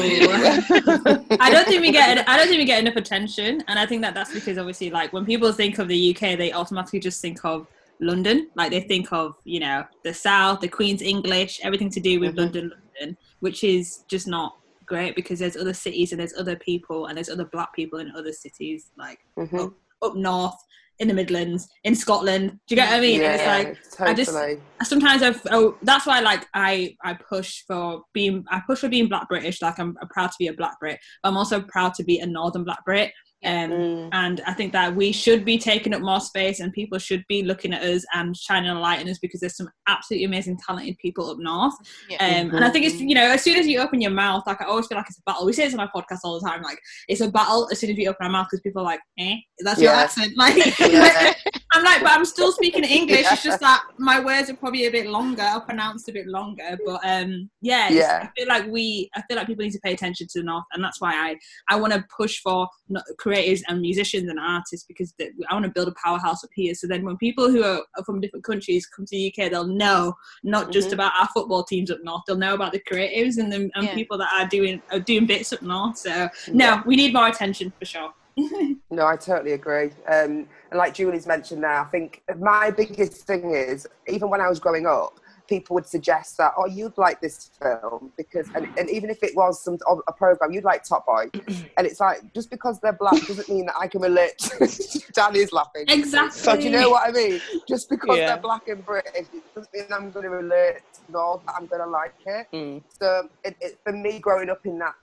I 1.40 1.50
don't 1.52 1.68
think 1.68 1.82
we 1.82 1.92
get. 1.92 2.28
I 2.28 2.38
don't 2.38 2.48
think 2.48 2.58
we 2.60 2.66
get 2.66 2.80
enough 2.82 2.96
attention, 2.96 3.64
and 3.68 3.78
I 3.80 3.86
think 3.86 4.02
that 4.02 4.14
that's 4.14 4.34
because 4.34 4.58
obviously, 4.58 4.90
like 4.90 5.14
when 5.14 5.26
people 5.26 5.52
think 5.52 5.80
of 5.80 5.88
the 5.88 6.16
UK, 6.16 6.38
they 6.38 6.52
automatically 6.54 7.00
just 7.00 7.22
think 7.22 7.44
of 7.46 7.68
London. 8.00 8.50
Like 8.56 8.72
they 8.72 8.82
think 8.82 9.12
of 9.12 9.36
you 9.44 9.60
know 9.60 9.86
the 10.04 10.14
South, 10.14 10.62
the 10.62 10.68
Queen's 10.68 11.02
English, 11.02 11.60
everything 11.64 11.90
to 11.92 12.00
do 12.00 12.20
with 12.20 12.34
Mhm. 12.34 12.38
London, 12.38 12.72
London, 13.00 13.18
which 13.40 13.64
is 13.64 14.04
just 14.08 14.28
not 14.28 14.58
great 14.86 15.16
because 15.16 15.40
there's 15.40 15.58
other 15.58 15.74
cities 15.74 16.12
and 16.14 16.20
there's 16.22 16.34
other 16.38 16.56
people 16.56 17.08
and 17.08 17.18
there's 17.18 17.30
other 17.30 17.44
Black 17.46 17.74
people 17.74 18.00
in 18.00 18.10
other 18.16 18.32
cities, 18.32 18.92
like 18.98 19.20
Mhm. 19.38 19.74
Up 20.02 20.16
north, 20.16 20.56
in 21.00 21.08
the 21.08 21.14
Midlands, 21.14 21.68
in 21.84 21.94
Scotland. 21.96 22.50
Do 22.50 22.58
you 22.70 22.76
get 22.76 22.90
what 22.90 22.98
I 22.98 23.02
mean? 23.02 23.22
And 23.22 23.34
it's 23.36 23.44
Yeah, 23.44 23.58
like 23.58 23.78
I 24.00 24.14
just- 24.16 24.32
totally. 24.32 24.60
sometimes 24.84 25.22
I've 25.22 25.40
oh 25.52 25.78
that's 25.84 26.08
why 26.08 26.22
like 26.22 26.48
I 26.56 26.96
I 27.04 27.14
push 27.14 27.64
for 27.68 28.02
being 28.14 28.44
I 28.50 28.62
push 28.66 28.80
for 28.80 28.90
being 28.90 29.08
black 29.08 29.28
British 29.30 29.62
like 29.62 29.78
I'm, 29.80 29.96
I'm 30.02 30.08
proud 30.08 30.28
to 30.32 30.36
be 30.40 30.48
a 30.48 30.54
black 30.54 30.80
Brit 30.80 31.00
but 31.22 31.30
I'm 31.30 31.38
also 31.38 31.62
proud 31.62 31.94
to 31.96 32.04
be 32.04 32.18
a 32.20 32.26
northern 32.26 32.64
black 32.64 32.84
Brit 32.84 33.12
um 33.46 33.70
Mm. 33.70 34.10
and 34.14 34.42
I 34.48 34.54
think 34.54 34.74
that 34.74 34.96
we 34.96 35.12
should 35.12 35.46
be 35.46 35.60
taking 35.60 35.94
up 35.94 36.02
more 36.02 36.20
space 36.20 36.60
and 36.60 36.74
people 36.74 36.98
should 36.98 37.24
be 37.30 37.44
looking 37.44 37.72
at 37.72 37.84
us 37.84 38.04
and 38.16 38.36
shining 38.36 38.70
a 38.72 38.80
light 38.80 39.00
on 39.00 39.08
us 39.10 39.20
because 39.20 39.42
there's 39.42 39.56
some 39.56 39.70
absolutely 39.88 40.26
amazing 40.26 40.58
talented 40.66 40.98
people 40.98 41.30
up 41.30 41.38
north 41.40 41.76
Yeah. 42.10 42.18
um, 42.26 42.56
and 42.56 42.66
I 42.66 42.70
think 42.72 42.86
it's 42.86 43.00
you 43.00 43.14
know 43.14 43.30
as 43.30 43.44
soon 43.44 43.58
as 43.60 43.68
you 43.68 43.80
open 43.80 44.02
your 44.02 44.12
mouth 44.12 44.44
like 44.48 44.60
I 44.62 44.66
always 44.66 44.88
feel 44.88 44.98
like 44.98 45.08
it's 45.08 45.20
a 45.20 45.22
battle 45.28 45.46
we 45.46 45.54
say 45.54 45.66
this 45.66 45.74
on 45.76 45.80
our 45.80 45.92
podcast 45.96 46.20
all 46.24 46.40
the 46.40 46.48
time 46.48 46.64
like 46.64 46.80
it's 47.08 47.22
a 47.22 47.30
battle 47.30 47.70
as 47.72 47.80
soon 47.80 47.92
as 47.92 47.98
we 47.98 48.08
open 48.08 48.26
our 48.26 48.32
mouth 48.32 48.48
because 48.50 48.62
people 48.62 48.82
are 48.82 48.86
like 48.86 49.02
eh 49.20 49.36
that's 49.60 49.80
your 49.82 49.92
Yeah. 49.94 50.00
accent 50.02 50.34
like 50.38 50.56
Yeah. 50.80 51.34
I'm 51.74 51.84
like, 51.84 52.02
but 52.02 52.12
I'm 52.12 52.26
still 52.26 52.52
speaking 52.52 52.84
English. 53.00 53.26
It's 53.30 53.44
just 53.44 53.60
that 53.60 53.84
my 54.00 54.20
words 54.20 54.50
are 54.50 54.56
probably 54.56 54.86
a 54.86 54.92
bit 54.92 55.06
longer, 55.08 55.48
or 55.54 55.62
pronounced 55.62 56.08
a 56.10 56.14
bit 56.14 56.26
longer. 56.26 56.78
But 56.84 57.02
um, 57.04 57.50
yeah, 57.62 57.90
Yeah. 57.90 58.20
I 58.24 58.30
feel 58.40 58.48
like 58.48 58.66
we, 58.68 59.10
I 59.16 59.22
feel 59.28 59.38
like 59.38 59.46
people 59.48 59.64
need 59.66 59.74
to 59.74 59.80
pay 59.84 59.94
attention 59.94 60.28
to 60.32 60.40
the 60.40 60.46
north, 60.46 60.64
and 60.74 60.84
that's 60.84 61.00
why 61.02 61.12
I, 61.14 61.36
I 61.70 61.76
want 61.76 61.94
to 61.94 62.04
push 62.16 62.40
for 62.40 62.68
no- 62.90 63.02
creators 63.28 63.62
and 63.68 63.82
musicians 63.82 64.30
and 64.30 64.40
artists 64.40 64.86
because 64.88 65.14
the, 65.20 65.30
I 65.50 65.54
want 65.54 65.66
to 65.66 65.72
build 65.72 65.90
a 65.90 65.96
powerhouse 66.02 66.46
up 66.46 66.50
here. 66.56 66.74
So 66.74 66.88
then 66.88 67.04
when 67.04 67.18
people 67.18 67.52
who 67.52 67.62
are 67.62 67.82
are 67.98 68.04
from 68.06 68.22
different 68.22 68.46
countries 68.46 68.86
come 68.86 69.06
to 69.06 69.16
the 69.16 69.28
UK, 69.38 69.52
they'll 69.52 69.68
know 69.68 70.14
not 70.44 70.72
just 70.72 70.90
Mhm. 70.90 70.94
about 70.94 71.12
our 71.20 71.28
football 71.34 71.64
teams 71.66 71.92
up 71.92 72.00
north. 72.04 72.22
They'll 72.26 72.38
know 72.38 72.54
about 72.54 72.72
the 72.72 72.80
creatives 72.90 73.38
and 73.38 73.52
the 73.52 73.70
and 73.76 73.86
Yeah. 73.88 73.94
people 73.94 74.18
that 74.20 74.30
are 74.38 74.48
doing 74.48 74.82
are 74.92 75.00
doing 75.02 75.26
bits 75.26 75.52
up 75.52 75.62
north. 75.62 75.98
So 75.98 76.30
no, 76.54 76.82
we 76.86 76.96
need 76.96 77.14
more 77.14 77.28
attention 77.28 77.74
for 77.78 77.86
sure. 77.86 78.12
No, 78.90 79.06
I 79.06 79.18
totally 79.18 79.52
agree. 79.52 79.88
Um, 80.08 80.48
and 80.72 80.78
like 80.78 80.94
Julie's 80.94 81.28
mentioned 81.28 81.60
now, 81.62 81.82
I 81.82 81.86
think 81.86 82.24
my 82.40 82.72
biggest 82.72 83.28
thing 83.28 83.52
is 83.54 83.86
even 84.08 84.30
when 84.30 84.40
I 84.40 84.48
was 84.48 84.60
growing 84.62 84.86
up, 84.86 85.20
people 85.48 85.74
would 85.76 85.86
suggest 85.86 86.38
that, 86.38 86.54
oh, 86.58 86.66
you'd 86.66 86.98
like 86.98 87.22
this 87.22 87.52
film 87.62 88.12
because, 88.18 88.48
and, 88.56 88.68
and 88.78 88.90
even 88.90 89.10
if 89.10 89.24
it 89.24 89.36
was 89.36 89.64
some 89.64 89.78
a 90.08 90.14
program, 90.14 90.52
you'd 90.52 90.64
like 90.64 90.84
Top 90.84 91.06
Boy, 91.06 91.30
and 91.78 91.88
it's 91.88 92.00
like 92.00 92.34
just 92.34 92.50
because 92.50 92.80
they're 92.80 92.94
black 92.94 93.14
doesn't 93.26 93.50
mean 93.50 93.66
that 93.68 93.76
I 93.80 93.88
can 93.88 94.02
relate. 94.02 94.38
to 94.38 95.02
Danny's 95.14 95.52
laughing. 95.52 95.86
Exactly. 95.88 96.40
So 96.40 96.56
do 96.56 96.64
you 96.64 96.72
know 96.72 96.90
what 96.90 97.08
I 97.08 97.12
mean? 97.12 97.42
Just 97.68 97.90
because 97.90 98.18
Yeah. 98.18 98.28
they're 98.28 98.38
black 98.42 98.68
and 98.68 98.86
British, 98.86 99.28
doesn't 99.56 99.74
mean 99.74 99.86
I'm 99.92 100.12
going 100.12 100.24
to 100.24 100.30
relate 100.30 100.82
nor 101.10 101.42
that 101.46 101.56
I'm 101.58 101.68
going 101.68 101.82
to 101.82 101.90
like 101.90 102.14
it. 102.26 102.48
Mm. 102.54 102.84
So 103.00 103.30
it, 103.44 103.56
it, 103.62 103.80
for 103.84 103.94
me, 103.94 104.20
growing 104.20 104.50
up 104.50 104.66
in 104.66 104.80
that 104.80 104.94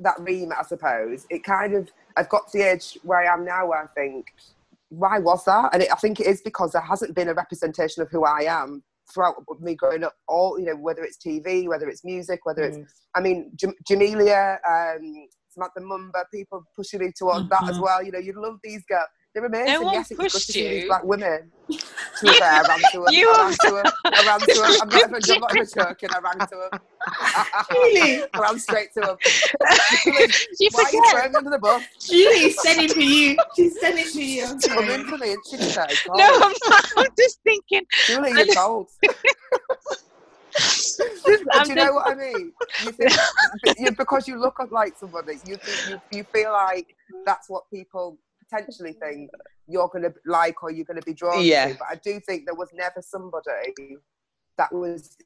that 0.00 0.18
remit, 0.18 0.56
I 0.58 0.62
suppose, 0.64 1.26
it 1.30 1.44
kind 1.44 1.74
of 1.74 1.88
I've 2.16 2.28
got 2.28 2.50
to 2.50 2.58
the 2.58 2.72
age 2.72 2.98
where 3.02 3.18
I 3.18 3.32
am 3.32 3.44
now, 3.44 3.66
where 3.68 3.82
I 3.82 3.86
think, 3.88 4.34
why 4.88 5.18
was 5.18 5.44
that? 5.44 5.70
And 5.72 5.82
it, 5.82 5.92
I 5.92 5.96
think 5.96 6.20
it 6.20 6.26
is 6.26 6.40
because 6.42 6.72
there 6.72 6.82
hasn't 6.82 7.14
been 7.14 7.28
a 7.28 7.34
representation 7.34 8.02
of 8.02 8.10
who 8.10 8.24
I 8.24 8.40
am 8.42 8.82
throughout 9.12 9.36
me 9.60 9.74
growing 9.74 10.04
up. 10.04 10.14
All 10.28 10.58
you 10.58 10.66
know, 10.66 10.76
whether 10.76 11.02
it's 11.02 11.18
TV, 11.18 11.66
whether 11.68 11.88
it's 11.88 12.04
music, 12.04 12.40
whether 12.44 12.62
it's 12.64 12.78
I 13.14 13.20
mean, 13.20 13.52
Jam- 13.56 13.74
Jamelia, 13.88 14.58
um, 14.66 15.28
Samantha 15.48 15.80
Mumba, 15.80 16.24
people 16.32 16.64
pushing 16.74 17.00
me 17.00 17.12
towards 17.16 17.48
that 17.50 17.68
as 17.68 17.76
Mhm. 17.76 17.82
well. 17.82 18.02
You 18.02 18.12
know, 18.12 18.18
you 18.18 18.32
love 18.40 18.58
these 18.62 18.82
girls. 18.86 19.08
They're 19.34 19.46
amazing. 19.46 19.82
one 19.82 19.94
yes, 19.94 20.10
it 20.10 20.18
pushed 20.18 20.34
to 20.34 20.40
see 20.52 20.68
these 20.68 20.82
you. 20.82 20.88
black 20.88 21.04
women. 21.04 21.50
To 21.70 21.76
be 22.22 22.32
fair, 22.34 22.52
I 22.52 22.60
ran 22.68 22.78
to 22.92 22.98
them. 22.98 23.06
You 23.12 23.30
I 23.30 23.40
ran 23.40 23.52
to 23.52 23.70
them. 23.82 23.92
I 24.04 24.26
ran 24.26 24.40
to 24.40 24.46
them. 24.46 24.72
I'm 24.82 24.88
not 24.88 24.98
even, 24.98 25.10
Pushed 25.10 25.30
I'm 25.32 25.40
not 25.40 25.56
even 25.56 25.66
joking. 25.74 26.08
I 26.12 26.18
ran 26.18 26.38
to 26.48 26.68
them. 26.70 26.80
Really? 27.70 28.24
I 28.34 28.38
ran 28.38 28.58
straight 28.58 28.92
to 28.94 29.00
them. 29.00 29.16
you 30.04 30.12
Why 30.12 30.18
are 30.20 30.28
you 30.60 30.70
forget. 30.70 31.10
throwing 31.12 31.36
under 31.36 31.50
the 31.50 31.58
bus? 31.58 31.82
Julie's 31.98 32.60
sending 32.60 32.88
for 32.90 33.00
you. 33.00 33.36
She's 33.56 33.80
sending 33.80 34.04
for 34.04 34.18
you. 34.20 34.44
I'm 34.44 34.60
Come 34.60 34.90
in 34.90 35.06
for 35.06 35.16
me, 35.16 35.32
and 35.32 35.42
she 35.50 35.56
said, 35.56 35.90
No, 36.08 36.24
I'm 36.34 36.52
not. 36.68 36.92
I'm 36.98 37.06
just 37.18 37.40
thinking. 37.42 37.82
Julie, 38.06 38.30
you're 38.32 38.44
just- 38.44 38.58
cold. 38.58 38.88
Just, 40.54 41.00
But 41.24 41.56
I'm 41.56 41.64
do 41.64 41.70
you 41.70 41.74
know 41.76 41.94
what 41.94 42.08
I 42.08 42.14
mean? 42.14 42.52
You 42.84 42.92
think, 42.92 43.12
you, 43.78 43.92
because 43.92 44.28
you 44.28 44.38
look 44.38 44.58
like 44.70 44.98
somebody, 44.98 45.38
you, 45.46 45.56
think, 45.56 45.88
you 46.12 46.18
you 46.18 46.24
feel 46.24 46.52
like 46.52 46.94
that's 47.24 47.48
what 47.48 47.62
people 47.72 48.18
potentially 48.52 48.92
think 48.92 49.30
you're 49.66 49.88
going 49.88 50.02
to 50.04 50.12
like 50.26 50.62
or 50.62 50.70
you're 50.70 50.84
going 50.84 51.00
to 51.00 51.06
be 51.06 51.14
drawn 51.14 51.42
Yeah. 51.44 51.68
to. 51.68 51.74
But 51.74 51.88
I 51.90 51.94
do 51.96 52.20
think 52.20 52.44
there 52.46 52.54
was 52.54 52.68
never 52.74 53.00
somebody 53.00 53.96
that 54.58 54.72
was. 54.72 55.16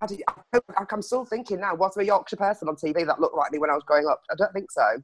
I 0.00 0.06
did- 0.06 0.22
I- 0.52 0.60
I'm 0.90 1.02
still 1.02 1.24
thinking 1.24 1.60
now. 1.60 1.74
Was 1.74 1.94
there 1.94 2.02
a 2.02 2.06
Yorkshire 2.06 2.36
person 2.36 2.68
on 2.68 2.76
TV 2.76 3.06
that 3.06 3.20
looked 3.20 3.36
like 3.36 3.52
me 3.52 3.58
when 3.58 3.70
I 3.70 3.74
was 3.74 3.84
growing 3.84 4.06
up? 4.06 4.22
I 4.30 4.34
don't 4.36 4.52
think 4.52 4.70
so. 4.70 5.02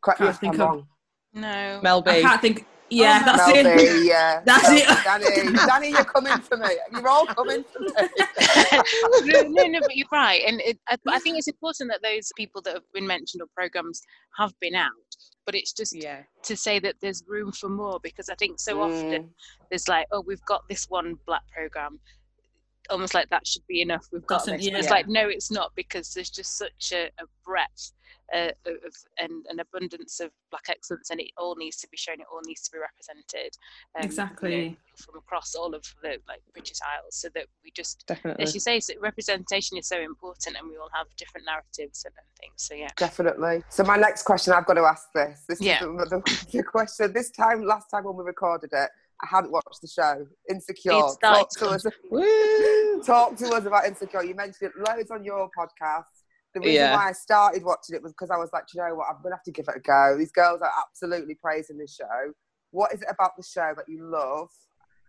Correct 0.00 0.20
me 0.20 0.26
Can't 0.26 0.34
if 0.36 0.40
think 0.40 0.54
I'm 0.54 0.60
of- 0.60 0.68
wrong. 0.68 0.86
no. 1.34 1.80
Mel 1.82 2.02
I 2.06 2.14
B. 2.16 2.22
can't 2.22 2.40
think. 2.40 2.66
Yeah, 2.88 3.18
Oh, 3.20 3.24
that's 3.36 3.52
Mel 3.52 3.66
it. 3.66 3.76
B, 4.02 4.08
yeah. 4.08 4.40
That's 4.44 4.68
Mel- 4.68 4.78
it. 4.78 5.04
Danny, 5.04 5.52
Danny, 5.66 5.88
you're 5.90 6.04
coming 6.04 6.38
for 6.38 6.56
me. 6.56 6.68
You're 6.92 7.08
all 7.08 7.26
coming 7.26 7.64
for 7.64 7.80
me. 7.80 7.88
no, 9.24 9.42
no, 9.42 9.64
no, 9.66 9.80
but 9.80 9.96
you're 9.96 10.06
right, 10.12 10.40
and 10.46 10.60
it, 10.60 10.78
I, 10.88 10.96
I 11.08 11.18
think 11.18 11.36
it's 11.36 11.48
important 11.48 11.90
that 11.90 12.00
those 12.04 12.30
people 12.36 12.62
that 12.62 12.74
have 12.74 12.92
been 12.94 13.04
mentioned 13.06 13.42
or 13.42 13.48
programs 13.56 14.02
have 14.38 14.52
been 14.60 14.76
out. 14.76 14.92
But 15.46 15.54
it's 15.54 15.72
just 15.72 15.94
Yeah. 15.94 16.24
to 16.42 16.56
say 16.56 16.78
that 16.80 16.96
there's 17.00 17.24
room 17.26 17.52
for 17.52 17.68
more 17.68 17.98
because 18.02 18.28
I 18.28 18.34
think 18.34 18.58
so 18.58 18.82
often 18.82 19.22
Mm. 19.22 19.34
there's 19.70 19.88
like, 19.88 20.06
oh, 20.10 20.20
we've 20.20 20.44
got 20.44 20.68
this 20.68 20.90
one 20.90 21.14
black 21.24 21.48
program, 21.48 22.00
almost 22.90 23.14
like 23.14 23.28
that 23.30 23.46
should 23.46 23.66
be 23.66 23.82
enough. 23.82 24.06
We've 24.12 24.26
got 24.26 24.40
Doesn't- 24.40 24.58
this. 24.58 24.70
But 24.70 24.78
It's 24.80 24.90
like 24.90 25.08
no, 25.08 25.28
it's 25.28 25.50
not 25.50 25.72
because 25.74 26.12
there's 26.14 26.30
just 26.30 26.56
such 26.56 26.92
a, 26.92 27.06
a 27.18 27.26
breadth 27.44 27.92
uh, 28.34 28.48
of 28.66 28.94
and 29.18 29.46
an 29.50 29.60
abundance 29.60 30.18
of 30.18 30.30
black 30.50 30.64
excellence, 30.68 31.10
and 31.10 31.20
it 31.20 31.30
all 31.38 31.54
needs 31.56 31.76
to 31.76 31.88
be 31.88 31.96
shown. 31.96 32.16
It 32.20 32.26
all 32.32 32.40
needs 32.44 32.62
to 32.62 32.72
be 32.72 32.78
represented. 32.78 33.56
um, 33.94 34.02
you 34.02 34.02
know, 34.02 34.04
Exactly. 34.06 34.76
from 34.96 35.16
across 35.18 35.54
all 35.54 35.74
of 35.74 35.84
the 36.02 36.18
like 36.26 36.40
British 36.52 36.78
Isles, 36.84 37.14
so 37.14 37.28
that 37.34 37.46
we 37.62 37.70
just 37.70 38.04
Definitely. 38.08 38.42
as 38.42 38.52
you 38.54 38.60
say, 38.60 38.80
so 38.80 38.94
representation 39.00 39.78
is 39.78 39.86
so 39.86 40.00
important, 40.00 40.56
and 40.58 40.68
we 40.68 40.76
all 40.76 40.90
have 40.92 41.06
different 41.16 41.46
narratives 41.46 42.04
and, 42.04 42.14
and 42.16 42.26
things. 42.40 42.54
So 42.56 42.74
yeah, 42.74 42.88
Definitely. 42.96 43.62
So 43.68 43.84
my 43.84 43.96
next 43.96 44.24
question, 44.24 44.52
I've 44.52 44.66
got 44.66 44.74
to 44.74 44.82
ask 44.82 45.06
this. 45.14 45.44
This 45.48 45.60
Yeah. 45.60 45.74
is 45.76 45.80
the, 45.80 46.22
the, 46.24 46.46
the 46.58 46.62
question. 46.64 47.12
This 47.12 47.30
time, 47.30 47.62
last 47.62 47.90
time 47.90 48.04
when 48.04 48.16
we 48.16 48.24
recorded 48.24 48.70
it, 48.72 48.90
I 49.22 49.26
hadn't 49.28 49.50
watched 49.52 49.80
the 49.80 49.88
show. 49.88 50.26
Insecure. 50.50 51.02
Talk 51.22 51.48
to 51.58 51.68
us. 51.70 51.84
Talk 53.06 53.36
to 53.36 53.48
us 53.48 53.64
about 53.64 53.86
Insecure. 53.86 54.22
You 54.24 54.34
mentioned 54.34 54.70
it 54.70 54.88
loads 54.88 55.10
on 55.10 55.24
your 55.24 55.48
podcast. 55.58 56.04
The 56.54 56.60
reason 56.60 56.74
Yeah. 56.74 56.94
why 56.96 57.08
I 57.08 57.12
started 57.12 57.64
watching 57.64 57.96
it 57.96 58.02
was 58.02 58.12
because 58.12 58.30
I 58.30 58.36
was 58.36 58.50
like, 58.52 58.64
you 58.74 58.82
know 58.82 58.94
what? 58.94 59.08
I'm 59.10 59.22
gonna 59.22 59.36
have 59.36 59.42
to 59.44 59.52
give 59.52 59.66
it 59.68 59.76
a 59.76 59.80
go. 59.80 60.16
These 60.18 60.32
girls 60.32 60.60
are 60.62 60.70
absolutely 60.86 61.34
praising 61.34 61.78
this 61.78 61.94
show. 61.94 62.32
What 62.70 62.92
is 62.92 63.02
it 63.02 63.08
about 63.10 63.36
the 63.36 63.42
show 63.42 63.72
that 63.76 63.88
you 63.88 64.04
love? 64.04 64.48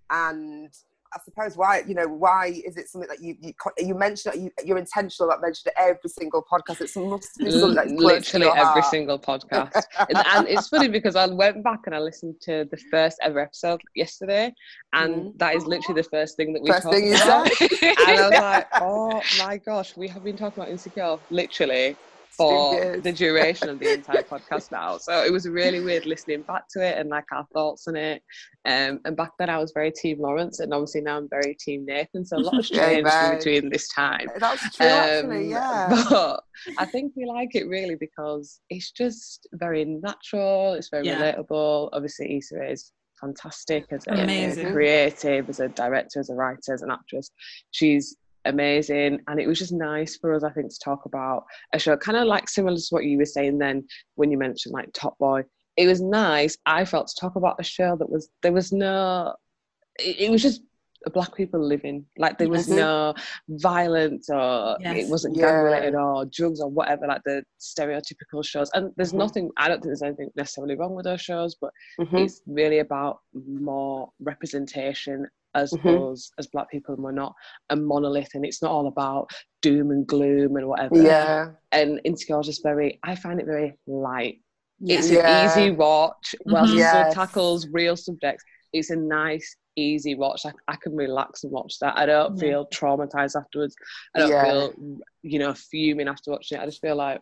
And 0.09 0.71
I 1.13 1.19
suppose 1.23 1.55
why 1.57 1.83
you 1.87 1.95
know 1.95 2.07
why 2.07 2.47
is 2.65 2.77
it 2.77 2.89
something 2.89 3.09
that 3.09 3.21
you 3.21 3.35
you, 3.41 3.53
you 3.77 3.95
mentioned 3.95 4.33
that 4.33 4.39
you, 4.39 4.51
you're 4.63 4.77
intentional 4.77 5.29
about 5.29 5.41
mentioning 5.41 5.73
every 5.77 6.09
single 6.09 6.43
podcast? 6.51 6.81
It's 6.81 6.95
must 6.95 7.37
be 7.37 7.49
something 7.49 7.95
literally 7.95 8.47
every 8.47 8.81
heart. 8.81 8.85
single 8.85 9.19
podcast 9.19 9.83
and, 10.09 10.23
and 10.25 10.47
it's 10.47 10.67
funny 10.67 10.87
because 10.87 11.15
i 11.15 11.25
went 11.25 11.63
back 11.63 11.79
and 11.85 11.95
i 11.95 11.99
listened 11.99 12.35
to 12.41 12.67
the 12.71 12.77
first 12.91 13.17
ever 13.21 13.39
episode 13.39 13.81
yesterday 13.95 14.53
and 14.93 15.25
Mhm. 15.27 15.37
that 15.37 15.55
is 15.55 15.65
literally 15.65 16.01
the 16.01 16.09
first 16.09 16.35
thing 16.37 16.53
that 16.53 16.61
we 16.61 16.71
First 16.71 16.83
talked 16.83 16.97
about 16.97 17.51
and 17.81 18.19
i 18.19 18.29
was 18.29 18.39
like 18.39 18.67
oh 18.81 19.21
my 19.37 19.57
gosh 19.57 19.95
we 19.95 20.07
have 20.07 20.23
been 20.23 20.37
talking 20.37 20.61
about 20.61 20.71
insecure 20.71 21.17
literally 21.29 21.95
for 22.37 22.73
years. 22.75 23.03
the 23.03 23.11
duration 23.11 23.67
of 23.69 23.79
the 23.79 23.91
entire 23.93 24.21
podcast 24.23 24.71
now 24.71 24.97
so 24.97 25.23
it 25.23 25.31
was 25.31 25.47
really 25.49 25.79
weird 25.81 26.05
listening 26.05 26.43
back 26.43 26.63
to 26.69 26.81
it 26.85 26.97
and 26.97 27.09
like 27.09 27.25
our 27.31 27.45
thoughts 27.53 27.87
on 27.87 27.95
it 27.95 28.21
um, 28.65 28.99
and 29.05 29.17
back 29.17 29.31
then 29.39 29.49
i 29.49 29.57
was 29.57 29.71
very 29.73 29.91
team 29.91 30.19
lawrence 30.21 30.59
and 30.59 30.73
obviously 30.73 31.01
now 31.01 31.17
i'm 31.17 31.27
very 31.29 31.55
team 31.59 31.85
nathan 31.85 32.23
so 32.25 32.37
a 32.37 32.39
lot 32.39 32.53
has 32.55 32.69
changed 32.69 32.99
in 32.99 33.07
Amen. 33.07 33.37
between 33.37 33.69
this 33.69 33.87
time 33.89 34.27
That's 34.39 34.75
true, 34.75 34.85
actually. 34.85 35.45
um, 35.45 35.49
Yeah. 35.49 36.03
But 36.09 36.43
I 36.77 36.85
think 36.85 37.13
we 37.15 37.25
like 37.25 37.55
it 37.55 37.67
really 37.67 37.95
because 37.95 38.59
it's 38.69 38.91
just 38.91 39.47
very 39.53 39.85
natural, 39.85 40.73
it's 40.73 40.89
very 40.89 41.05
Yeah. 41.05 41.19
relatable. 41.35 41.89
Obviously, 41.93 42.37
Issa 42.37 42.69
is 42.71 42.91
fantastic 43.21 43.85
as 43.91 44.05
a, 44.07 44.11
Amazing. 44.13 44.67
a 44.67 44.71
creative, 44.71 45.49
as 45.49 45.59
a 45.59 45.69
director, 45.69 46.19
as 46.19 46.29
a 46.29 46.33
writer, 46.35 46.73
as 46.73 46.81
an 46.81 46.91
actress. 46.91 47.31
She's 47.71 48.15
amazing. 48.47 49.19
And 49.27 49.39
it 49.39 49.47
was 49.47 49.59
just 49.59 49.73
nice 49.73 50.15
for 50.17 50.33
us, 50.33 50.43
I 50.43 50.51
think, 50.51 50.69
to 50.71 50.79
talk 50.83 51.05
about 51.05 51.45
a 51.73 51.79
show 51.79 51.95
kind 51.97 52.17
of 52.17 52.25
like 52.27 52.49
similar 52.49 52.77
to 52.77 52.87
what 52.89 53.03
you 53.05 53.17
were 53.17 53.25
saying 53.25 53.57
then 53.57 53.85
when 54.15 54.31
you 54.31 54.37
mentioned 54.37 54.73
like 54.73 54.89
Top 54.93 55.17
Boy. 55.17 55.43
It 55.77 55.87
was 55.87 56.01
nice, 56.01 56.57
I 56.65 56.85
felt, 56.85 57.07
to 57.07 57.15
talk 57.21 57.35
about 57.35 57.57
a 57.59 57.63
show 57.63 57.95
that 57.97 58.09
was, 58.09 58.29
there 58.41 58.51
was 58.53 58.71
no, 58.71 59.35
it, 59.99 60.21
it 60.21 60.31
was 60.31 60.41
just 60.41 60.61
black 61.13 61.35
people 61.35 61.59
living 61.63 62.03
like 62.17 62.37
there 62.39 62.49
was 62.49 62.67
no 62.67 63.13
violence 63.49 64.29
or 64.29 64.75
Yes. 64.81 65.05
it 65.05 65.09
wasn't 65.09 65.37
Yeah. 65.37 65.51
gang 65.51 65.63
related 65.63 65.95
or 65.95 66.25
drugs 66.25 66.59
or 66.59 66.69
whatever 66.69 67.07
like 67.07 67.21
the 67.23 67.43
stereotypical 67.61 68.43
shows 68.43 68.69
and 68.73 68.91
there's 68.97 69.13
Mhm. 69.13 69.19
nothing 69.19 69.51
i 69.57 69.67
don't 69.67 69.75
think 69.77 69.85
there's 69.85 70.01
anything 70.01 70.29
necessarily 70.35 70.75
wrong 70.75 70.95
with 70.95 71.05
those 71.05 71.21
shows 71.21 71.55
but 71.55 71.71
Mhm. 71.99 72.25
it's 72.25 72.41
really 72.47 72.79
about 72.79 73.19
more 73.33 74.11
representation 74.19 75.27
as 75.55 75.71
Mhm. 75.71 76.11
us 76.11 76.31
as 76.37 76.47
black 76.47 76.69
people 76.69 76.93
and 76.95 77.03
we're 77.03 77.11
not 77.11 77.33
a 77.69 77.75
monolith 77.75 78.29
and 78.35 78.45
it's 78.45 78.61
not 78.61 78.71
all 78.71 78.87
about 78.87 79.29
doom 79.61 79.91
and 79.91 80.05
gloom 80.07 80.55
and 80.57 80.67
whatever 80.67 81.01
Yeah. 81.01 81.51
and 81.71 81.99
insecure 82.03 82.39
is 82.39 82.45
just 82.47 82.63
very 82.63 82.99
i 83.03 83.15
find 83.15 83.39
it 83.39 83.45
very 83.45 83.77
light 83.87 84.41
Yeah. 84.79 84.97
it's 84.99 85.09
Yeah. 85.11 85.27
an 85.43 85.45
easy 85.49 85.71
watch 85.71 86.35
while 86.43 86.65
Mhm. 86.67 86.77
Yes. 86.77 87.13
tackles 87.13 87.67
real 87.71 87.95
subjects 87.95 88.43
it's 88.73 88.89
a 88.89 88.95
nice 88.95 89.55
easy 89.75 90.15
watch 90.15 90.45
I, 90.45 90.51
I 90.67 90.75
can 90.75 90.95
relax 90.95 91.43
and 91.43 91.51
watch 91.51 91.79
that 91.79 91.97
i 91.97 92.05
don't 92.05 92.35
Yeah. 92.35 92.41
feel 92.41 92.65
traumatized 92.67 93.39
afterwards 93.39 93.75
i 94.15 94.19
don't 94.19 94.29
Yeah. 94.29 94.43
feel 94.43 94.73
you 95.21 95.39
know 95.39 95.53
fuming 95.53 96.07
after 96.07 96.31
watching 96.31 96.57
it 96.57 96.61
i 96.61 96.65
just 96.65 96.81
feel 96.81 96.95
like 96.95 97.21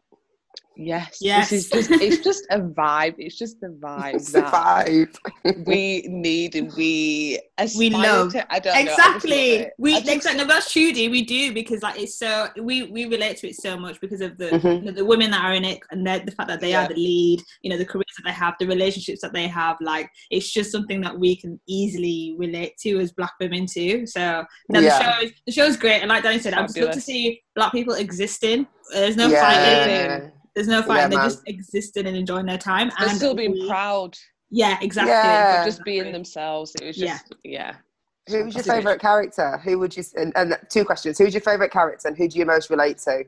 yes, 0.77 1.17
Yes. 1.21 1.49
this 1.49 1.65
is 1.65 1.69
just 1.69 1.91
it's 2.01 2.23
just 2.23 2.45
a 2.51 2.59
vibe 2.79 3.15
it's 3.17 3.37
just 3.37 3.59
the 3.61 3.67
vibe 3.67 4.15
It's 4.15 4.31
the 4.31 4.41
vibe. 4.41 5.15
we 5.65 6.03
need 6.07 6.55
and 6.55 6.71
we 6.75 7.39
We 7.77 7.89
love. 7.89 8.31
to, 8.33 8.53
I 8.53 8.59
don't 8.59 8.73
know, 8.73 8.79
I 8.79 8.83
exactly 8.83 9.67
we 9.77 9.93
just- 9.93 10.07
exactly 10.09 10.41
no, 10.41 10.47
that's 10.47 10.71
trudy 10.71 11.07
we 11.09 11.23
do 11.23 11.53
because 11.53 11.81
like 11.83 11.99
it's 11.99 12.17
so 12.19 12.47
we 12.61 12.83
we 12.83 13.05
relate 13.05 13.37
to 13.37 13.49
it 13.49 13.55
so 13.55 13.77
much 13.77 13.99
because 14.01 14.21
of 14.21 14.37
the 14.37 14.49
Mhm. 14.49 14.79
you 14.79 14.85
know, 14.85 14.91
the 14.91 15.05
women 15.05 15.31
that 15.31 15.43
are 15.43 15.53
in 15.53 15.65
it 15.65 15.79
and 15.91 16.05
the, 16.05 16.31
fact 16.37 16.49
that 16.49 16.59
they 16.61 16.71
Yeah. 16.71 16.85
are 16.85 16.87
the 16.89 16.95
lead 16.95 17.41
you 17.61 17.69
know 17.69 17.77
the 17.77 17.85
careers 17.85 18.05
that 18.17 18.23
they 18.25 18.31
have 18.33 18.55
the 18.59 18.67
relationships 18.67 19.21
that 19.21 19.33
they 19.33 19.47
have 19.47 19.77
like 19.81 20.09
it's 20.31 20.51
just 20.51 20.71
something 20.71 21.01
that 21.01 21.17
we 21.17 21.35
can 21.35 21.59
easily 21.67 22.35
relate 22.37 22.73
to 22.81 22.99
as 22.99 23.11
black 23.11 23.33
women 23.39 23.65
too 23.65 24.05
so 24.05 24.43
no, 24.69 24.79
Yeah. 24.79 24.97
the 24.97 25.03
show 25.03 25.25
is 25.25 25.31
the 25.47 25.51
show's 25.51 25.77
great 25.77 26.01
and 26.01 26.09
like 26.09 26.23
Danny 26.23 26.39
said 26.39 26.53
I'm 26.53 26.65
just 26.65 26.77
love 26.77 26.91
to 26.91 27.01
see 27.01 27.41
black 27.55 27.71
people 27.71 27.93
existing 27.95 28.67
there's 28.93 29.15
no 29.17 29.27
yeah. 29.27 29.41
fighting 30.21 30.31
there's 30.55 30.67
no 30.67 30.81
fighting 30.81 31.09
they're 31.09 31.19
man. 31.19 31.29
just 31.29 31.43
existed 31.47 32.07
and 32.07 32.15
enjoying 32.15 32.45
their 32.45 32.57
time 32.57 32.89
and 32.99 33.09
and 33.09 33.17
still 33.17 33.35
being 33.35 33.51
we- 33.51 33.67
proud 33.67 34.15
yeah 34.49 34.77
exactly 34.81 35.11
Yeah. 35.11 35.59
but 35.61 35.65
just 35.65 35.83
being 35.83 36.11
themselves 36.11 36.73
it 36.81 36.85
was 36.85 36.95
just 36.97 37.33
yeah 37.43 37.75
Who 38.29 38.45
was 38.45 38.53
your 38.55 38.63
That's 38.63 38.67
a 38.67 38.69
good- 38.69 38.75
favourite 38.77 38.99
character? 39.01 39.57
Who 39.63 39.77
would 39.79 39.95
you? 39.95 40.03
And, 40.15 40.33
and 40.35 40.57
two 40.69 40.83
questions. 40.85 41.17
Who's 41.19 41.33
your 41.33 41.41
favourite 41.41 41.71
character, 41.71 42.07
and 42.07 42.17
who 42.17 42.27
do 42.27 42.39
you 42.39 42.45
most 42.45 42.69
relate 42.71 42.97
to? 43.05 43.23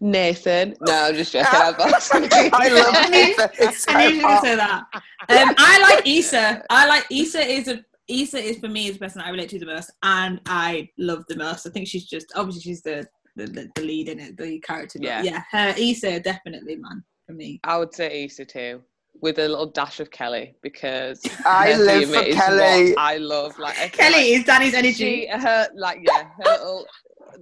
Nathan 0.00 0.74
no 0.86 1.04
I'm 1.08 1.14
just 1.14 1.32
joking 1.32 1.48
I'm. 1.52 1.74
I 2.54 2.68
love 2.68 3.10
Nathan. 3.10 3.50
It's 3.58 3.84
so 3.84 3.92
I 3.92 4.08
knew 4.08 4.14
you 4.16 4.22
were 4.22 4.28
gonna 4.28 4.40
say 4.40 4.56
that. 4.56 4.84
Um, 4.94 5.54
I 5.58 5.78
like 5.82 6.06
Issa. 6.06 6.64
I 6.70 6.86
like 6.86 7.04
Issa 7.10 7.40
is 7.40 7.68
a 7.68 7.84
Issa 8.08 8.38
is 8.38 8.58
for 8.58 8.68
me 8.68 8.86
is 8.88 8.94
the 8.94 9.00
person 9.00 9.20
I 9.20 9.28
relate 9.30 9.48
to 9.50 9.58
the 9.58 9.66
most, 9.66 9.90
and 10.02 10.40
I 10.46 10.88
love 10.98 11.24
the 11.28 11.36
most. 11.36 11.66
I 11.66 11.70
think 11.70 11.86
she's 11.88 12.04
just 12.06 12.26
obviously 12.34 12.62
she's 12.62 12.82
the 12.82 13.06
the, 13.36 13.46
the, 13.46 13.70
the 13.74 13.82
lead 13.82 14.08
in 14.08 14.20
it, 14.20 14.36
the 14.36 14.58
character. 14.60 14.98
but 14.98 15.06
Yeah. 15.06 15.22
yeah, 15.22 15.42
her 15.50 15.74
Issa 15.76 16.20
definitely 16.20 16.76
man 16.76 17.04
for 17.26 17.32
me. 17.32 17.60
I 17.64 17.78
would 17.78 17.94
say 17.94 18.24
Issa 18.24 18.44
too, 18.44 18.82
with 19.20 19.38
a 19.38 19.48
little 19.48 19.66
dash 19.66 20.00
of 20.00 20.10
Kelly 20.10 20.54
because 20.62 21.20
I 21.46 21.72
her 21.72 21.78
live 21.78 22.08
for 22.10 22.22
Kelly. 22.32 22.94
I 22.96 23.16
love. 23.18 23.58
Like 23.58 23.76
I 23.78 23.88
feel 23.88 24.06
Kelly 24.06 24.30
like 24.32 24.40
is 24.40 24.44
Danny's 24.44 24.96
she, 24.96 25.28
energy. 25.28 25.44
her 25.46 25.68
like 25.74 25.98
yeah, 26.02 26.24
her 26.38 26.44
little 26.44 26.86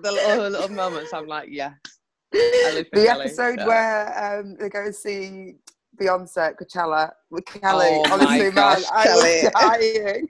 the 0.03 0.13
little, 0.13 0.31
her 0.43 0.51
little 0.51 0.69
moments. 0.71 1.13
I'm 1.13 1.27
like 1.27 1.49
yes, 1.51 1.75
I 2.35 2.73
live 2.75 2.87
for 2.93 2.99
the 3.01 3.07
Kelly, 3.07 3.25
episode 3.27 3.59
so. 3.61 3.67
where 3.67 4.41
um, 4.41 4.57
they 4.59 4.69
go 4.71 4.85
and 4.85 4.95
see 4.95 5.55
Beyonce 6.01 6.39
at 6.39 6.59
Coachella 6.59 7.11
with 7.31 7.45
Kelly. 7.45 7.87
Oh 7.91 8.05
my 8.09 8.13
Honestly, 8.15 8.51
gosh, 8.51 8.81
man, 8.81 8.87
I 8.95 9.05
Kelly. 9.05 9.41
was 9.43 9.53
dying. 10.03 10.29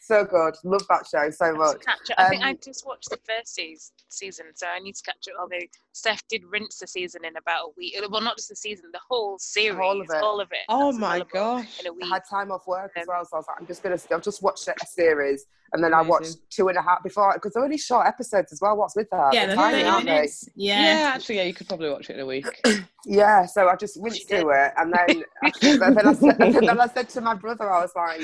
So 0.00 0.24
good. 0.24 0.54
Love 0.64 0.86
that 0.88 1.06
show 1.06 1.30
so 1.30 1.52
much. 1.54 1.80
Catch 1.84 2.10
up. 2.10 2.18
I 2.18 2.28
think 2.28 2.42
I 2.42 2.50
Um, 2.50 2.58
just 2.62 2.86
watched 2.86 3.10
the 3.10 3.18
first 3.18 3.54
season, 3.54 3.92
season, 4.08 4.46
so 4.54 4.66
I 4.66 4.78
need 4.78 4.94
to 4.94 5.02
catch 5.02 5.26
up. 5.28 5.34
Although 5.40 5.66
Steph 5.92 6.26
did 6.28 6.44
rinse 6.44 6.78
the 6.78 6.86
season 6.86 7.24
in 7.24 7.36
about 7.36 7.66
a 7.66 7.68
week. 7.76 7.94
Well, 8.10 8.20
not 8.20 8.36
just 8.36 8.48
the 8.48 8.56
season, 8.56 8.90
the 8.92 9.00
whole 9.08 9.38
series, 9.38 9.76
whole 9.78 10.00
of 10.00 10.08
it. 10.10 10.22
all 10.22 10.40
of 10.40 10.48
it. 10.52 10.58
Oh 10.68 10.86
That's 10.92 10.98
my 10.98 11.08
available 11.16 11.30
gosh! 11.32 11.80
In 11.80 11.86
a 11.86 11.90
I 11.90 11.92
week. 11.92 12.06
had 12.08 12.22
time 12.28 12.50
off 12.52 12.66
work 12.66 12.92
as 12.96 13.02
Um, 13.02 13.06
well, 13.08 13.24
so 13.24 13.36
I 13.36 13.38
was 13.38 13.46
like, 13.48 13.56
I'm 13.60 13.66
just 13.66 13.82
gonna. 13.82 13.98
I've 14.12 14.22
just 14.22 14.42
watched 14.42 14.68
a 14.68 14.86
series, 14.86 15.44
and 15.72 15.82
then 15.82 15.92
I 15.92 16.02
watched 16.02 16.36
two 16.50 16.68
and 16.68 16.78
a 16.78 16.82
half 16.82 17.02
before 17.02 17.32
because 17.34 17.52
they're 17.54 17.64
only 17.64 17.78
short 17.78 18.06
episodes 18.06 18.52
as 18.52 18.60
well. 18.60 18.76
What's 18.76 18.96
with 18.96 19.10
that? 19.10 19.34
Yeah, 19.34 19.46
They're 19.46 19.56
they're 19.56 19.64
tiny, 19.72 19.84
aren't 19.84 20.06
they? 20.06 20.28
Yeah. 20.54 20.80
Yeah. 20.82 21.12
actually, 21.14 21.36
yeah, 21.36 21.42
you 21.44 21.54
could 21.54 21.68
probably 21.68 21.90
watch 21.90 22.08
it 22.10 22.14
in 22.14 22.20
a 22.20 22.26
week. 22.26 22.46
Yeah, 23.06 23.46
so 23.46 23.68
I 23.68 23.76
just 23.76 23.98
went 23.98 24.18
through 24.28 24.50
it, 24.52 24.72
and 24.76 24.92
then, 24.92 25.22
and 25.62 25.96
then, 25.96 26.06
I 26.06 26.12
said, 26.12 26.40
and 26.42 26.54
then 26.68 26.80
I 26.80 26.88
said 26.88 27.08
to 27.10 27.20
my 27.22 27.32
brother, 27.32 27.70
I 27.72 27.80
was 27.80 27.92
like, 27.96 28.20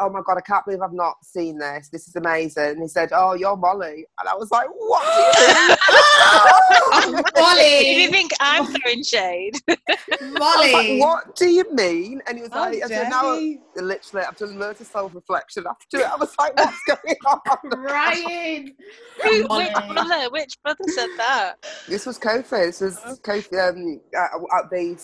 "Oh 0.00 0.10
my 0.10 0.22
god, 0.26 0.38
I 0.38 0.42
can't 0.42 0.64
believe 0.64 0.82
I've 0.82 0.92
not 0.92 1.16
seen 1.24 1.58
this. 1.58 1.90
This 1.90 2.08
is 2.08 2.16
amazing." 2.16 2.70
And 2.70 2.82
he 2.82 2.88
said, 2.88 3.10
"Oh, 3.12 3.34
you're 3.34 3.56
Molly," 3.56 4.06
and 4.20 4.28
I 4.28 4.34
was 4.34 4.50
like, 4.50 4.68
"What?" 4.74 5.78
Do 7.00 7.06
you? 7.06 7.22
If 7.36 7.98
you 8.02 8.10
think 8.10 8.30
I'm 8.40 8.66
throwing 8.66 9.02
shade, 9.02 9.54
I 9.68 9.76
was 10.20 10.20
Molly. 10.38 10.72
like, 10.72 11.00
what 11.00 11.36
do 11.36 11.48
you 11.48 11.64
mean? 11.74 12.20
And 12.26 12.36
he 12.36 12.42
was 12.42 12.52
How 12.52 12.60
like, 12.60 12.82
I 12.82 12.88
dare 12.88 13.04
said, 13.04 13.10
now, 13.10 13.38
literally, 13.76 14.26
I've 14.26 14.36
done 14.36 14.58
loads 14.58 14.80
of 14.80 14.86
self 14.86 15.14
reflection 15.14 15.64
after 15.68 15.98
it. 16.00 16.06
I 16.10 16.16
was 16.16 16.34
like, 16.38 16.56
what's 16.56 16.78
going 16.86 17.16
on? 17.26 17.80
Ryan. 17.82 18.74
who, 19.22 19.46
which 19.56 19.72
brother? 19.94 20.30
Which 20.30 20.62
brother 20.62 20.84
said 20.88 21.08
that? 21.18 21.54
This 21.88 22.06
was 22.06 22.18
Kofi. 22.18 22.66
This 22.66 22.80
was 22.80 22.98
Oh. 23.04 23.14
Kofi. 23.22 23.68
Um, 23.70 24.00
uh, 24.16 24.20
uh, 24.56 24.62
the 24.70 24.98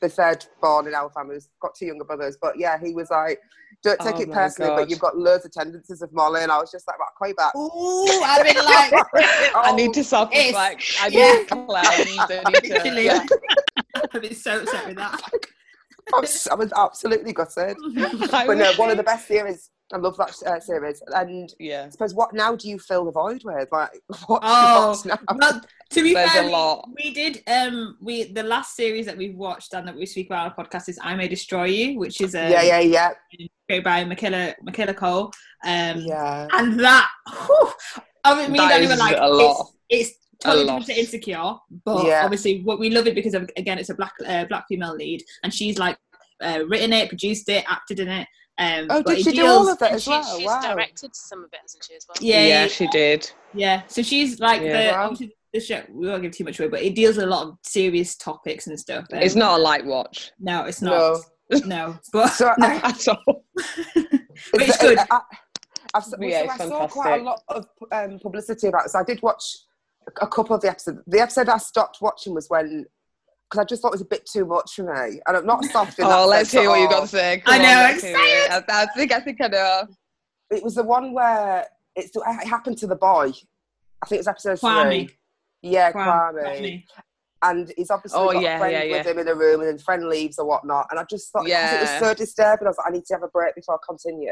the 0.00 0.08
third 0.08 0.44
born 0.60 0.86
in 0.88 0.94
our 0.94 1.10
family. 1.10 1.34
He's 1.36 1.48
got 1.60 1.74
two 1.78 1.86
younger 1.86 2.04
brothers, 2.04 2.36
but 2.40 2.58
yeah, 2.58 2.78
he 2.82 2.92
was 2.94 3.10
like, 3.10 3.38
"Don't 3.84 4.00
take 4.00 4.16
Oh 4.16 4.20
it 4.22 4.32
personally, 4.32 4.70
God. 4.70 4.76
but 4.76 4.90
you've 4.90 4.98
got 4.98 5.16
loads 5.16 5.44
of 5.44 5.52
tendencies 5.52 6.02
of 6.02 6.12
Molly." 6.12 6.42
And 6.42 6.50
I 6.50 6.58
was 6.58 6.70
just 6.72 6.86
like, 6.88 6.98
"Right, 6.98 7.08
call 7.18 7.28
you 7.28 7.34
back." 7.34 7.54
Ooh, 7.54 8.22
I've 8.24 8.44
been 8.44 8.56
like, 8.64 9.54
I 9.54 9.72
need 9.76 9.92
to 9.94 10.02
self 10.16 10.32
It's- 10.32 10.46
reflect. 10.46 10.96
I 11.00 11.06
yeah. 11.08 11.32
need 11.32 11.48
to 11.48 11.66
cleanse. 11.66 11.88
I 11.88 12.50
need 12.50 12.62
to. 12.62 12.68
literally. 12.74 13.04
Yeah. 13.06 13.26
I've 14.14 14.22
been 14.22 14.34
so 14.34 14.60
upset 14.60 14.86
with 14.88 14.96
that. 14.96 15.20
I 16.16 16.20
was, 16.20 16.46
I 16.46 16.54
was 16.54 16.72
absolutely 16.76 17.32
gutted. 17.32 17.76
But 18.30 18.54
no, 18.58 18.72
one 18.76 18.90
of 18.90 18.96
the 18.96 19.02
best 19.02 19.26
series. 19.26 19.70
I 19.92 19.98
love 19.98 20.16
that 20.16 20.34
uh, 20.46 20.58
series. 20.60 21.00
And 21.08 21.52
Yeah. 21.58 21.84
I 21.86 21.90
suppose 21.90 22.14
what 22.14 22.32
now 22.34 22.54
do 22.56 22.68
you 22.68 22.78
fill 22.78 23.04
the 23.04 23.12
void 23.12 23.42
with? 23.44 23.68
Like, 23.72 23.90
what 24.26 24.40
Oh. 24.44 25.00
Well, 25.36 25.60
to 25.90 26.02
be 26.02 26.14
There's 26.14 26.30
fair, 26.32 26.42
a 26.42 26.46
we- 26.46 26.52
lot. 26.52 26.88
We, 26.96 27.12
did. 27.14 27.42
Um, 27.48 27.96
we 28.00 28.24
the 28.32 28.42
last 28.42 28.74
series 28.76 29.06
that 29.06 29.16
we've 29.16 29.36
watched 29.36 29.74
and 29.74 29.86
that 29.86 29.96
we 29.96 30.04
speak 30.06 30.26
about 30.26 30.44
on 30.46 30.52
our 30.56 30.64
podcast 30.64 30.88
is 30.88 30.98
"I 31.02 31.14
May 31.14 31.28
Destroy 31.28 31.64
You," 31.66 31.98
which 32.00 32.20
is 32.20 32.34
um, 32.34 32.50
yeah, 32.50 32.62
yeah, 32.62 32.80
yeah, 32.80 33.10
created 33.68 33.84
by 33.84 34.04
Michaela 34.04 34.54
Michaela 34.62 34.94
Coel. 34.94 35.32
Um, 35.64 36.00
yeah. 36.00 36.48
and 36.52 36.78
that, 36.80 37.08
whew, 37.46 37.72
I 38.24 38.34
mean, 38.42 38.52
me 38.52 38.58
and 38.58 38.70
That 38.70 38.74
Danny 38.74 38.86
were 38.88 38.92
is 38.94 38.98
like, 38.98 39.16
a 39.18 39.28
lot. 39.28 39.66
It's, 39.88 40.10
it's 40.10 40.44
totally 40.44 40.64
A 40.64 40.66
lot. 40.66 40.84
to 40.86 40.98
Insecure, 40.98 41.54
but 41.84 42.06
Yeah. 42.06 42.22
obviously 42.24 42.60
what 42.62 42.78
we 42.78 42.90
love 42.90 43.06
it 43.06 43.14
because 43.14 43.34
of, 43.34 43.48
again 43.56 43.78
it's 43.78 43.88
a 43.90 43.94
black 43.94 44.12
uh, 44.26 44.44
black 44.46 44.66
female 44.68 44.94
lead, 44.94 45.22
and 45.42 45.52
she's 45.52 45.78
like 45.78 45.96
uh, 46.42 46.60
written 46.68 46.92
it, 46.92 47.08
produced 47.08 47.48
it, 47.48 47.64
acted 47.68 48.00
in 48.00 48.08
it. 48.08 48.28
Um, 48.58 48.86
Oh, 48.90 49.02
did 49.02 49.18
it 49.18 49.24
she 49.24 49.32
do 49.32 49.46
all 49.46 49.68
of 49.68 49.80
it 49.80 49.84
And 49.86 49.94
as 49.96 50.02
she, 50.02 50.10
well? 50.10 50.36
she's 50.38 50.46
Wow. 50.46 50.60
directed 50.62 51.14
some 51.14 51.44
of 51.44 51.50
it, 51.52 51.58
hasn't 51.62 51.84
she, 51.84 51.94
as 51.94 52.06
well? 52.08 52.16
Yeah, 52.20 52.40
Yeah, 52.40 52.46
yeah, 52.62 52.66
she 52.68 52.86
did. 52.88 53.30
Yeah, 53.54 53.82
so 53.86 54.02
she's 54.02 54.40
like 54.40 54.62
Yeah. 54.62 55.06
the 55.08 55.14
Wow. 55.14 55.16
the 55.52 55.60
show. 55.60 55.82
We 55.90 56.08
won't 56.08 56.22
give 56.22 56.32
too 56.32 56.44
much 56.44 56.58
away, 56.60 56.68
but 56.68 56.82
it 56.82 56.94
deals 56.94 57.16
with 57.16 57.24
a 57.24 57.28
lot 57.28 57.46
of 57.46 57.58
serious 57.62 58.16
topics 58.16 58.66
and 58.66 58.78
stuff. 58.78 59.06
Um, 59.12 59.20
It's 59.20 59.34
not 59.34 59.58
a 59.58 59.62
light 59.62 59.84
watch 59.86 60.32
No, 60.38 60.64
it's 60.64 60.82
not. 60.82 61.20
No. 61.50 61.58
No, 61.64 61.98
but 62.12 62.28
So, 62.28 62.52
no. 62.58 62.66
I- 62.66 62.76
at 62.84 63.08
all. 63.08 63.44
But 64.52 64.62
it's 64.62 64.76
good. 64.78 64.98
I, 64.98 65.20
I've, 65.94 66.04
so 66.04 66.16
Yeah, 66.20 66.42
it's 66.42 66.60
I 66.60 66.68
saw 66.68 66.86
quite 66.88 67.20
a 67.20 67.24
lot 67.24 67.40
of 67.48 67.66
um, 67.92 68.18
publicity 68.18 68.66
about 68.68 68.84
it. 68.86 68.90
So 68.90 68.98
I 68.98 69.04
did 69.04 69.22
watch 69.22 69.42
a 70.20 70.26
couple 70.26 70.54
of 70.54 70.62
the 70.62 70.70
episodes. 70.70 70.98
The 71.06 71.20
episode 71.20 71.48
I 71.48 71.58
stopped 71.58 71.98
watching 72.00 72.34
was 72.34 72.48
when, 72.48 72.86
because 73.50 73.62
I 73.62 73.64
just 73.64 73.82
thought 73.82 73.88
it 73.88 73.92
was 73.92 74.00
a 74.02 74.06
bit 74.06 74.26
too 74.26 74.44
much 74.44 74.74
for 74.74 74.82
me. 74.82 75.20
And 75.26 75.36
I'm 75.36 75.46
not 75.46 75.64
soft 75.66 75.98
in 75.98 76.08
that 76.08 76.18
Oh, 76.18 76.26
let's 76.26 76.52
hear 76.52 76.62
at 76.62 76.68
what 76.68 76.80
you 76.80 76.88
got 76.88 77.00
to 77.02 77.08
say. 77.08 77.34
I 77.34 77.36
Come 77.38 77.62
know, 77.62 77.68
on, 77.68 77.74
I'm 77.76 77.92
let's 77.92 78.04
it. 78.04 78.50
I, 78.70 78.82
I 78.82 78.86
think 78.96 79.12
I 79.12 79.20
think 79.20 79.40
I 79.40 79.48
know. 79.48 79.82
It 80.50 80.62
was 80.62 80.74
the 80.76 80.84
one 80.84 81.12
where 81.12 81.66
it's, 81.94 82.10
it 82.14 82.46
happened 82.48 82.78
to 82.78 82.86
the 82.86 82.96
boy. 82.96 83.32
I 84.02 84.06
think 84.06 84.18
it 84.18 84.18
was 84.18 84.28
episode 84.28 84.58
Kwame. 84.58 85.06
three. 85.08 85.16
Yeah, 85.62 85.90
Kwame. 85.92 86.34
Kwame. 86.34 86.84
And 87.42 87.72
he's 87.76 87.90
obviously 87.90 88.18
Oh, 88.18 88.32
got 88.32 88.42
yeah, 88.42 88.56
a 88.56 88.58
friend 88.58 88.72
yeah, 88.72 88.82
yeah. 88.84 88.96
with 88.98 89.06
him 89.06 89.18
in 89.18 89.28
a 89.28 89.34
room, 89.34 89.60
and 89.60 89.68
then 89.68 89.78
friend 89.78 90.08
leaves 90.08 90.38
or 90.38 90.46
whatnot. 90.46 90.86
And 90.90 90.98
I 90.98 91.04
just 91.08 91.30
thought 91.30 91.46
'cause 91.46 91.72
it 91.72 91.80
was 91.80 91.90
so 91.98 92.14
disturbing. 92.14 92.66
I 92.66 92.70
was 92.70 92.78
like, 92.78 92.86
I 92.88 92.90
need 92.90 93.04
to 93.06 93.14
have 93.14 93.22
a 93.22 93.28
break 93.28 93.54
before 93.54 93.74
I 93.74 93.78
continue. 93.86 94.30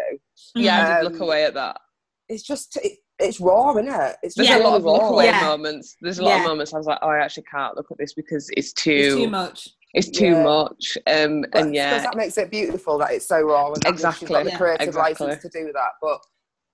Yeah, 0.54 0.80
I 0.80 1.00
did 1.00 1.06
Um, 1.06 1.12
look 1.12 1.20
away 1.20 1.44
at 1.44 1.54
that. 1.54 1.80
It's 2.28 2.42
just, 2.42 2.76
it, 2.82 2.98
it's 3.18 3.40
raw, 3.40 3.70
isn't 3.76 3.88
it? 3.88 4.16
It's 4.22 4.34
There's 4.34 4.48
Yeah. 4.48 4.58
a 4.58 4.64
lot 4.64 4.76
of 4.76 4.84
look 4.84 5.00
raw. 5.02 5.08
away 5.10 5.26
Yeah. 5.26 5.40
moments. 5.42 5.96
There's 6.00 6.18
a 6.18 6.24
lot 6.24 6.40
of 6.40 6.46
moments 6.46 6.74
I 6.74 6.78
was 6.78 6.86
like, 6.86 6.98
oh, 7.02 7.08
I 7.08 7.18
actually 7.18 7.44
can't 7.44 7.76
look 7.76 7.86
at 7.90 7.98
this 7.98 8.12
because 8.14 8.48
it's 8.56 8.72
too, 8.72 8.90
It's 8.92 9.14
too 9.14 9.28
much. 9.30 9.68
it's 9.94 10.10
too 10.10 10.26
Yeah. 10.26 10.42
much. 10.42 10.98
Um, 11.06 11.42
But 11.42 11.54
and 11.54 11.54
I 11.54 11.58
suppose 11.60 11.74
yeah, 11.74 11.98
that 12.02 12.16
makes 12.16 12.36
it 12.38 12.50
beautiful 12.50 12.98
that 12.98 13.12
it's 13.12 13.26
so 13.26 13.40
raw 13.42 13.68
and 13.68 13.76
that 13.82 13.90
means 13.90 13.96
she's 14.00 14.02
got 14.02 14.10
Exactly. 14.22 14.42
the 14.44 14.50
Yeah. 14.50 14.56
creative 14.58 14.88
Exactly. 14.88 15.26
license 15.26 15.42
to 15.42 15.48
do 15.50 15.72
that. 15.72 15.90
But 16.02 16.20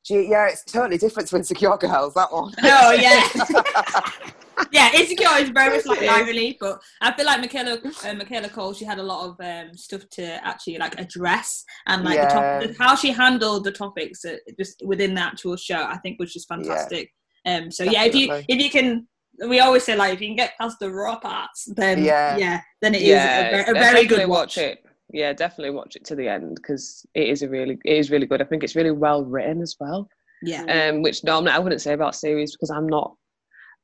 gee, 0.05 0.29
yeah, 0.31 0.47
it's 0.49 0.65
totally 0.65 0.97
different 0.99 1.29
to 1.29 1.37
Insecure 1.37 1.77
Girls. 1.77 2.15
That 2.15 2.33
one. 2.33 2.53
Oh 2.63 2.91
yeah, 2.93 3.29
yeah. 4.73 4.91
Insecure 4.95 5.39
is 5.39 5.51
very 5.51 5.77
much 5.77 5.87
like 5.87 5.99
It 5.99 6.05
is. 6.05 6.11
Live 6.11 6.27
Relief, 6.27 6.57
but 6.61 6.81
I 7.01 7.13
feel 7.13 7.27
like 7.27 7.41
Michaela 7.41 7.79
uh, 8.05 8.15
Michaela 8.15 8.49
Coel 8.49 8.75
she 8.75 8.85
had 8.85 8.99
a 8.99 9.03
lot 9.03 9.29
of 9.29 9.37
um, 9.45 9.77
stuff 9.77 10.09
to 10.11 10.25
actually 10.47 10.79
like 10.79 10.99
address 10.99 11.65
and 11.87 12.05
like 12.05 12.17
Yeah. 12.17 12.59
the 12.61 12.69
top, 12.69 12.77
how 12.79 12.95
she 12.97 13.11
handled 13.11 13.65
the 13.65 13.73
topics 13.73 14.25
uh, 14.25 14.37
just 14.59 14.83
within 14.85 15.15
the 15.15 15.21
actual 15.21 15.57
show. 15.57 15.83
I 15.85 15.99
think 15.99 16.19
was 16.19 16.33
just 16.33 16.49
fantastic. 16.49 17.13
Um, 17.47 17.71
so 17.71 17.85
yeah, 17.85 18.05
if 18.05 18.15
you 18.15 18.33
if 18.49 18.61
you 18.63 18.71
can. 18.71 19.07
We 19.49 19.61
always 19.61 19.85
say 19.85 19.97
like 19.97 20.13
if 20.13 20.21
you 20.21 20.27
can 20.29 20.37
get 20.37 20.53
past 20.61 20.79
the 20.81 20.91
raw 20.91 21.19
parts, 21.19 21.65
then 21.75 22.05
Yeah. 22.05 22.37
yeah, 22.37 22.61
then 22.83 22.95
it 22.95 23.01
is 23.01 23.09
yeah, 23.09 23.49
a, 23.49 23.71
a 23.71 23.73
very 23.73 23.75
definitely 23.75 24.07
good 24.09 24.29
watch. 24.29 24.59
it. 24.59 24.85
Yeah, 25.15 25.33
definitely 25.33 25.71
watch 25.75 25.97
it 25.97 26.05
to 26.07 26.15
the 26.15 26.29
end 26.29 26.57
because 26.57 27.07
it 27.15 27.27
is 27.29 27.41
a 27.43 27.49
really, 27.49 27.79
it 27.87 27.97
is 27.97 28.11
really 28.11 28.27
good. 28.27 28.43
I 28.43 28.45
think 28.45 28.63
it's 28.65 28.77
really 28.77 28.91
well 28.91 29.25
written 29.25 29.63
as 29.63 29.77
well. 29.81 30.09
Yeah, 30.43 30.65
um, 30.91 31.01
which 31.01 31.25
normally 31.25 31.53
I 31.53 31.59
wouldn't 31.59 31.81
say 31.81 31.95
about 31.95 32.15
series 32.15 32.53
because 32.53 32.71
I'm 32.71 32.87
not 32.87 33.15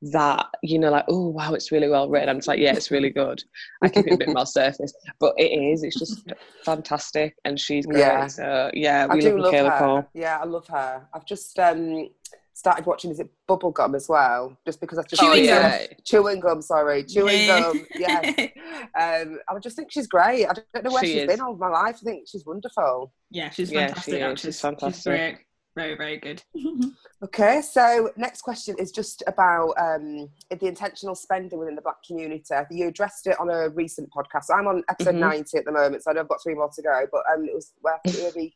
that 0.03 0.45
you 0.61 0.77
know 0.77 0.91
like 0.91 1.05
oh 1.07 1.29
wow 1.29 1.53
it's 1.53 1.71
really 1.71 1.89
well 1.89 2.07
written. 2.09 2.29
I'm 2.29 2.37
just 2.37 2.47
like 2.47 2.59
yeah 2.59 2.73
it's 2.73 2.91
really 2.91 3.09
good. 3.09 3.43
I 3.81 3.89
keep 3.89 4.07
it 4.07 4.13
a 4.13 4.17
bit 4.17 4.29
more 4.29 4.45
surface, 4.59 4.93
but 5.19 5.33
it 5.37 5.51
is. 5.51 5.83
It's 5.83 5.97
just 5.97 6.31
fantastic, 6.63 7.35
and 7.45 7.59
she's 7.59 7.85
great. 7.85 7.99
Yeah. 7.99 8.27
So 8.27 8.69
yeah, 8.73 9.07
I 9.09 9.15
we 9.15 9.21
do 9.21 9.29
love 9.31 9.39
love 9.39 9.51
Michaela 9.53 9.69
her. 9.71 9.77
Coel. 9.79 10.09
Yeah, 10.13 10.37
I 10.39 10.45
love 10.45 10.67
her. 10.67 11.07
I've 11.13 11.25
just 11.25 11.57
um, 11.59 12.09
started 12.53 12.85
watching. 12.85 13.09
Is 13.11 13.19
it 13.19 13.29
Bubblegum 13.49 13.95
as 13.95 14.07
well? 14.07 14.55
Just 14.65 14.79
because 14.81 14.99
I've 14.99 15.07
just 15.07 15.21
Chewing 15.21 15.45
gum. 15.45 15.63
yeah. 15.63 15.87
Chewing 16.03 16.39
gum. 16.41 16.61
Sorry, 16.61 17.03
chewing 17.03 17.47
Yeah. 17.47 17.59
gum. 17.61 17.85
Yes. 17.97 18.35
um, 18.99 19.39
I 19.49 19.59
just 19.59 19.75
think 19.75 19.91
she's 19.91 20.07
great. 20.07 20.45
I 20.45 20.53
don't 20.73 20.83
know 20.83 20.91
where 20.91 21.03
She 21.03 21.13
she's 21.13 21.21
is. 21.23 21.27
been 21.27 21.41
all 21.41 21.55
my 21.55 21.69
life. 21.69 21.97
I 22.01 22.03
think 22.05 22.27
she's 22.29 22.45
wonderful. 22.45 23.13
yeah, 23.31 23.49
she's 23.49 23.71
Yeah, 23.71 23.87
she 23.87 24.11
fantastic. 24.11 24.13
is. 24.13 24.21
actress. 24.21 24.41
She's 24.41 24.61
fantastic. 24.61 25.11
great. 25.11 25.37
Very, 25.77 25.95
very 25.95 26.17
good. 26.17 26.43
Okay, 27.23 27.63
so 27.63 28.11
next 28.15 28.41
question 28.43 28.75
is 28.77 28.91
just 28.91 29.23
about 29.25 29.71
um, 29.79 30.29
the 30.51 30.67
intentional 30.67 31.15
spending 31.15 31.57
within 31.57 31.73
the 31.75 31.81
black 31.81 31.95
community. 32.05 32.53
I 32.53 32.63
think 32.63 32.79
You 32.79 32.87
addressed 32.89 33.25
it 33.25 33.39
on 33.39 33.49
a 33.49 33.69
recent 33.69 34.07
podcast. 34.11 34.45
I'm 34.55 34.67
on 34.67 34.83
episode 34.87 35.15
Mhm. 35.15 35.19
90 35.21 35.57
at 35.57 35.65
the 35.65 35.71
moment, 35.71 36.03
so 36.03 36.11
I 36.11 36.13
know 36.13 36.19
I've 36.21 36.27
got 36.29 36.43
three 36.43 36.53
more 36.53 36.69
to 36.75 36.81
go. 36.83 37.07
But 37.11 37.23
um, 37.33 37.45
it 37.45 37.55
was 37.55 37.73
well, 37.81 37.99
I 38.05 38.11
maybe 38.21 38.55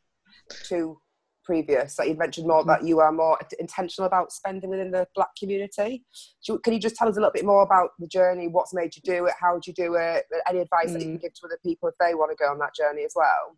two 0.64 1.00
previous 1.44 1.96
that 1.96 2.08
you 2.08 2.14
mentioned 2.16 2.48
more 2.48 2.64
that 2.66 2.84
you 2.84 3.00
are 3.00 3.12
more 3.12 3.40
intentional 3.58 4.06
about 4.06 4.32
spending 4.32 4.70
within 4.70 4.92
the 4.92 5.08
black 5.16 5.30
community. 5.40 6.06
You- 6.48 6.60
Can 6.60 6.74
you 6.74 6.80
just 6.80 6.96
tell 6.96 7.08
us 7.10 7.18
a 7.18 7.20
little 7.20 7.34
bit 7.34 7.44
more 7.46 7.64
about 7.64 7.92
the 7.98 8.08
journey? 8.08 8.48
What's 8.48 8.76
made 8.76 8.96
you 8.96 9.02
do 9.02 9.26
it? 9.26 9.34
How 9.40 9.56
did 9.56 9.66
you 9.66 9.74
do 9.74 9.96
it? 9.96 10.28
Any 10.48 10.60
advice 10.60 10.92
that 10.94 11.02
you 11.02 11.08
Mm. 11.08 11.14
can 11.14 11.18
give 11.18 11.34
to 11.34 11.46
other 11.48 11.60
people 11.64 11.90
if 11.90 11.96
they 12.00 12.14
want 12.14 12.30
to 12.30 12.36
go 12.36 12.52
on 12.52 12.60
that 12.60 12.76
journey 12.76 13.06
as 13.06 13.14
well? 13.16 13.58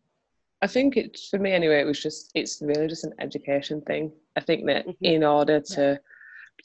I 0.64 0.68
think 0.68 0.96
it 0.96 1.20
for 1.30 1.40
me 1.40 1.52
anyway. 1.52 1.82
It 1.82 1.86
was 1.86 2.02
just 2.02 2.32
it's 2.36 2.62
really 2.62 2.88
just 2.88 3.04
an 3.04 3.14
education 3.20 3.82
thing. 3.82 4.14
I 4.38 4.40
think 4.40 4.66
that 4.68 4.88
Mhm. 4.88 4.96
in 5.02 5.24
order 5.24 5.60
to 5.60 6.00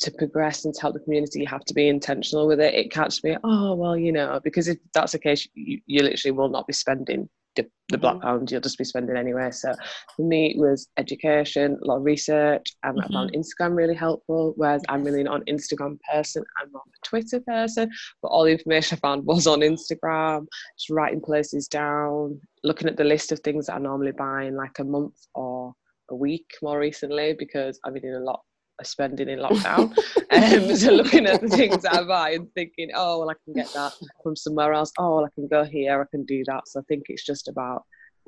to 0.01 0.11
progress 0.13 0.65
and 0.65 0.73
to 0.75 0.81
help 0.81 0.95
the 0.95 1.01
community, 1.01 1.41
you 1.41 1.47
have 1.49 1.65
to 1.65 1.75
be 1.75 1.89
intentional 1.89 2.47
with 2.47 2.61
it. 2.61 2.75
It 2.75 2.93
can't 2.93 3.11
just 3.11 3.25
be 3.25 3.37
oh 3.43 3.75
well, 3.75 3.97
you 3.97 4.13
know, 4.13 4.41
because 4.45 4.69
if 4.69 4.79
that's 4.95 5.13
the 5.13 5.19
case, 5.19 5.49
you, 5.55 5.81
you 5.87 6.03
literally 6.03 6.37
will 6.39 6.49
not 6.49 6.69
be 6.69 6.73
spending 6.73 7.29
the, 7.59 7.71
the 7.91 7.99
black 7.99 8.17
Mhm. 8.17 8.23
pound. 8.23 8.51
You'll 8.51 8.61
just 8.61 8.79
be 8.79 8.85
spending 8.85 9.17
anyway. 9.17 9.51
So 9.51 9.75
for 10.17 10.23
me, 10.23 10.53
it 10.53 10.59
was 10.59 10.89
education, 10.97 11.79
a 11.83 11.87
lot 11.87 11.97
of 11.99 12.05
research, 12.05 12.65
and 12.85 13.01
I 13.01 13.07
found 13.09 13.33
Instagram 13.33 13.77
really 13.77 13.95
helpful. 13.95 14.55
Whereas 14.57 14.83
I'm 14.89 15.05
really 15.05 15.23
not 15.23 15.41
an 15.41 15.47
Instagram 15.55 15.99
person. 16.13 16.43
I'm 16.61 16.71
not 16.73 16.83
a 16.87 17.09
Twitter 17.09 17.41
person. 17.41 17.91
But 18.23 18.29
all 18.29 18.45
the 18.45 18.53
information 18.53 18.97
I 18.97 19.01
found 19.01 19.27
was 19.27 19.47
on 19.47 19.61
Instagram. 19.61 20.47
Just 20.79 20.91
writing 20.91 21.21
places 21.21 21.69
down, 21.69 22.41
looking 22.65 22.89
at 22.89 22.97
the 22.97 23.05
list 23.05 23.33
of 23.33 23.41
things 23.41 23.67
that 23.67 23.75
I 23.75 23.79
normally 23.79 24.13
buy 24.13 24.45
in 24.45 24.57
like 24.57 24.79
a 24.79 24.85
month 24.85 25.19
or 25.35 25.75
a 26.11 26.15
week 26.15 26.51
more 26.63 26.79
recently 26.79 27.35
because 27.39 27.79
I've 27.85 27.93
been 27.93 28.03
doing 28.03 28.15
a 28.15 28.21
lot 28.21 28.41
spending 28.85 29.29
in 29.29 29.39
lockdown. 29.39 29.97
um, 30.31 30.77
so 30.77 30.93
looking 30.93 31.27
at 31.27 31.41
the 31.41 31.49
things 31.49 31.83
that 31.83 31.95
I 31.95 32.05
buy 32.05 32.31
and 32.31 32.53
thinking, 32.55 32.91
oh, 32.95 33.21
well, 33.21 33.31
I 33.31 33.35
can 33.45 33.55
get 33.55 33.73
that 33.75 33.93
from 34.23 34.37
somewhere 34.37 34.73
else. 34.73 34.93
Oh, 34.99 35.17
well, 35.17 35.25
I 35.25 35.29
can 35.35 35.49
go 35.49 35.65
here, 35.65 36.01
I 36.01 36.05
can 36.11 36.25
do 36.25 36.43
that. 36.47 36.69
So 36.69 36.81
I 36.81 36.83
think 36.89 37.05
it's 37.09 37.25
just 37.25 37.49
about 37.49 37.85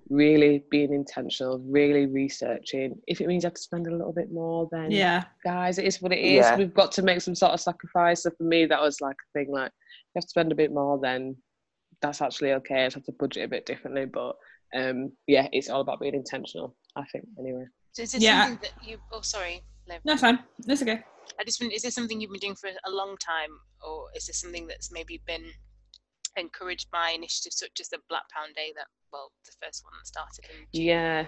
really 0.08 0.64
being 0.70 0.92
intentional, 0.92 1.58
really 1.66 2.06
researching. 2.06 2.94
If 3.06 3.20
it 3.20 3.26
means 3.28 3.44
I 3.44 3.48
have 3.48 3.54
to 3.54 3.60
spend 3.60 3.86
a 3.86 3.94
little 3.94 4.12
bit 4.12 4.32
more, 4.32 4.68
then 4.72 4.90
Yeah, 4.90 5.24
guys, 5.44 5.78
it 5.78 5.84
is 5.84 6.00
what 6.02 6.12
it 6.12 6.18
is. 6.20 6.44
Yeah. 6.46 6.56
We've 6.56 6.74
got 6.74 6.90
to 6.92 7.02
make 7.02 7.20
some 7.20 7.34
sort 7.34 7.52
of 7.52 7.60
sacrifice. 7.60 8.22
So 8.22 8.30
for 8.36 8.44
me, 8.44 8.66
that 8.66 8.80
was 8.80 9.00
like 9.00 9.16
a 9.16 9.38
thing 9.38 9.50
like 9.52 9.70
you 9.92 10.18
have 10.18 10.24
to 10.24 10.28
spend 10.28 10.52
a 10.52 10.56
bit 10.56 10.72
more, 10.72 10.98
then 11.00 11.36
that's 12.02 12.22
actually 12.22 12.52
okay. 12.54 12.82
I 12.82 12.86
just 12.86 12.96
have 12.96 13.04
to 13.04 13.12
budget 13.12 13.44
a 13.44 13.48
bit 13.48 13.66
differently. 13.66 14.06
But 14.06 14.36
um, 14.74 15.12
yeah, 15.26 15.48
it's 15.52 15.68
all 15.68 15.80
about 15.82 16.00
being 16.00 16.14
intentional, 16.14 16.74
I 16.96 17.04
think, 17.12 17.26
anyway. 17.38 17.64
So 17.92 18.02
is 18.02 18.12
this 18.12 18.22
Yeah. 18.22 18.46
something 18.46 18.68
that 18.76 18.88
you? 18.88 18.98
Oh, 19.12 19.20
sorry, 19.20 19.62
Liv. 19.88 20.00
no, 20.04 20.12
it's 20.12 20.22
fine. 20.22 20.38
That's 20.60 20.82
okay. 20.82 21.00
I 21.38 21.44
just 21.44 21.60
wonder, 21.60 21.74
is 21.74 21.82
this 21.82 21.94
something 21.94 22.20
you've 22.20 22.30
been 22.32 22.40
doing 22.40 22.54
for 22.56 22.68
a 22.86 22.90
long 22.90 23.16
time, 23.18 23.50
or 23.86 24.06
is 24.16 24.26
this 24.26 24.40
something 24.40 24.66
that's 24.66 24.90
maybe 24.92 25.22
been 25.26 25.44
encouraged 26.36 26.90
by 26.90 27.10
initiatives 27.10 27.58
such 27.58 27.80
as 27.80 27.88
the 27.88 27.98
Black 28.08 28.22
Pound 28.34 28.54
Day 28.54 28.72
that, 28.76 28.86
well, 29.12 29.32
the 29.46 29.52
first 29.64 29.82
one 29.84 29.92
that 29.98 30.06
started 30.06 30.44
in 30.50 30.66
Yeah. 30.72 31.26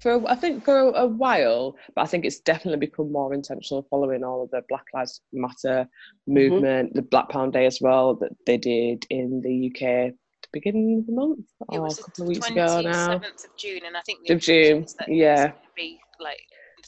for 0.00 0.28
I 0.28 0.34
think 0.34 0.64
for 0.64 0.78
a 0.78 1.06
while, 1.06 1.76
but 1.94 2.02
I 2.02 2.06
think 2.06 2.24
it's 2.24 2.40
definitely 2.40 2.86
become 2.86 3.10
more 3.12 3.32
intentional 3.34 3.86
following 3.90 4.24
all 4.24 4.42
of 4.42 4.50
the 4.50 4.62
Black 4.68 4.84
Lives 4.94 5.20
Matter 5.32 5.86
Mm-hmm. 6.28 6.34
movement, 6.34 6.94
the 6.94 7.02
Black 7.02 7.28
Pound 7.28 7.52
Day 7.52 7.66
as 7.66 7.78
well 7.82 8.14
that 8.16 8.30
they 8.46 8.56
did 8.56 9.04
in 9.10 9.40
the 9.42 9.70
UK 9.70 9.82
at 9.82 10.14
the 10.42 10.48
beginning 10.54 10.98
of 11.00 11.06
the 11.06 11.12
month 11.12 11.40
It 11.72 11.78
or 11.78 11.82
was 11.82 11.98
a 11.98 12.02
couple 12.04 12.22
of 12.24 12.28
weeks 12.28 12.48
ago 12.50 12.80
now. 12.82 13.18
27th 13.18 13.44
of 13.44 13.56
June, 13.58 13.80
and 13.86 13.96
I 13.96 14.00
think 14.06 14.20
the 14.26 14.34
Of 14.34 14.40
June, 14.40 14.86
that 14.98 15.08
yeah. 15.08 15.52
Be 15.76 15.98
like 16.20 16.38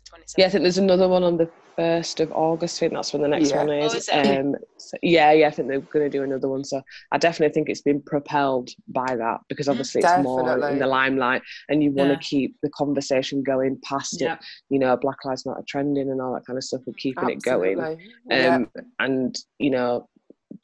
the 0.05 0.11
27th. 0.19 0.35
Yeah, 0.39 0.47
I 0.47 0.49
think 0.51 0.63
there's 0.63 0.79
another 0.79 1.09
one 1.09 1.23
on 1.23 1.37
the 1.37 1.51
first 1.77 2.21
of 2.21 2.33
August. 2.33 2.79
I 2.79 2.81
think 2.81 2.95
that's 2.95 3.13
when 3.13 3.21
the 3.23 3.29
next 3.29 3.51
Yeah. 3.51 3.59
one 3.59 3.71
is. 3.71 3.93
Oh, 3.93 3.97
is 3.97 4.09
um, 4.13 4.55
so, 4.79 4.97
yeah, 5.03 5.33
yeah, 5.33 5.49
I 5.49 5.51
think 5.51 5.69
they're 5.69 5.81
going 5.81 6.11
to 6.11 6.19
do 6.19 6.23
another 6.25 6.49
one. 6.49 6.65
So 6.65 6.81
I 7.13 7.19
definitely 7.19 7.53
think 7.53 7.69
it's 7.69 7.83
been 7.83 8.01
propelled 8.01 8.71
by 8.89 9.15
that 9.17 9.41
because 9.49 9.67
Mm, 9.67 9.73
obviously 9.73 10.01
it's 10.03 10.17
more 10.19 10.69
in 10.69 10.79
the 10.79 10.87
limelight, 10.87 11.43
and 11.69 11.83
you 11.83 11.93
want 11.93 12.09
to 12.11 12.15
Yeah. 12.15 12.21
keep 12.21 12.57
the 12.63 12.71
conversation 12.71 13.43
going 13.43 13.79
past 13.83 14.21
Yeah. 14.21 14.35
it. 14.35 14.39
You 14.71 14.79
know, 14.79 14.97
Black 14.97 15.25
Lives 15.25 15.45
Matter 15.45 15.63
trending 15.69 16.11
and 16.11 16.21
all 16.21 16.33
that 16.35 16.47
kind 16.47 16.57
of 16.57 16.65
stuff, 16.65 16.83
and 16.87 16.97
keeping 16.97 17.29
it 17.29 17.43
going. 17.43 17.79
Absolutely. 17.81 18.13
Yeah. 18.31 18.55
Um, 18.57 18.71
and 18.99 19.37
you 19.59 19.71
know, 19.71 20.09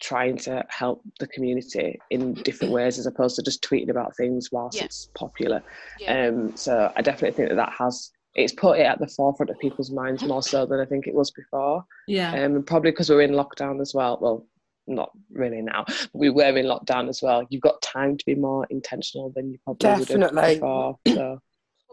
trying 0.01 0.37
to 0.39 0.65
help 0.71 1.03
the 1.21 1.27
community 1.27 2.01
in 2.11 2.33
different 2.35 2.73
ways 2.73 2.99
as 2.99 3.07
opposed 3.07 3.37
to 3.37 3.43
just 3.43 3.63
tweeting 3.63 3.91
about 3.91 4.17
things 4.17 4.51
whilst 4.51 4.79
Yeah. 4.79 4.85
it's 4.85 5.11
popular. 5.15 5.63
Yeah. 6.01 6.29
Um, 6.29 6.57
so 6.57 6.91
I 6.97 7.03
definitely 7.03 7.37
think 7.37 7.51
that 7.51 7.57
that 7.57 7.73
has 7.79 8.11
it's 8.35 8.53
put 8.53 8.79
it 8.79 8.85
at 8.85 8.99
the 8.99 9.07
forefront 9.07 9.51
of 9.51 9.59
people's 9.59 9.91
minds 9.91 10.23
more 10.23 10.43
so 10.43 10.65
than 10.67 10.81
I 10.81 10.85
think 10.85 11.07
it 11.07 11.15
was 11.15 11.31
before. 11.31 11.85
Yeah. 12.07 12.31
Um, 12.31 12.57
and 12.57 12.67
probably 12.67 12.91
because 12.91 13.11
we're 13.11 13.23
in 13.23 13.33
lockdown 13.33 13.81
as 13.81 13.95
well. 13.95 14.19
Well, 14.21 14.47
not 14.87 15.11
really 15.31 15.63
now. 15.63 15.85
We 16.13 16.31
were 16.31 16.57
in 16.57 16.67
lockdown 16.67 17.09
as 17.09 17.23
well. 17.23 17.47
You've 17.51 17.63
got 17.63 17.81
time 17.83 18.17
to 18.17 18.25
be 18.25 18.35
more 18.35 18.67
intentional 18.71 19.31
than 19.35 19.51
you 19.51 19.59
probably 19.65 19.91
would 19.91 20.09
have 20.23 20.35
before. 20.55 20.99
So 21.07 21.41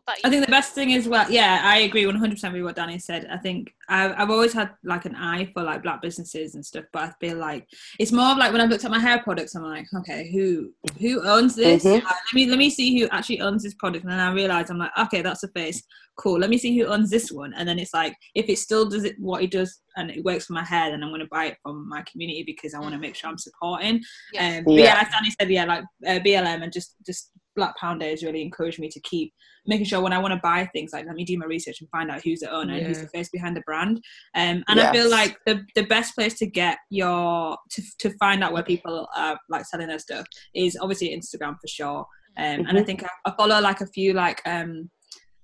What 0.10 0.20
about 0.20 0.28
I 0.28 0.32
think 0.32 0.46
the 0.46 0.52
best 0.52 0.74
thing 0.74 0.92
is 0.92 1.08
well, 1.08 1.30
yeah, 1.32 1.62
I 1.64 1.80
agree 1.80 2.04
100% 2.04 2.54
with 2.54 2.64
what 2.64 2.76
Danny 2.76 2.98
said. 3.00 3.28
I 3.32 3.38
think 3.38 3.72
I've, 3.88 4.14
I've 4.18 4.30
always 4.30 4.54
had 4.54 4.72
like 4.84 5.06
an 5.06 5.16
eye 5.16 5.46
for 5.54 5.62
like 5.64 5.84
black 5.84 6.02
businesses 6.02 6.56
and 6.56 6.66
stuff, 6.66 6.86
but 6.94 7.04
I 7.04 7.12
feel 7.20 7.38
like 7.38 7.68
it's 8.00 8.12
more 8.12 8.32
of 8.32 8.38
like 8.38 8.52
when 8.52 8.62
I've 8.62 8.70
looked 8.70 8.86
at 8.86 8.92
my 8.92 9.00
hair 9.00 9.20
products, 9.20 9.56
I'm 9.56 9.64
like, 9.64 9.86
okay, 10.00 10.32
who 10.32 10.72
who 11.00 11.22
owns 11.28 11.56
this? 11.56 11.84
Mhm. 11.84 11.96
Like, 11.96 12.04
let 12.04 12.34
me 12.34 12.48
let 12.48 12.58
me 12.58 12.70
see 12.70 13.00
who 13.00 13.08
actually 13.12 13.42
owns 13.42 13.64
this 13.64 13.76
product, 13.76 14.04
and 14.04 14.12
then 14.12 14.20
I 14.20 14.32
realized 14.32 14.70
I'm 14.72 14.80
like, 14.80 14.92
okay, 14.98 15.22
that's 15.22 15.44
a 15.44 15.48
face, 15.50 15.84
cool. 16.18 16.40
Let 16.40 16.50
me 16.50 16.58
see 16.58 16.78
who 16.78 16.86
owns 16.88 17.10
this 17.10 17.32
one, 17.32 17.54
and 17.54 17.68
then 17.70 17.78
it's 17.80 17.94
like 17.94 18.16
if 18.34 18.50
it 18.50 18.58
still 18.58 18.90
does 18.90 19.04
it 19.04 19.16
what 19.20 19.44
it 19.44 19.52
does 19.52 19.80
and 19.96 20.10
it 20.10 20.24
works 20.24 20.46
for 20.46 20.54
my 20.54 20.64
hair, 20.64 20.90
then 20.92 21.04
I'm 21.04 21.10
going 21.10 21.20
to 21.22 21.28
buy 21.28 21.46
it 21.48 21.58
from 21.62 21.88
my 21.90 22.04
community 22.04 22.44
because 22.44 22.74
I 22.74 22.80
want 22.80 22.94
to 22.94 23.00
make 23.00 23.16
sure 23.16 23.30
I'm 23.30 23.38
supporting. 23.38 24.02
Yeah. 24.34 24.58
Um, 24.58 24.64
but 24.66 24.74
yeah, 24.76 24.84
Yeah. 24.86 25.02
as 25.02 25.08
Danny 25.12 25.32
said, 25.40 25.50
yeah, 25.50 25.66
like 25.66 25.84
uh, 26.08 26.20
BLM 26.26 26.64
and 26.64 26.72
just 26.72 26.96
just 27.06 27.32
Black 27.56 27.76
Pound 27.78 28.00
Day 28.00 28.12
has 28.12 28.24
really 28.24 28.42
encouraged 28.42 28.80
me 28.80 28.90
to 28.90 29.00
keep 29.02 29.34
making 29.66 29.86
sure 29.86 30.02
when 30.02 30.14
I 30.14 30.18
want 30.18 30.34
to 30.34 30.40
buy 30.42 30.66
things, 30.74 30.92
like 30.94 31.06
let 31.06 31.16
me 31.16 31.24
do 31.26 31.38
my 31.38 31.46
research 31.46 31.82
and 31.82 31.90
find 31.90 32.10
out 32.10 32.22
who's 32.24 32.40
the 32.40 32.52
owner 32.52 32.74
and 32.74 32.86
who's 32.88 33.02
the 33.02 33.08
face 33.08 33.30
behind 33.30 33.56
the 33.56 33.62
brand. 33.62 33.98
Um, 34.36 34.64
and 34.68 34.80
I 34.80 34.92
feel 34.92 35.10
like 35.10 35.38
the 35.46 35.64
the 35.76 35.84
best 35.84 36.16
place 36.16 36.36
to 36.40 36.46
get 36.48 36.78
your 36.90 37.58
to 37.72 37.82
to 38.00 38.10
find 38.18 38.44
out 38.44 38.54
where 38.54 38.64
people 38.64 39.08
are 39.16 39.38
like 39.50 39.66
selling 39.66 39.88
their 39.88 40.00
stuff 40.00 40.26
is 40.56 40.78
obviously 40.82 41.10
Instagram 41.10 41.56
for 41.62 41.68
sure. 41.68 42.06
Um, 42.38 42.66
and 42.68 42.78
I 42.78 42.82
Mhm. 42.82 42.86
think 42.86 43.04
I, 43.04 43.10
I 43.26 43.34
follow 43.38 43.60
like 43.60 43.82
a 43.82 43.88
few 43.88 44.14
like 44.14 44.42
um 44.46 44.90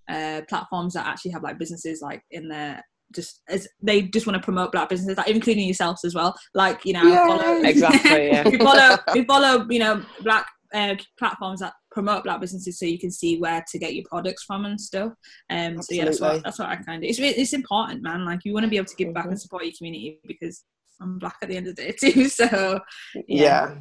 uh 0.09 0.41
platforms 0.47 0.93
that 0.93 1.07
actually 1.07 1.31
have 1.31 1.43
like 1.43 1.57
businesses 1.57 1.99
like 2.01 2.21
in 2.31 2.47
their 2.47 2.83
just 3.15 3.41
as 3.49 3.67
they 3.81 4.01
just 4.03 4.25
want 4.25 4.35
to 4.35 4.43
promote 4.43 4.71
black 4.71 4.89
businesses, 4.89 5.17
like 5.17 5.27
including 5.29 5.65
yourselves 5.65 6.03
as 6.03 6.15
well. 6.15 6.35
Like 6.53 6.85
you 6.85 6.93
know, 6.93 7.01
I 7.03 7.27
follow, 7.27 7.61
Exactly, 7.63 8.27
yeah. 8.29 8.43
we 8.49 8.57
follow 8.57 8.97
we 9.13 9.23
follow 9.25 9.65
you 9.69 9.79
know 9.79 10.03
black 10.21 10.47
uh, 10.73 10.95
platforms 11.19 11.59
that 11.61 11.73
promote 11.95 12.25
black 12.25 12.41
businesses, 12.41 12.77
so 12.77 12.85
you 12.85 12.99
can 12.99 13.09
see 13.09 13.39
where 13.39 13.63
to 13.71 13.79
get 13.79 13.95
your 13.95 14.03
products 14.07 14.43
from 14.43 14.65
and 14.65 14.79
stuff. 14.79 15.13
Um, 15.49 15.81
so 15.81 15.95
yeah, 15.95 16.05
that's 16.05 16.19
what 16.19 16.43
that's 16.43 16.59
what 16.59 16.67
I 16.67 16.75
kind 16.75 17.03
of. 17.03 17.09
It's 17.09 17.17
it's 17.19 17.53
important, 17.53 18.03
man. 18.03 18.25
Like 18.25 18.41
you 18.43 18.53
want 18.53 18.65
to 18.65 18.69
be 18.69 18.75
able 18.75 18.85
to 18.87 18.95
give 18.95 19.13
back 19.13 19.25
Mhm. 19.25 19.29
and 19.31 19.41
support 19.41 19.63
your 19.63 19.73
community 19.77 20.19
because 20.27 20.63
I'm 21.01 21.17
black 21.17 21.37
at 21.41 21.49
the 21.49 21.57
end 21.57 21.67
of 21.67 21.75
the 21.75 21.83
day 21.83 21.95
too. 22.11 22.27
So 22.27 22.79
yeah. 23.27 23.75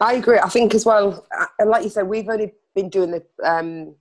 I 0.00 0.14
agree. 0.14 0.38
I 0.38 0.50
think 0.50 0.74
as 0.74 0.84
well, 0.84 1.26
uh, 1.38 1.46
and 1.58 1.70
like 1.70 1.82
you 1.84 1.88
said, 1.88 2.06
we've 2.06 2.28
only 2.28 2.52
been 2.74 2.90
doing 2.90 3.10
the 3.12 3.22
um, 3.42 3.94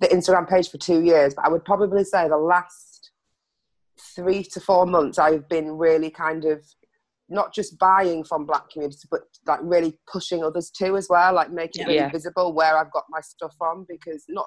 the 0.00 0.08
Instagram 0.08 0.48
page 0.48 0.70
for 0.70 0.78
two 0.78 1.02
years, 1.02 1.34
but 1.34 1.44
I 1.44 1.48
would 1.50 1.64
probably 1.64 2.04
say 2.04 2.26
the 2.26 2.36
last 2.36 3.10
three 4.16 4.42
to 4.42 4.60
four 4.60 4.86
months, 4.86 5.18
I've 5.18 5.48
been 5.48 5.72
really 5.72 6.10
kind 6.10 6.44
of 6.44 6.64
not 7.28 7.52
just 7.54 7.78
buying 7.78 8.24
from 8.24 8.46
black 8.46 8.70
communities, 8.70 9.04
but 9.10 9.20
like 9.46 9.60
really 9.62 9.98
pushing 10.10 10.42
others 10.42 10.70
too 10.70 10.96
as 10.96 11.08
well, 11.10 11.34
like 11.34 11.50
making 11.52 11.82
it 11.82 11.88
really 11.88 12.10
visible 12.10 12.52
where 12.52 12.76
I've 12.78 12.90
got 12.92 13.04
my 13.10 13.20
stuff 13.20 13.54
from, 13.58 13.86
because 13.88 14.24
not 14.28 14.46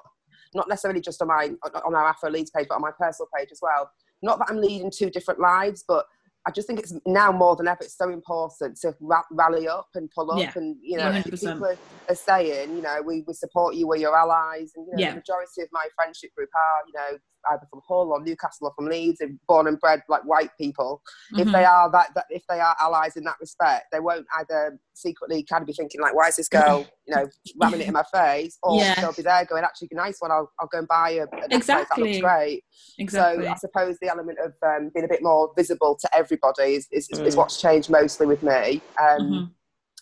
not 0.54 0.68
necessarily 0.68 1.00
just 1.00 1.22
on 1.22 1.28
my 1.28 1.50
on 1.84 1.94
our 1.94 2.08
Afro 2.08 2.30
Leads 2.30 2.50
page, 2.50 2.66
but 2.68 2.74
on 2.76 2.80
my 2.82 2.90
personal 2.98 3.28
page 3.36 3.48
as 3.52 3.60
well. 3.62 3.90
Not 4.22 4.38
that 4.38 4.48
I'm 4.50 4.58
leading 4.60 4.90
two 4.90 5.10
different 5.10 5.40
lives, 5.40 5.84
but 5.86 6.06
I 6.46 6.50
just 6.50 6.66
think 6.66 6.80
it's 6.80 6.92
now 7.06 7.30
more 7.30 7.54
than 7.54 7.68
ever. 7.68 7.78
It's 7.82 7.96
so 7.96 8.08
important 8.10 8.76
to 8.80 8.94
ra- 9.00 9.22
rally 9.30 9.68
up 9.68 9.86
and 9.94 10.10
pull 10.10 10.32
up, 10.32 10.40
Yeah, 10.40 10.52
and 10.56 10.76
you 10.82 10.96
know, 10.98 11.10
100%. 11.10 11.24
people 11.40 11.64
are, 11.66 11.78
are 12.08 12.14
saying, 12.16 12.74
you 12.74 12.82
know, 12.82 13.00
we, 13.06 13.22
we 13.28 13.32
support 13.32 13.76
you, 13.76 13.86
we're 13.86 13.96
your 13.96 14.16
allies, 14.16 14.72
and 14.74 14.86
you 14.88 14.92
know, 14.94 14.98
Yeah. 14.98 15.10
the 15.10 15.16
majority 15.16 15.62
of 15.62 15.68
my 15.72 15.86
friendship 15.94 16.30
group 16.36 16.48
are, 16.54 16.86
you 16.88 16.92
know, 16.94 17.18
either 17.50 17.66
from 17.70 17.80
Hull 17.86 18.12
or 18.12 18.22
Newcastle 18.22 18.68
or 18.68 18.72
from 18.74 18.86
Leeds, 18.86 19.20
and 19.20 19.38
born 19.48 19.66
and 19.66 19.78
bred 19.80 20.02
like 20.08 20.22
white 20.22 20.50
people. 20.58 21.02
If 21.36 21.48
mhm. 21.48 21.52
they 21.52 21.64
are 21.64 21.90
that, 21.90 22.10
that, 22.14 22.26
if 22.30 22.42
they 22.48 22.60
are 22.60 22.76
allies 22.80 23.16
in 23.16 23.24
that 23.24 23.36
respect, 23.40 23.86
they 23.92 24.00
won't 24.00 24.26
either 24.38 24.78
secretly 24.94 25.42
kind 25.42 25.62
of 25.62 25.66
be 25.66 25.72
thinking 25.72 26.00
like, 26.00 26.14
why 26.14 26.28
is 26.28 26.36
this 26.36 26.48
girl, 26.48 26.86
you 27.06 27.14
know, 27.14 27.26
ramming 27.60 27.80
it 27.80 27.88
in 27.88 27.92
my 27.94 28.04
face, 28.12 28.58
or 28.62 28.78
Yeah. 28.78 28.94
they'll 29.00 29.12
be 29.14 29.22
there 29.22 29.44
going, 29.44 29.64
actually, 29.64 29.88
nice 29.92 30.20
one, 30.20 30.30
I'll, 30.30 30.50
I'll 30.60 30.68
go 30.68 30.78
and 30.78 30.88
buy 30.88 31.10
a, 31.10 31.22
a 31.22 31.26
necklace, 31.26 31.66
that 31.66 31.80
Exactly. 31.82 32.04
looks 32.04 32.20
great. 32.20 32.64
exactly. 32.98 33.44
So 33.46 33.50
I 33.50 33.56
suppose 33.56 33.98
the 34.00 34.08
element 34.08 34.38
of 34.38 34.52
um, 34.62 34.90
being 34.94 35.04
a 35.04 35.08
bit 35.08 35.22
more 35.22 35.52
visible 35.56 35.96
to 36.00 36.16
everybody 36.16 36.74
is, 36.74 36.88
is, 36.92 37.08
is, 37.10 37.18
is 37.20 37.34
Mm. 37.34 37.38
what's 37.38 37.60
changed 37.60 37.90
mostly 37.90 38.26
with 38.26 38.42
me. 38.42 38.80
Um, 39.00 39.20
Mhm. 39.22 39.50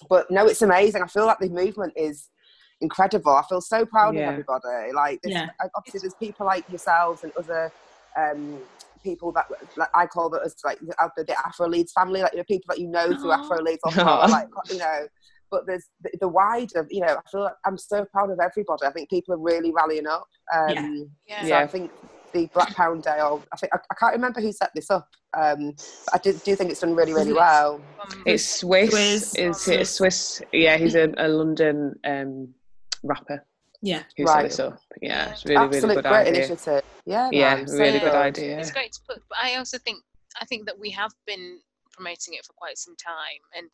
But 0.09 0.31
no, 0.31 0.47
it's 0.47 0.63
amazing. 0.63 1.03
I 1.03 1.07
feel 1.07 1.27
like 1.27 1.41
the 1.41 1.51
movement 1.51 1.93
is 1.95 2.31
incredible. 2.81 3.33
I 3.33 3.43
feel 3.49 3.61
so 3.61 3.85
proud 3.87 4.15
Yeah. 4.15 4.29
of 4.29 4.33
everybody. 4.33 4.93
Like, 4.93 5.21
there's, 5.23 5.35
Yeah. 5.35 5.49
obviously, 5.75 6.01
there's 6.01 6.15
people 6.15 6.47
like 6.47 6.69
yourselves 6.69 7.25
and 7.25 7.33
other 7.37 7.71
um, 8.17 8.59
people 9.03 9.33
that 9.33 9.47
like, 9.77 9.89
I 9.95 10.07
call 10.07 10.29
that 10.31 10.43
as 10.45 10.57
like 10.65 10.79
the, 10.81 11.25
the 11.25 11.37
Afro 11.47 11.69
Leads 11.69 11.93
family, 11.93 12.23
like 12.23 12.33
you 12.33 12.39
know, 12.39 12.45
people 12.45 12.67
that 12.69 12.79
you 12.79 12.89
know 12.89 13.09
through 13.17 13.33
Afro 13.33 13.63
Leads 13.63 13.81
or 13.85 13.93
Aw. 14.01 14.27
like 14.27 14.49
you 14.71 14.79
know. 14.79 15.07
But 15.51 15.67
there's 15.67 15.87
the, 16.03 16.11
the 16.21 16.29
wider, 16.29 16.87
you 16.91 17.01
know. 17.01 17.17
I 17.17 17.31
feel 17.31 17.43
like 17.43 17.55
I'm 17.65 17.77
so 17.77 18.05
proud 18.05 18.31
of 18.31 18.39
everybody. 18.41 18.87
I 18.87 18.93
think 18.93 19.11
people 19.11 19.35
are 19.35 19.39
really 19.39 19.73
rallying 19.73 20.07
up. 20.07 20.27
Um, 20.55 20.69
Yeah. 20.71 20.89
Yeah. 21.27 21.41
so 21.43 21.47
Yeah. 21.49 21.59
I 21.61 21.67
think 21.67 21.91
the 22.33 22.47
Black 22.55 22.73
Pound 22.77 23.03
Day, 23.03 23.21
or 23.21 23.43
I 23.53 23.57
think 23.57 23.75
I, 23.75 23.79
I 23.91 23.95
can't 23.97 24.13
remember 24.15 24.41
who 24.41 24.53
set 24.53 24.71
this 24.77 24.91
up. 24.93 25.09
Um, 25.37 25.73
but 26.07 26.15
I 26.15 26.19
do, 26.19 26.33
do 26.35 26.55
think 26.55 26.71
it's 26.71 26.81
done 26.81 26.95
really, 26.95 27.13
really 27.13 27.33
well. 27.33 27.81
Um, 28.01 28.23
it's 28.27 28.61
Swiss. 28.61 28.91
Swiss. 28.91 29.35
It's, 29.35 29.65
Swiss. 29.65 29.81
it's 29.81 29.91
Swiss. 29.91 30.43
Yeah, 30.53 30.77
he's 30.77 30.95
a, 30.95 31.13
a 31.19 31.27
London 31.27 31.95
um, 32.05 32.55
rapper 33.03 33.45
yeah. 33.83 34.03
who 34.17 34.25
Right. 34.25 34.35
set 34.35 34.43
this 34.43 34.59
up. 34.61 34.81
Yeah, 35.01 35.31
it's 35.31 35.45
really, 35.45 35.57
Absolute 35.65 35.83
really 35.83 35.95
good 35.97 36.05
great 36.09 36.27
idea. 36.29 36.35
initiative. 36.45 36.83
Yeah, 37.07 37.31
Yeah, 37.33 37.55
man, 37.57 37.65
really 37.67 37.99
good 37.99 38.13
good. 38.13 38.15
idea. 38.15 38.59
It's 38.61 38.71
great 38.73 38.93
to 38.93 39.01
put, 39.09 39.23
but 39.29 39.39
I 39.43 39.57
also 39.57 39.79
think 39.79 39.99
I 40.41 40.45
think 40.45 40.67
that 40.67 40.79
we 40.79 40.91
have 40.91 41.13
been 41.27 41.61
promoting 41.93 42.35
it 42.35 42.45
for 42.45 42.53
quite 42.53 42.79
some 42.79 42.95
time, 42.97 43.41
and 43.57 43.69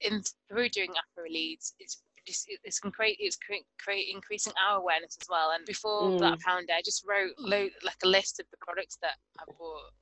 in 0.00 0.22
through 0.48 0.70
doing 0.70 0.94
Afro 0.96 1.28
Leads, 1.30 1.74
it's 1.78 2.02
just 2.26 2.48
it's 2.64 2.80
create 2.80 3.18
it's 3.20 3.36
create, 3.36 3.66
create 3.78 4.08
increasing 4.12 4.52
our 4.66 4.78
awareness 4.78 5.16
as 5.20 5.28
well. 5.28 5.50
And 5.54 5.64
before 5.66 6.16
Black 6.18 6.40
Pound 6.40 6.66
Day, 6.68 6.74
I 6.78 6.82
just 6.84 7.04
wrote 7.06 7.32
lo- 7.38 7.68
like 7.84 7.96
a 8.02 8.08
list 8.08 8.40
of 8.40 8.46
the 8.50 8.56
products 8.60 8.96
that 9.02 9.16
I 9.38 9.44
bought 9.58 9.92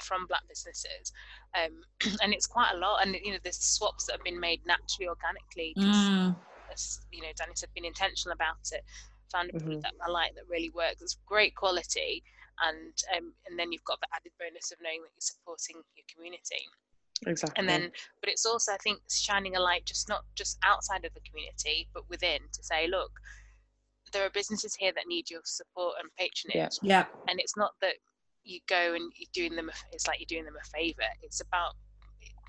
from 0.00 0.26
black 0.28 0.42
businesses 0.48 1.10
um 1.56 1.82
and 2.22 2.32
it's 2.32 2.46
quite 2.46 2.70
a 2.72 2.76
lot 2.76 3.04
and 3.04 3.16
you 3.24 3.32
know 3.32 3.38
there's 3.42 3.58
swaps 3.58 4.06
that 4.06 4.12
have 4.12 4.22
been 4.22 4.38
made 4.38 4.60
naturally 4.64 5.08
organically 5.08 5.74
just 5.76 6.12
Mm. 6.12 6.36
As 6.78 7.00
you 7.12 7.22
know 7.22 7.28
danny 7.36 7.52
said 7.54 7.68
been 7.74 7.84
intentional 7.84 8.32
about 8.32 8.56
it 8.72 8.82
found 9.32 9.50
a 9.50 9.52
Mhm. 9.52 9.60
product 9.62 9.82
that 9.82 9.92
i 10.06 10.08
like 10.08 10.34
that 10.34 10.46
really 10.48 10.70
works 10.70 11.02
it's 11.02 11.18
great 11.26 11.54
quality 11.54 12.22
and 12.66 12.94
um, 13.16 13.34
and 13.46 13.58
then 13.58 13.70
you've 13.72 13.84
got 13.84 14.00
the 14.00 14.08
added 14.14 14.32
bonus 14.38 14.72
of 14.72 14.78
knowing 14.80 15.02
that 15.02 15.10
you're 15.14 15.20
supporting 15.32 15.76
your 15.96 16.06
community 16.12 16.62
Exactly. 17.26 17.58
and 17.58 17.68
then 17.68 17.92
but 18.20 18.28
it's 18.30 18.46
also 18.46 18.72
i 18.72 18.76
think 18.78 19.00
shining 19.10 19.56
a 19.56 19.60
light 19.60 19.84
just 19.84 20.08
not 20.08 20.24
just 20.34 20.56
outside 20.64 21.04
of 21.04 21.12
the 21.14 21.20
community 21.28 21.88
but 21.92 22.08
within 22.08 22.40
to 22.52 22.62
say 22.62 22.86
look 22.86 23.12
there 24.12 24.24
are 24.24 24.30
businesses 24.30 24.74
here 24.74 24.92
that 24.92 25.06
need 25.06 25.28
your 25.30 25.42
support 25.44 25.94
and 26.00 26.08
patronage 26.16 26.78
Yeah. 26.82 27.06
and 27.28 27.38
it's 27.40 27.56
not 27.56 27.72
that 27.80 27.96
you 28.44 28.60
go 28.66 28.94
and 28.94 29.12
you're 29.16 29.28
doing 29.34 29.54
them 29.56 29.68
a- 29.68 29.94
it's 29.94 30.06
like 30.06 30.18
you're 30.20 30.26
doing 30.36 30.44
them 30.46 30.56
a 30.56 30.64
favor 30.76 31.08
it's 31.22 31.40
about 31.40 31.74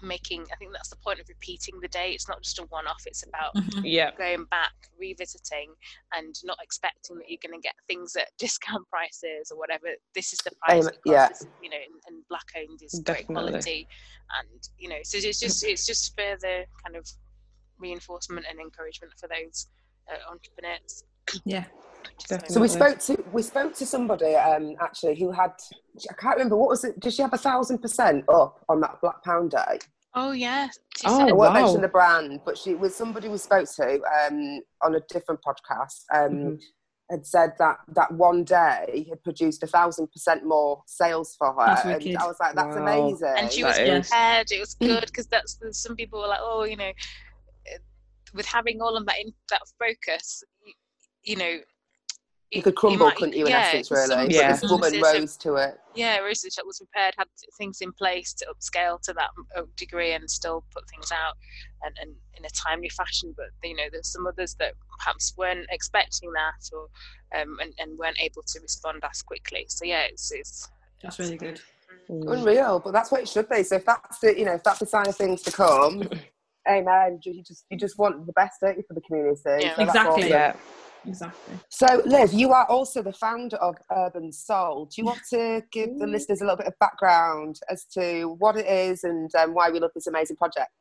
making 0.01 0.45
i 0.51 0.55
think 0.55 0.71
that's 0.73 0.89
the 0.89 0.95
point 0.97 1.19
of 1.19 1.25
repeating 1.29 1.75
the 1.81 1.87
day 1.89 2.11
it's 2.11 2.27
not 2.27 2.41
just 2.41 2.59
a 2.59 2.63
one-off 2.63 3.01
it's 3.05 3.23
about 3.27 3.53
Mhm. 3.55 3.81
yeah, 3.83 4.11
going 4.17 4.45
back 4.51 4.73
revisiting 4.99 5.73
and 6.13 6.35
not 6.43 6.57
expecting 6.61 7.17
that 7.17 7.25
you're 7.29 7.39
going 7.45 7.59
to 7.59 7.63
get 7.65 7.75
things 7.87 8.15
at 8.15 8.27
discount 8.37 8.87
prices 8.89 9.51
or 9.51 9.57
whatever 9.57 9.87
this 10.15 10.33
is 10.33 10.39
the 10.39 10.51
price 10.63 10.87
Um, 10.87 10.93
yeah. 11.05 11.27
costs, 11.29 11.45
you 11.61 11.69
know 11.69 11.77
and, 11.77 12.01
and 12.07 12.27
black 12.29 12.47
owned 12.57 12.81
is 12.81 13.01
great 13.05 13.27
quality 13.27 13.87
and 14.39 14.69
you 14.77 14.89
know 14.89 14.99
so 15.03 15.17
it's 15.17 15.39
just 15.39 15.63
it's 15.65 15.85
just 15.85 16.15
further 16.17 16.65
kind 16.83 16.95
of 16.95 17.07
reinforcement 17.77 18.45
and 18.49 18.59
encouragement 18.59 19.13
for 19.19 19.27
those 19.27 19.67
uh, 20.11 20.31
entrepreneurs 20.31 21.03
Yeah. 21.45 21.65
So 22.47 22.59
we 22.59 22.67
spoke 22.67 22.99
to 22.99 23.23
we 23.31 23.41
spoke 23.41 23.73
to 23.75 23.85
somebody 23.85 24.35
um, 24.35 24.75
actually 24.81 25.19
who 25.19 25.31
had 25.31 25.51
I 26.09 26.13
can't 26.13 26.35
remember 26.35 26.55
what 26.57 26.69
was 26.69 26.83
it. 26.83 26.99
Did 26.99 27.13
she 27.13 27.21
have 27.21 27.33
a 27.33 27.37
thousand 27.37 27.79
percent 27.79 28.25
up 28.29 28.63
on 28.69 28.79
that 28.81 28.99
Black 29.01 29.23
Pound 29.23 29.51
Day? 29.51 29.79
Oh 30.15 30.31
yeah. 30.31 30.69
She 30.97 31.07
Oh, 31.07 31.17
said- 31.19 31.29
I 31.29 31.33
won't 31.33 31.53
wow. 31.53 31.61
mention 31.61 31.81
the 31.81 31.87
brand, 31.87 32.41
but 32.45 32.57
she 32.57 32.73
was 32.75 32.95
somebody 32.95 33.27
we 33.29 33.37
spoke 33.37 33.67
to 33.75 34.01
um, 34.27 34.59
on 34.81 34.95
a 34.95 35.01
different 35.11 35.41
podcast. 35.41 36.03
Um, 36.13 36.31
Mhm. 36.33 36.61
Had 37.11 37.25
said 37.25 37.53
that 37.57 37.77
that 37.95 38.11
one 38.11 38.43
day 38.43 39.07
had 39.09 39.23
produced 39.23 39.63
a 39.63 39.67
thousand 39.67 40.11
percent 40.11 40.45
more 40.45 40.83
sales 40.85 41.35
for 41.39 41.53
her, 41.53 41.65
That's 41.65 41.83
and 41.83 41.93
wicked. 41.95 42.15
I 42.17 42.27
was 42.27 42.37
like, 42.39 42.53
"That's 42.53 42.75
Wow. 42.75 42.83
amazing." 42.85 43.33
and 43.35 43.51
she 43.51 43.63
That 43.63 43.67
was 43.69 43.77
is- 43.79 44.09
prepared. 44.09 44.51
It 44.51 44.59
was 44.59 44.73
good 44.75 45.05
because 45.07 45.25
that's 45.25 45.57
some 45.71 45.95
people 45.95 46.19
were 46.21 46.27
like, 46.27 46.39
oh, 46.43 46.65
you 46.65 46.75
know, 46.75 46.89
uh, 46.89 47.77
with 48.35 48.45
having 48.45 48.79
all 48.79 48.95
of 48.95 49.07
that 49.07 49.15
in 49.19 49.33
that 49.49 49.61
focus, 49.79 50.43
you, 50.63 50.73
you 51.23 51.35
know, 51.35 51.57
you 52.51 52.63
could 52.63 52.75
crumble, 52.75 53.05
might- 53.07 53.15
couldn't 53.15 53.35
you? 53.35 53.45
In 53.45 53.51
yeah, 53.51 53.59
essence, 53.59 53.89
'cause 53.89 54.07
some 54.07 54.19
really. 54.21 54.33
Yeah. 54.35 54.51
But 54.53 54.61
this 54.61 54.71
woman 54.71 54.91
businesses 54.91 55.19
rose 55.19 55.37
to 55.37 55.55
it. 55.55 55.79
yeah, 55.93 56.17
Rooster 56.17 56.49
Shop 56.49 56.65
was 56.65 56.79
prepared, 56.79 57.13
had 57.17 57.27
things 57.57 57.81
in 57.81 57.91
place 57.93 58.33
to 58.33 58.45
upscale 58.47 58.99
to 59.03 59.13
that 59.13 59.29
uh, 59.55 59.63
degree 59.77 60.13
and 60.13 60.29
still 60.29 60.63
put 60.73 60.89
things 60.89 61.11
out 61.11 61.35
and, 61.83 61.95
and 62.01 62.15
in 62.37 62.45
a 62.45 62.49
timely 62.49 62.89
fashion. 62.89 63.33
But 63.37 63.47
you 63.63 63.75
know, 63.75 63.83
there's 63.91 64.07
some 64.11 64.25
others 64.25 64.55
that 64.55 64.73
perhaps 64.97 65.33
weren't 65.37 65.67
expecting 65.69 66.31
that 66.33 66.69
or 66.73 66.87
um, 67.39 67.57
and, 67.61 67.73
and 67.77 67.97
weren't 67.99 68.19
able 68.19 68.41
to 68.41 68.59
respond 68.61 69.03
as 69.03 69.21
quickly. 69.21 69.65
So 69.67 69.85
yeah, 69.85 70.01
it's 70.09 70.31
it's 70.31 70.69
That's 71.03 71.19
really 71.19 71.37
good. 71.37 71.61
Mm. 72.09 72.33
Unreal, 72.39 72.79
but 72.79 72.93
that's 72.93 73.11
what 73.11 73.21
it 73.21 73.27
should 73.29 73.47
be. 73.49 73.61
So 73.61 73.75
if 73.75 73.85
that's 73.85 74.17
the 74.19 74.37
you 74.37 74.45
know 74.45 74.53
if 74.53 74.63
that's 74.63 74.79
the 74.79 74.87
sign 74.87 75.07
of 75.07 75.15
things 75.15 75.43
to 75.43 75.51
come, 75.51 76.09
amen. 76.67 77.19
You 77.23 77.43
just 77.43 77.65
you 77.69 77.77
just 77.77 77.99
want 77.99 78.25
the 78.25 78.33
best, 78.33 78.59
don't 78.61 78.77
you, 78.77 78.83
for 78.87 78.95
the 78.95 79.01
community? 79.01 79.41
Yeah. 79.45 79.75
So 79.75 79.83
Exactly. 79.83 80.23
awesome. 80.23 80.29
Yeah. 80.29 80.53
Exactly. 81.07 81.55
So, 81.69 82.01
Liv, 82.05 82.33
you 82.33 82.51
are 82.51 82.65
also 82.65 83.01
the 83.01 83.13
founder 83.13 83.57
of 83.57 83.75
Urban 83.91 84.31
Soul. 84.31 84.85
Do 84.85 85.01
you 85.01 85.05
want 85.05 85.21
to 85.31 85.63
give 85.71 85.97
the 85.97 86.05
Mm. 86.05 86.11
listeners 86.11 86.41
a 86.41 86.43
little 86.43 86.57
bit 86.57 86.67
of 86.67 86.77
background 86.79 87.59
as 87.69 87.85
to 87.93 88.35
what 88.39 88.57
it 88.57 88.65
is 88.67 89.03
and 89.03 89.33
um, 89.35 89.53
why 89.53 89.69
we 89.69 89.79
love 89.79 89.91
this 89.95 90.07
amazing 90.07 90.35
project? 90.35 90.71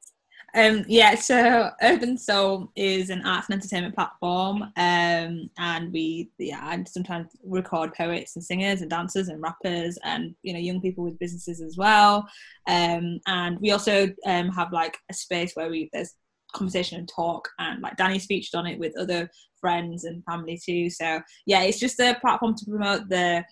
Um, 0.54 0.84
yeah, 0.88 1.14
so 1.14 1.70
Urban 1.82 2.16
Soul 2.16 2.72
is 2.74 3.10
an 3.10 3.24
arts 3.26 3.48
and 3.48 3.56
entertainment 3.56 3.94
platform, 3.94 4.62
um, 4.76 5.50
and 5.58 5.92
we 5.92 6.30
yeah, 6.38 6.60
I 6.62 6.82
sometimes 6.84 7.28
record 7.44 7.92
poets 7.92 8.34
and 8.34 8.42
singers 8.42 8.80
and 8.80 8.88
dancers 8.90 9.28
and 9.28 9.42
rappers 9.42 9.98
and 10.04 10.34
you 10.42 10.54
know 10.54 10.58
young 10.58 10.80
people 10.80 11.04
with 11.04 11.18
businesses 11.18 11.60
as 11.60 11.76
well. 11.76 12.26
Um, 12.66 13.20
and 13.26 13.60
we 13.60 13.72
also 13.72 14.08
um, 14.24 14.48
have 14.48 14.72
like 14.72 14.96
a 15.10 15.14
space 15.14 15.52
where 15.54 15.68
we 15.68 15.90
there's 15.92 16.14
conversation 16.54 16.98
and 16.98 17.10
talk, 17.14 17.46
and 17.58 17.82
like 17.82 17.98
Danny's 17.98 18.24
featured 18.24 18.58
on 18.58 18.66
it 18.66 18.78
with 18.78 18.98
other 18.98 19.30
friends 19.60 20.04
and 20.04 20.24
family 20.24 20.60
too. 20.64 20.90
So 20.90 21.20
yeah, 21.46 21.62
it's 21.62 21.78
just 21.80 21.98
a 22.00 22.16
platform 22.20 22.54
to 22.56 22.64
promote 22.64 23.08
the 23.08 23.44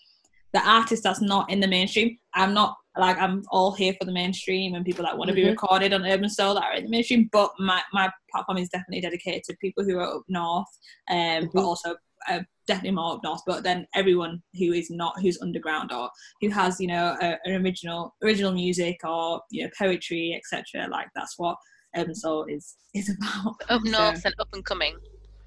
the 0.53 0.61
artist 0.66 1.03
that's 1.03 1.21
not 1.21 1.51
in 1.51 1.61
the 1.61 1.66
mainstream. 1.69 2.16
I'm 2.35 2.55
not 2.55 2.77
like 2.97 3.19
I'm 3.19 3.42
all 3.51 3.73
here 3.75 3.95
for 3.99 4.07
the 4.07 4.12
mainstream 4.12 4.75
and 4.75 4.87
people 4.87 5.05
that 5.05 5.19
want 5.19 5.29
to 5.29 5.35
be 5.35 5.42
Mhm. 5.42 5.51
recorded 5.51 5.92
on 5.92 6.07
Urban 6.07 6.31
Soul 6.31 6.55
that 6.55 6.64
are 6.64 6.75
in 6.77 6.85
the 6.85 6.88
mainstream. 6.90 7.29
But 7.31 7.51
my, 7.59 7.83
my 7.92 8.11
platform 8.33 8.57
is 8.57 8.71
definitely 8.71 9.03
dedicated 9.03 9.42
to 9.45 9.57
people 9.61 9.85
who 9.85 9.99
are 9.99 10.16
up 10.16 10.23
north, 10.29 10.66
um, 11.11 11.51
but 11.53 11.61
Mhm. 11.62 11.66
also 11.66 11.97
uh, 12.31 12.40
definitely 12.66 12.92
more 12.92 13.14
up 13.14 13.21
north. 13.23 13.42
But 13.47 13.64
then 13.64 13.87
everyone 13.95 14.42
who 14.59 14.73
is 14.73 14.88
not 14.90 15.21
who's 15.21 15.38
underground 15.42 15.92
or 15.92 16.09
who 16.40 16.49
has 16.49 16.81
you 16.81 16.87
know 16.87 17.16
a, 17.21 17.37
an 17.45 17.62
original 17.62 18.14
original 18.25 18.53
music 18.53 18.97
or 19.05 19.42
you 19.51 19.64
know 19.64 19.71
poetry 19.79 20.35
etc. 20.35 20.88
Like 20.88 21.09
that's 21.14 21.35
what 21.38 21.57
Urban 21.95 22.14
Soul 22.14 22.45
is 22.49 22.77
is 22.95 23.11
about. 23.19 23.57
up 23.69 23.83
So- 23.85 23.90
north 23.90 24.25
and 24.25 24.35
up 24.38 24.49
and 24.55 24.64
coming. 24.64 24.97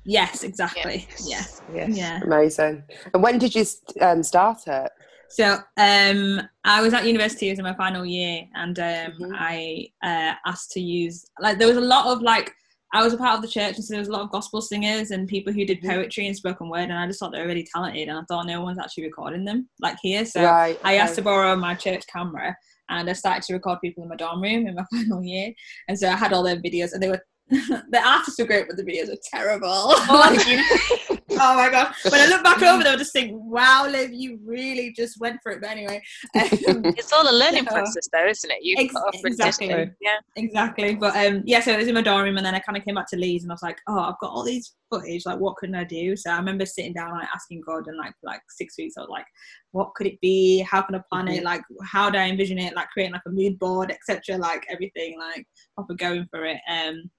Yes, 0.09 0.43
exactly. 0.43 1.07
Yeah, 1.23 1.43
Yes. 1.71 1.95
yeah. 1.95 2.19
Amazing. 2.23 2.83
And 3.13 3.21
when 3.21 3.37
did 3.37 3.53
you 3.53 3.63
um, 4.01 4.23
start 4.23 4.57
it? 4.65 4.91
So 5.29 5.57
um, 5.77 6.41
I 6.63 6.81
was 6.81 6.95
at 6.95 7.05
university, 7.05 7.49
it 7.49 7.51
was 7.51 7.59
in 7.59 7.65
my 7.65 7.75
final 7.75 8.03
year, 8.03 8.45
and 8.55 8.79
um, 8.79 9.11
Mhm. 9.19 9.35
I 9.35 9.87
uh, 10.03 10.33
asked 10.47 10.71
to 10.71 10.79
use 10.81 11.25
like 11.39 11.59
there 11.59 11.67
was 11.67 11.77
a 11.77 11.81
lot 11.95 12.07
of 12.07 12.23
like 12.23 12.51
I 12.91 13.03
was 13.03 13.13
a 13.13 13.17
part 13.17 13.35
of 13.35 13.43
the 13.43 13.47
church, 13.47 13.75
and 13.75 13.85
so 13.85 13.93
there 13.93 14.01
was 14.01 14.07
a 14.07 14.11
lot 14.11 14.23
of 14.23 14.31
gospel 14.31 14.63
singers 14.63 15.11
and 15.11 15.27
people 15.27 15.53
who 15.53 15.63
did 15.63 15.79
Mhm. 15.83 15.89
poetry 15.89 16.25
and 16.25 16.35
spoken 16.35 16.69
word, 16.69 16.89
and 16.89 16.97
I 16.97 17.05
just 17.05 17.19
thought 17.19 17.31
they 17.31 17.41
were 17.41 17.45
really 17.53 17.67
talented, 17.71 18.07
and 18.07 18.17
I 18.17 18.23
thought 18.27 18.47
no 18.47 18.61
one's 18.61 18.79
actually 18.79 19.03
recording 19.03 19.45
them 19.45 19.69
like 19.79 19.97
here. 20.01 20.25
So 20.25 20.41
right. 20.43 20.79
I 20.83 20.95
asked 20.95 21.15
to 21.17 21.21
borrow 21.21 21.55
my 21.55 21.75
church 21.75 22.03
camera, 22.11 22.57
and 22.89 23.07
I 23.07 23.13
started 23.13 23.43
to 23.43 23.53
record 23.53 23.77
people 23.81 24.01
in 24.01 24.09
my 24.09 24.15
dorm 24.15 24.41
room 24.41 24.65
in 24.65 24.73
my 24.73 24.85
final 24.91 25.23
year, 25.23 25.53
and 25.87 25.99
so 25.99 26.09
I 26.09 26.15
had 26.15 26.33
all 26.33 26.41
their 26.41 26.57
videos, 26.57 26.93
and 26.93 27.03
they 27.03 27.09
were. 27.09 27.23
the 27.89 28.01
artists 28.05 28.39
were 28.39 28.45
great, 28.45 28.67
but 28.67 28.77
the 28.77 28.83
videos 28.83 29.09
were 29.09 29.17
terrible. 29.31 29.93
Like, 30.09 30.47
you 30.47 30.57
know- 30.57 31.17
oh 31.41 31.55
my 31.55 31.69
god! 31.69 31.93
When 32.09 32.19
I 32.21 32.25
look 32.27 32.43
back 32.43 32.61
over 32.61 32.83
them, 32.83 32.93
I 32.93 32.97
just 32.97 33.13
think, 33.13 33.31
"Wow, 33.33 33.87
Liv, 33.87 34.11
you 34.11 34.39
really 34.43 34.91
just 34.93 35.19
went 35.19 35.39
for 35.41 35.51
it." 35.53 35.61
But 35.61 35.69
anyway, 35.71 36.01
um, 36.35 36.83
It's 36.85 37.13
all 37.13 37.29
a 37.29 37.31
learning 37.31 37.65
So- 37.65 37.71
process, 37.71 38.07
though, 38.11 38.27
isn't 38.27 38.51
it? 38.51 38.57
You 38.61 38.75
Ex- 38.79 38.93
put 38.93 38.99
off 39.03 39.15
and 39.15 39.25
exactly. 39.25 39.67
yeah. 40.01 40.17
exactly. 40.35 40.95
But 40.95 41.15
um, 41.15 41.43
yeah, 41.45 41.59
so 41.61 41.71
it 41.71 41.77
was 41.77 41.87
in 41.87 41.93
my 41.93 42.01
dorm 42.01 42.23
room, 42.25 42.37
and 42.37 42.45
then 42.45 42.55
I 42.55 42.59
kind 42.59 42.77
of 42.77 42.83
came 42.83 42.95
back 42.95 43.07
to 43.11 43.17
Leeds, 43.17 43.43
and 43.43 43.51
I 43.51 43.55
was 43.55 43.63
like, 43.63 43.79
"Oh, 43.87 43.99
I've 43.99 44.19
got 44.19 44.31
all 44.31 44.43
these 44.43 44.75
footage. 44.91 45.25
Like, 45.25 45.39
what 45.39 45.57
can 45.57 45.73
I 45.75 45.83
do?" 45.83 46.15
So 46.15 46.31
I 46.31 46.37
remember 46.37 46.65
sitting 46.65 46.93
down, 46.93 47.11
like 47.11 47.27
asking 47.33 47.61
God, 47.65 47.87
and 47.87 47.97
like 47.97 48.13
like 48.23 48.41
six 48.49 48.75
weeks, 48.77 48.95
I 48.97 49.01
was 49.01 49.09
like, 49.09 49.25
"What 49.71 49.93
could 49.95 50.07
it 50.07 50.19
be? 50.21 50.59
How 50.69 50.81
can 50.81 50.95
I 50.95 51.01
plan 51.11 51.27
it? 51.29 51.43
Like, 51.43 51.61
how 51.83 52.09
do 52.09 52.17
I 52.17 52.27
envision 52.27 52.57
it? 52.59 52.75
Like, 52.75 52.89
creating 52.89 53.13
like 53.13 53.21
a 53.27 53.31
mood 53.31 53.57
board, 53.59 53.91
etc. 53.91 54.37
Like 54.37 54.65
everything, 54.69 55.17
like 55.19 55.45
proper 55.75 55.93
going 55.93 56.27
for 56.31 56.45
it." 56.45 56.57
Um, 56.69 57.09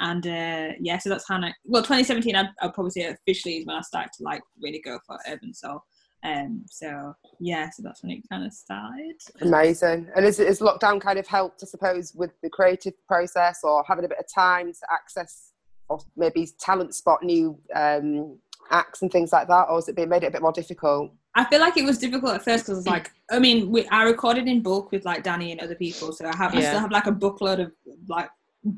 and 0.00 0.26
uh, 0.26 0.72
yeah, 0.80 0.98
so 0.98 1.10
that's 1.10 1.28
how 1.28 1.36
I. 1.36 1.52
Well, 1.64 1.82
2017, 1.82 2.34
I'd, 2.34 2.48
I'd 2.62 2.74
probably 2.74 2.90
say 2.90 3.04
officially 3.04 3.58
is 3.58 3.66
when 3.66 3.76
I 3.76 3.82
started 3.82 4.10
to 4.16 4.24
like 4.24 4.40
really 4.60 4.80
go 4.80 4.98
for 5.06 5.18
urban 5.28 5.52
soul. 5.52 5.82
Um, 6.24 6.64
so 6.68 7.14
yeah, 7.38 7.68
so 7.70 7.82
that's 7.82 8.02
when 8.02 8.12
it 8.12 8.22
kind 8.30 8.44
of 8.44 8.52
started. 8.52 9.16
Amazing. 9.42 10.08
And 10.16 10.24
is, 10.24 10.40
is 10.40 10.60
lockdown 10.60 11.00
kind 11.00 11.18
of 11.18 11.26
helped, 11.26 11.62
I 11.62 11.66
suppose, 11.66 12.14
with 12.14 12.30
the 12.42 12.48
creative 12.50 12.94
process 13.06 13.60
or 13.62 13.84
having 13.86 14.04
a 14.06 14.08
bit 14.08 14.18
of 14.18 14.26
time 14.34 14.72
to 14.72 14.86
access 14.90 15.52
or 15.88 15.98
maybe 16.16 16.48
talent 16.58 16.94
spot 16.94 17.22
new 17.22 17.58
um, 17.74 18.38
acts 18.70 19.02
and 19.02 19.12
things 19.12 19.32
like 19.32 19.48
that? 19.48 19.66
Or 19.68 19.76
has 19.76 19.88
it 19.88 19.96
been 19.96 20.08
made 20.08 20.24
it 20.24 20.28
a 20.28 20.30
bit 20.30 20.42
more 20.42 20.52
difficult? 20.52 21.12
I 21.34 21.44
feel 21.44 21.60
like 21.60 21.76
it 21.76 21.84
was 21.84 21.98
difficult 21.98 22.34
at 22.34 22.44
first 22.44 22.64
because 22.64 22.78
it's 22.78 22.88
like 22.88 23.12
I 23.30 23.38
mean 23.38 23.70
we, 23.70 23.86
I 23.88 24.02
recorded 24.02 24.48
in 24.48 24.62
bulk 24.62 24.90
with 24.90 25.04
like 25.04 25.22
Danny 25.22 25.52
and 25.52 25.60
other 25.60 25.76
people, 25.76 26.12
so 26.12 26.26
I 26.26 26.34
have 26.34 26.54
I 26.54 26.60
still 26.60 26.80
have 26.80 26.90
like 26.90 27.06
a 27.06 27.12
bookload 27.12 27.60
of 27.60 27.72
like 28.08 28.28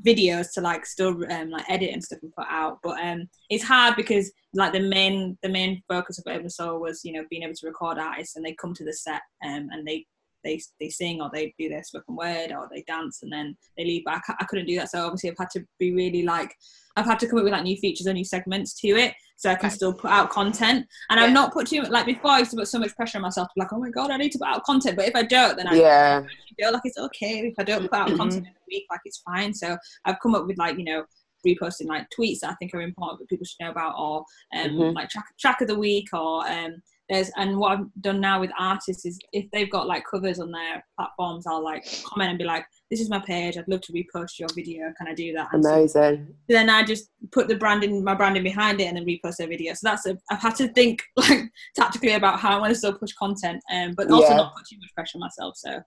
videos 0.02 0.52
to 0.52 0.60
like 0.60 0.86
still 0.86 1.16
um, 1.30 1.50
like 1.50 1.68
edit 1.68 1.90
and 1.92 2.02
stuff 2.02 2.20
and 2.22 2.34
put 2.36 2.46
out. 2.48 2.78
But 2.82 3.02
um, 3.04 3.28
it's 3.50 3.64
hard 3.64 3.96
because 3.96 4.32
like 4.54 4.72
the 4.72 4.80
main 4.80 5.36
the 5.42 5.48
main 5.48 5.82
focus 5.88 6.18
of 6.18 6.24
Urban 6.28 6.50
Soul 6.50 6.80
was 6.80 7.04
you 7.04 7.12
know 7.12 7.24
being 7.30 7.42
able 7.42 7.54
to 7.54 7.66
record 7.66 7.98
artists 7.98 8.36
and 8.36 8.44
they 8.44 8.54
come 8.54 8.74
to 8.74 8.84
the 8.84 8.92
set 8.92 9.22
um, 9.44 9.68
and 9.72 9.86
they 9.86 10.06
they 10.44 10.60
they 10.80 10.88
sing 10.88 11.20
or 11.20 11.30
they 11.32 11.54
do 11.58 11.68
their 11.68 11.82
spoken 11.84 12.16
word 12.16 12.52
or 12.52 12.68
they 12.70 12.82
dance 12.86 13.22
and 13.22 13.32
then 13.32 13.56
they 13.76 13.84
leave. 13.84 14.02
But 14.04 14.14
I, 14.28 14.34
I 14.40 14.44
couldn't 14.44 14.66
do 14.66 14.76
that, 14.76 14.90
so 14.90 15.04
obviously 15.06 15.30
I've 15.30 15.38
had 15.38 15.50
to 15.50 15.64
be 15.78 15.92
really 15.94 16.22
like 16.22 16.54
I've 16.96 17.06
had 17.06 17.18
to 17.20 17.26
come 17.26 17.38
up 17.38 17.44
with 17.44 17.52
like 17.54 17.62
new 17.64 17.76
features 17.78 18.06
or 18.06 18.12
new 18.12 18.24
segments 18.24 18.74
to 18.80 18.88
it 18.88 19.14
so 19.38 19.50
I 19.50 19.54
can 19.54 19.68
Right. 19.70 19.72
still 19.72 19.94
put 19.94 20.10
out 20.10 20.28
content. 20.30 20.86
And 21.08 21.18
Yeah. 21.18 21.26
I've 21.26 21.32
not 21.32 21.52
put 21.52 21.66
too 21.66 21.80
much, 21.80 21.90
like 21.90 22.04
before. 22.06 22.32
I 22.32 22.40
used 22.40 22.50
to 22.50 22.58
put 22.58 22.68
so 22.68 22.78
much 22.78 22.94
pressure 22.94 23.16
on 23.18 23.22
myself 23.22 23.48
to 23.48 23.52
be 23.56 23.60
like, 23.62 23.72
oh 23.72 23.78
my 23.78 23.88
god, 23.90 24.10
I 24.10 24.18
need 24.18 24.30
to 24.32 24.38
put 24.38 24.46
out 24.48 24.62
content. 24.64 24.96
But 24.96 25.08
if 25.08 25.16
I 25.16 25.22
don't, 25.22 25.56
then 25.56 25.66
I 25.68 25.74
Yeah. 25.74 26.22
feel 26.58 26.70
like 26.72 26.82
it's 26.84 26.98
okay. 26.98 27.40
If 27.48 27.54
I 27.58 27.64
don't 27.64 27.82
put 27.90 27.94
out 27.94 28.08
content 28.14 28.46
in 28.46 28.52
a 28.52 28.64
week, 28.68 28.84
like 28.90 29.00
it's 29.06 29.18
fine. 29.18 29.54
So 29.54 29.76
I've 30.04 30.20
come 30.22 30.34
up 30.34 30.46
with 30.46 30.58
like 30.58 30.76
you 30.78 30.84
know 30.84 31.04
reposting 31.46 31.86
like 31.86 32.06
tweets 32.16 32.40
that 32.40 32.50
I 32.50 32.54
think 32.56 32.72
are 32.74 32.82
important 32.82 33.20
that 33.20 33.28
people 33.28 33.46
should 33.46 33.64
know 33.64 33.70
about, 33.70 33.94
or 33.98 34.24
um, 34.54 34.68
Mhm. 34.70 34.94
like 34.94 35.08
track 35.08 35.24
track 35.40 35.60
of 35.62 35.68
the 35.68 35.78
week, 35.78 36.08
or 36.12 36.46
um, 36.48 36.82
there's 37.08 37.30
and 37.36 37.58
what 37.58 37.72
I've 37.78 37.86
done 38.00 38.20
now 38.20 38.40
with 38.40 38.50
artists 38.58 39.04
is 39.04 39.18
if 39.32 39.50
they've 39.50 39.70
got 39.70 39.86
like 39.86 40.04
covers 40.08 40.38
on 40.38 40.50
their 40.50 40.84
platforms, 40.96 41.46
I'll 41.46 41.62
like 41.62 41.84
comment 42.04 42.30
and 42.30 42.38
be 42.38 42.44
like, 42.44 42.64
this 42.90 43.00
is 43.00 43.10
my 43.10 43.18
page. 43.18 43.56
I'd 43.56 43.68
love 43.68 43.80
to 43.82 43.92
repost 43.92 44.38
your 44.38 44.48
video. 44.54 44.92
Can 44.96 45.08
I 45.08 45.14
do 45.14 45.32
that? 45.34 45.48
And 45.52 45.64
so 45.64 45.74
Amazing. 45.74 46.34
then 46.48 46.70
I 46.70 46.82
just 46.84 47.10
put 47.32 47.48
the 47.48 47.56
branding, 47.56 48.02
my 48.04 48.14
branding 48.14 48.42
behind 48.42 48.80
it, 48.80 48.84
and 48.84 48.96
then 48.96 49.04
repost 49.04 49.36
their 49.36 49.48
video. 49.48 49.74
So 49.74 49.80
that's 49.88 50.06
a, 50.06 50.16
I've 50.30 50.40
had 50.40 50.54
to 50.56 50.68
think 50.68 51.02
like 51.16 51.50
tactically 51.76 52.12
about 52.12 52.38
how 52.38 52.56
I 52.56 52.60
want 52.60 52.70
to 52.72 52.78
still 52.78 52.94
push 52.94 53.12
content, 53.14 53.62
um, 53.72 53.94
but 53.96 54.10
also 54.10 54.30
Yeah. 54.30 54.36
not 54.36 54.54
put 54.56 54.66
too 54.66 54.78
much 54.78 54.94
pressure 54.94 55.16
on 55.16 55.20
myself. 55.20 55.56
So 55.56 55.80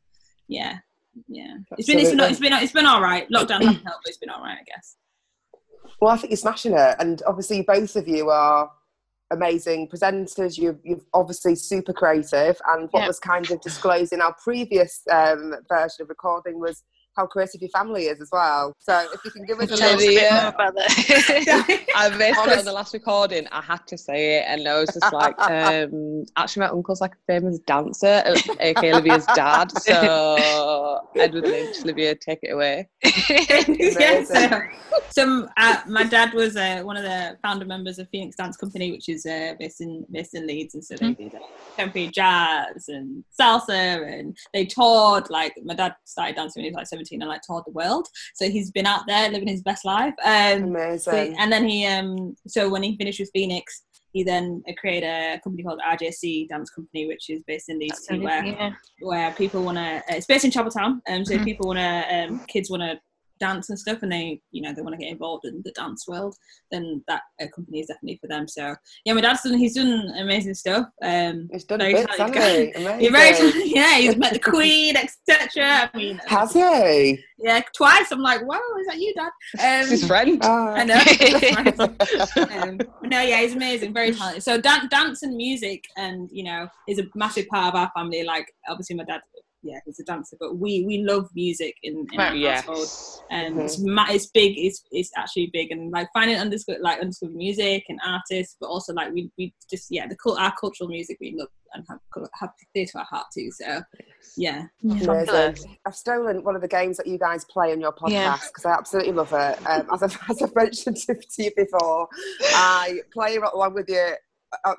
yeah, 0.47 0.77
yeah, 1.27 1.55
it's 1.77 1.87
been 1.87 1.99
it's 1.99 2.11
been 2.11 2.19
it's 2.19 2.39
been 2.39 2.53
it's 2.53 2.73
been 2.73 2.85
all 2.85 3.01
right. 3.01 3.27
Lockdown 3.29 3.61
hasn't 3.63 3.85
helped, 3.85 4.03
but 4.03 4.09
it's 4.09 4.17
been 4.17 4.29
all 4.29 4.41
right, 4.43 4.57
I 4.59 4.63
guess. 4.63 4.97
Well, 6.01 6.11
I 6.11 6.17
think 6.17 6.31
you're 6.31 6.37
smashing 6.37 6.73
it, 6.73 6.95
and 6.99 7.23
obviously 7.25 7.61
both 7.61 7.95
of 7.95 8.07
you 8.07 8.29
are 8.29 8.69
amazing 9.31 9.87
presenters. 9.87 10.57
You're, 10.57 10.77
you're 10.83 11.01
obviously 11.13 11.55
super 11.55 11.93
creative, 11.93 12.59
and 12.67 12.89
what 12.91 13.01
Yeah. 13.01 13.07
was 13.07 13.19
kind 13.19 13.49
of 13.51 13.61
disclosed 13.61 14.13
in 14.13 14.21
our 14.21 14.33
previous 14.43 15.01
um, 15.11 15.55
version 15.69 16.01
of 16.03 16.09
recording 16.09 16.59
was 16.59 16.83
how 17.15 17.25
creative 17.25 17.61
your 17.61 17.69
family 17.69 18.05
is 18.05 18.21
as 18.21 18.29
well. 18.31 18.73
So 18.79 19.07
if 19.13 19.23
you 19.23 19.31
can 19.31 19.45
give 19.45 19.59
us 19.59 19.71
a 19.71 19.77
Tell 19.77 19.95
little 19.95 20.13
bit 20.13 20.31
more 20.31 20.47
about 20.49 20.75
that. 20.75 21.85
I 21.95 22.09
missed 22.09 22.39
it 22.45 22.59
on 22.59 22.65
the 22.65 22.73
last 22.73 22.93
recording. 22.93 23.47
I 23.51 23.61
had 23.61 23.85
to 23.87 23.97
say 23.97 24.39
it, 24.39 24.45
and 24.47 24.67
I 24.67 24.79
was 24.79 24.89
just 24.93 25.13
like, 25.13 25.39
um, 25.49 26.25
actually, 26.37 26.61
my 26.61 26.67
uncle's 26.69 27.01
like 27.01 27.13
a 27.13 27.23
famous 27.33 27.59
dancer, 27.59 28.23
aka 28.59 28.91
Olivia's 28.93 29.25
dad. 29.35 29.71
So, 29.71 30.99
Edward 31.15 31.47
Lynch, 31.47 31.77
Olivia, 31.83 32.15
take 32.15 32.39
it 32.43 32.51
away. 32.51 32.87
yeah, 33.03 34.23
so, 34.23 34.61
so 35.09 35.47
uh, 35.57 35.77
my 35.87 36.03
dad 36.03 36.33
was 36.33 36.55
uh, 36.57 36.81
one 36.83 36.97
of 36.97 37.03
the 37.03 37.37
founder 37.41 37.65
members 37.65 37.99
of 37.99 38.09
Phoenix 38.09 38.35
Dance 38.35 38.57
Company, 38.57 38.91
which 38.91 39.09
is 39.09 39.25
uh, 39.25 39.53
based 39.59 39.81
in 39.81 40.05
based 40.11 40.33
in 40.35 40.45
Leeds, 40.47 40.73
and 40.75 40.83
so 40.83 40.95
they 40.95 41.05
Mhm. 41.07 41.17
did 41.17 41.35
uh, 41.35 41.39
contemporary 41.77 42.07
jazz 42.09 42.87
and 42.89 43.23
salsa, 43.39 44.19
and 44.19 44.35
they 44.53 44.65
toured. 44.65 45.29
Like 45.29 45.53
my 45.63 45.73
dad 45.73 45.95
started 46.05 46.35
dancing 46.35 46.61
when 46.61 46.65
he 46.65 46.71
was 46.71 46.77
like 46.77 46.87
seventeen, 47.05 47.21
and 47.21 47.29
like 47.29 47.41
toured 47.41 47.63
the 47.65 47.71
world. 47.71 48.07
So 48.35 48.49
he's 48.49 48.71
been 48.71 48.85
out 48.85 49.01
there 49.07 49.29
living 49.29 49.47
his 49.47 49.61
best 49.61 49.85
life. 49.85 50.13
Um, 50.23 50.73
so- 50.99 51.11
amazing. 51.11 51.35
and 51.39 51.51
then 51.51 51.67
he 51.67 51.85
um, 51.85 52.35
so 52.47 52.69
when 52.69 52.83
he 52.83 52.97
finished 52.97 53.19
with 53.19 53.31
Phoenix. 53.33 53.83
He 54.17 54.23
then 54.23 54.63
uh, 54.65 54.71
created 54.79 55.07
a 55.07 55.41
company 55.43 55.61
called 55.63 55.81
RJC 55.85 56.47
Dance 56.47 56.69
Company, 56.69 57.05
which 57.05 57.29
is 57.29 57.43
based 57.45 57.67
in 57.67 57.79
Leeds, 57.79 58.07
too, 58.07 58.21
where 58.21 58.45
yeah. 58.45 58.71
where 59.01 59.33
people 59.33 59.61
want 59.61 59.77
to. 59.77 59.97
Uh, 59.97 60.01
it's 60.15 60.25
based 60.25 60.45
in 60.45 60.51
Chapeltown, 60.51 61.01
um, 61.09 61.25
so 61.25 61.33
if 61.33 61.41
Mhm. 61.41 61.43
people 61.43 61.67
want 61.67 61.79
to, 61.79 62.15
um, 62.15 62.39
kids 62.47 62.69
want 62.69 62.81
to 62.81 62.97
dance 63.39 63.69
and 63.69 63.77
stuff, 63.79 63.99
and 64.01 64.11
they, 64.11 64.41
you 64.51 64.61
know, 64.61 64.73
they 64.73 64.81
want 64.81 64.93
to 64.93 65.03
get 65.03 65.11
involved 65.11 65.45
in 65.45 65.61
the 65.65 65.71
dance 65.71 66.07
world, 66.07 66.35
then 66.71 67.03
that 67.07 67.21
uh, 67.41 67.45
company 67.55 67.79
is 67.79 67.87
definitely 67.87 68.17
for 68.21 68.27
them. 68.27 68.47
So 68.47 68.75
yeah, 69.05 69.13
my 69.13 69.21
dad's 69.21 69.43
done. 69.43 69.57
He's 69.57 69.75
done 69.75 70.11
amazing 70.17 70.53
stuff. 70.53 70.87
Um, 71.01 71.49
He's 71.51 71.63
done 71.65 71.79
very 71.79 71.93
bits, 71.93 72.15
talented 72.17 72.41
hasn't 72.41 72.75
he? 72.75 72.99
he's 72.99 73.09
Amazing. 73.09 73.51
very, 73.51 73.69
yeah, 73.75 73.97
he's 73.97 74.15
met 74.17 74.33
the 74.33 74.39
Queen, 74.51 74.95
etc. 74.97 75.89
I 75.93 75.97
mean, 75.97 76.19
Has 76.27 76.53
he? 76.53 77.19
yeah, 77.39 77.61
twice. 77.75 78.11
I'm 78.11 78.21
like, 78.21 78.45
wow, 78.47 78.59
is 78.79 78.87
that 78.87 78.97
you, 78.99 79.13
Dad? 79.13 79.31
It's 79.55 79.89
his 79.89 80.03
Um, 80.03 80.07
friend. 80.07 80.39
Oh. 80.43 80.67
I 80.69 80.83
know. 80.83 80.95
um, 82.61 82.77
no, 83.03 83.21
yeah, 83.21 83.41
he's 83.41 83.53
amazing, 83.55 83.93
very 83.93 84.11
talented. 84.13 84.43
So 84.43 84.59
dan- 84.59 84.87
dance 84.89 85.23
and 85.23 85.35
music, 85.35 85.83
and 85.97 86.29
you 86.31 86.43
know, 86.43 86.67
is 86.87 86.99
a 86.99 87.03
massive 87.15 87.47
part 87.47 87.73
of 87.73 87.79
our 87.79 87.91
family. 87.95 88.23
Like, 88.23 88.47
obviously, 88.69 88.95
my 88.95 89.03
dad, 89.03 89.21
yeah, 89.65 89.79
he's 89.85 89.99
a 89.99 90.03
dancer, 90.03 90.37
but 90.39 90.57
we 90.57 90.85
we 90.85 90.99
love 90.99 91.27
music 91.33 91.75
in, 91.83 92.05
in 92.13 92.19
our 92.21 92.31
Right, 92.31 92.55
household. 92.55 92.79
Yes. 92.79 93.21
And 93.31 93.55
Mhm. 93.55 93.65
it's, 93.65 93.79
ma- 93.79 94.05
it's 94.09 94.27
big. 94.27 94.53
It's 94.57 94.83
it's 94.91 95.11
actually 95.17 95.49
big, 95.51 95.71
and 95.71 95.91
like 95.91 96.07
finding 96.13 96.37
underscore 96.37 96.77
like 96.79 96.99
underscore 97.01 97.29
music 97.29 97.83
and 97.89 97.99
artists, 98.05 98.55
but 98.61 98.67
also 98.67 98.93
like 98.93 99.11
we, 99.11 99.31
we 99.37 99.53
just 99.69 99.87
yeah 99.89 100.05
the 100.07 100.15
cult 100.15 100.39
our 100.39 100.53
cultural 100.61 100.87
music 100.87 101.17
we 101.19 101.33
love 101.35 101.47
and 101.73 101.83
have 101.89 101.99
have 102.39 102.51
dear 102.75 102.85
to 102.85 102.99
our 102.99 103.05
heart 103.05 103.25
too. 103.33 103.49
So 103.51 103.81
yeah, 104.37 104.67
Amazing. 104.83 105.77
I've 105.85 105.95
stolen 105.95 106.43
one 106.43 106.55
of 106.55 106.61
the 106.61 106.67
games 106.67 106.97
that 106.97 107.07
you 107.07 107.17
guys 107.17 107.45
play 107.45 107.71
on 107.71 107.79
your 107.79 107.93
podcast 107.93 108.47
because 108.47 108.65
I 108.65 108.71
absolutely 108.71 109.13
love 109.13 109.31
it. 109.33 109.59
Um, 109.67 109.87
as, 109.93 110.03
I've, 110.03 110.19
as 110.29 110.41
I've 110.41 110.55
mentioned 110.55 110.97
to 110.97 111.15
you 111.43 111.51
before, 111.55 112.07
I 112.53 112.99
play 113.13 113.37
along 113.37 113.73
with 113.73 113.89
you 113.89 114.13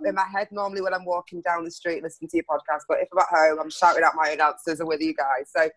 in 0.05 0.15
my 0.15 0.27
head 0.33 0.49
normally 0.51 0.81
when 0.81 0.95
I'm 0.95 1.05
walking 1.05 1.41
down 1.43 1.65
the 1.65 1.71
street 1.71 2.03
listening 2.03 2.29
to 2.31 2.37
your 2.37 2.45
podcast. 2.45 2.83
But 2.89 2.99
if 3.01 3.09
I'm 3.13 3.19
at 3.19 3.27
home, 3.31 3.59
I'm 3.61 3.71
shouting 3.71 4.05
out 4.05 4.13
my 4.17 4.33
own 4.33 4.41
answers 4.41 4.81
and 4.81 4.89
with 4.89 5.01
you 5.01 5.15
guys. 5.15 5.51
So 5.55 5.69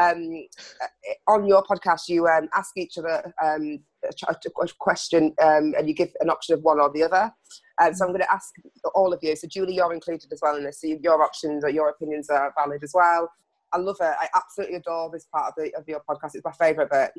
um, 0.00 0.46
uh, 0.82 1.32
on 1.32 1.46
your 1.46 1.62
podcast, 1.62 2.08
you 2.08 2.26
um, 2.26 2.48
ask 2.54 2.76
each 2.76 2.98
other 2.98 3.32
um, 3.42 3.80
a, 4.04 4.32
a 4.32 4.68
question 4.78 5.34
um, 5.42 5.74
and 5.76 5.88
you 5.88 5.94
give 5.94 6.10
an 6.20 6.30
option 6.30 6.54
of 6.54 6.62
one 6.62 6.80
or 6.80 6.90
the 6.92 7.02
other. 7.02 7.32
Um, 7.80 7.94
so 7.94 8.04
I'm 8.04 8.10
going 8.10 8.22
to 8.22 8.32
ask 8.32 8.52
all 8.94 9.12
of 9.12 9.20
you. 9.22 9.34
So 9.36 9.46
Julie, 9.48 9.74
you're 9.74 9.94
included 9.94 10.32
as 10.32 10.40
well 10.42 10.56
in 10.56 10.64
this. 10.64 10.80
So 10.80 10.88
your 10.88 11.22
options 11.22 11.64
or 11.64 11.70
your 11.70 11.88
opinions 11.88 12.28
are 12.30 12.52
valid 12.58 12.82
as 12.82 12.92
well. 12.94 13.30
I 13.74 13.78
love 13.78 13.96
it. 14.00 14.14
I 14.20 14.28
absolutely 14.34 14.76
adore 14.76 15.10
this 15.12 15.26
part 15.26 15.48
of, 15.48 15.54
the, 15.56 15.74
of 15.76 15.82
your 15.88 16.00
podcast. 16.08 16.34
It's 16.34 16.44
my 16.44 16.52
favourite 16.52 16.90
bit. 16.90 17.10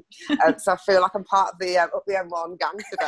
Um, 0.46 0.56
so 0.58 0.72
I 0.72 0.78
feel 0.78 1.02
like 1.02 1.12
I'm 1.14 1.26
part 1.26 1.54
of 1.54 1.60
the 1.60 1.78
um, 1.78 1.90
up 1.94 2.04
the 2.08 2.14
M1 2.14 2.58
gang 2.58 2.72
today. 2.92 3.08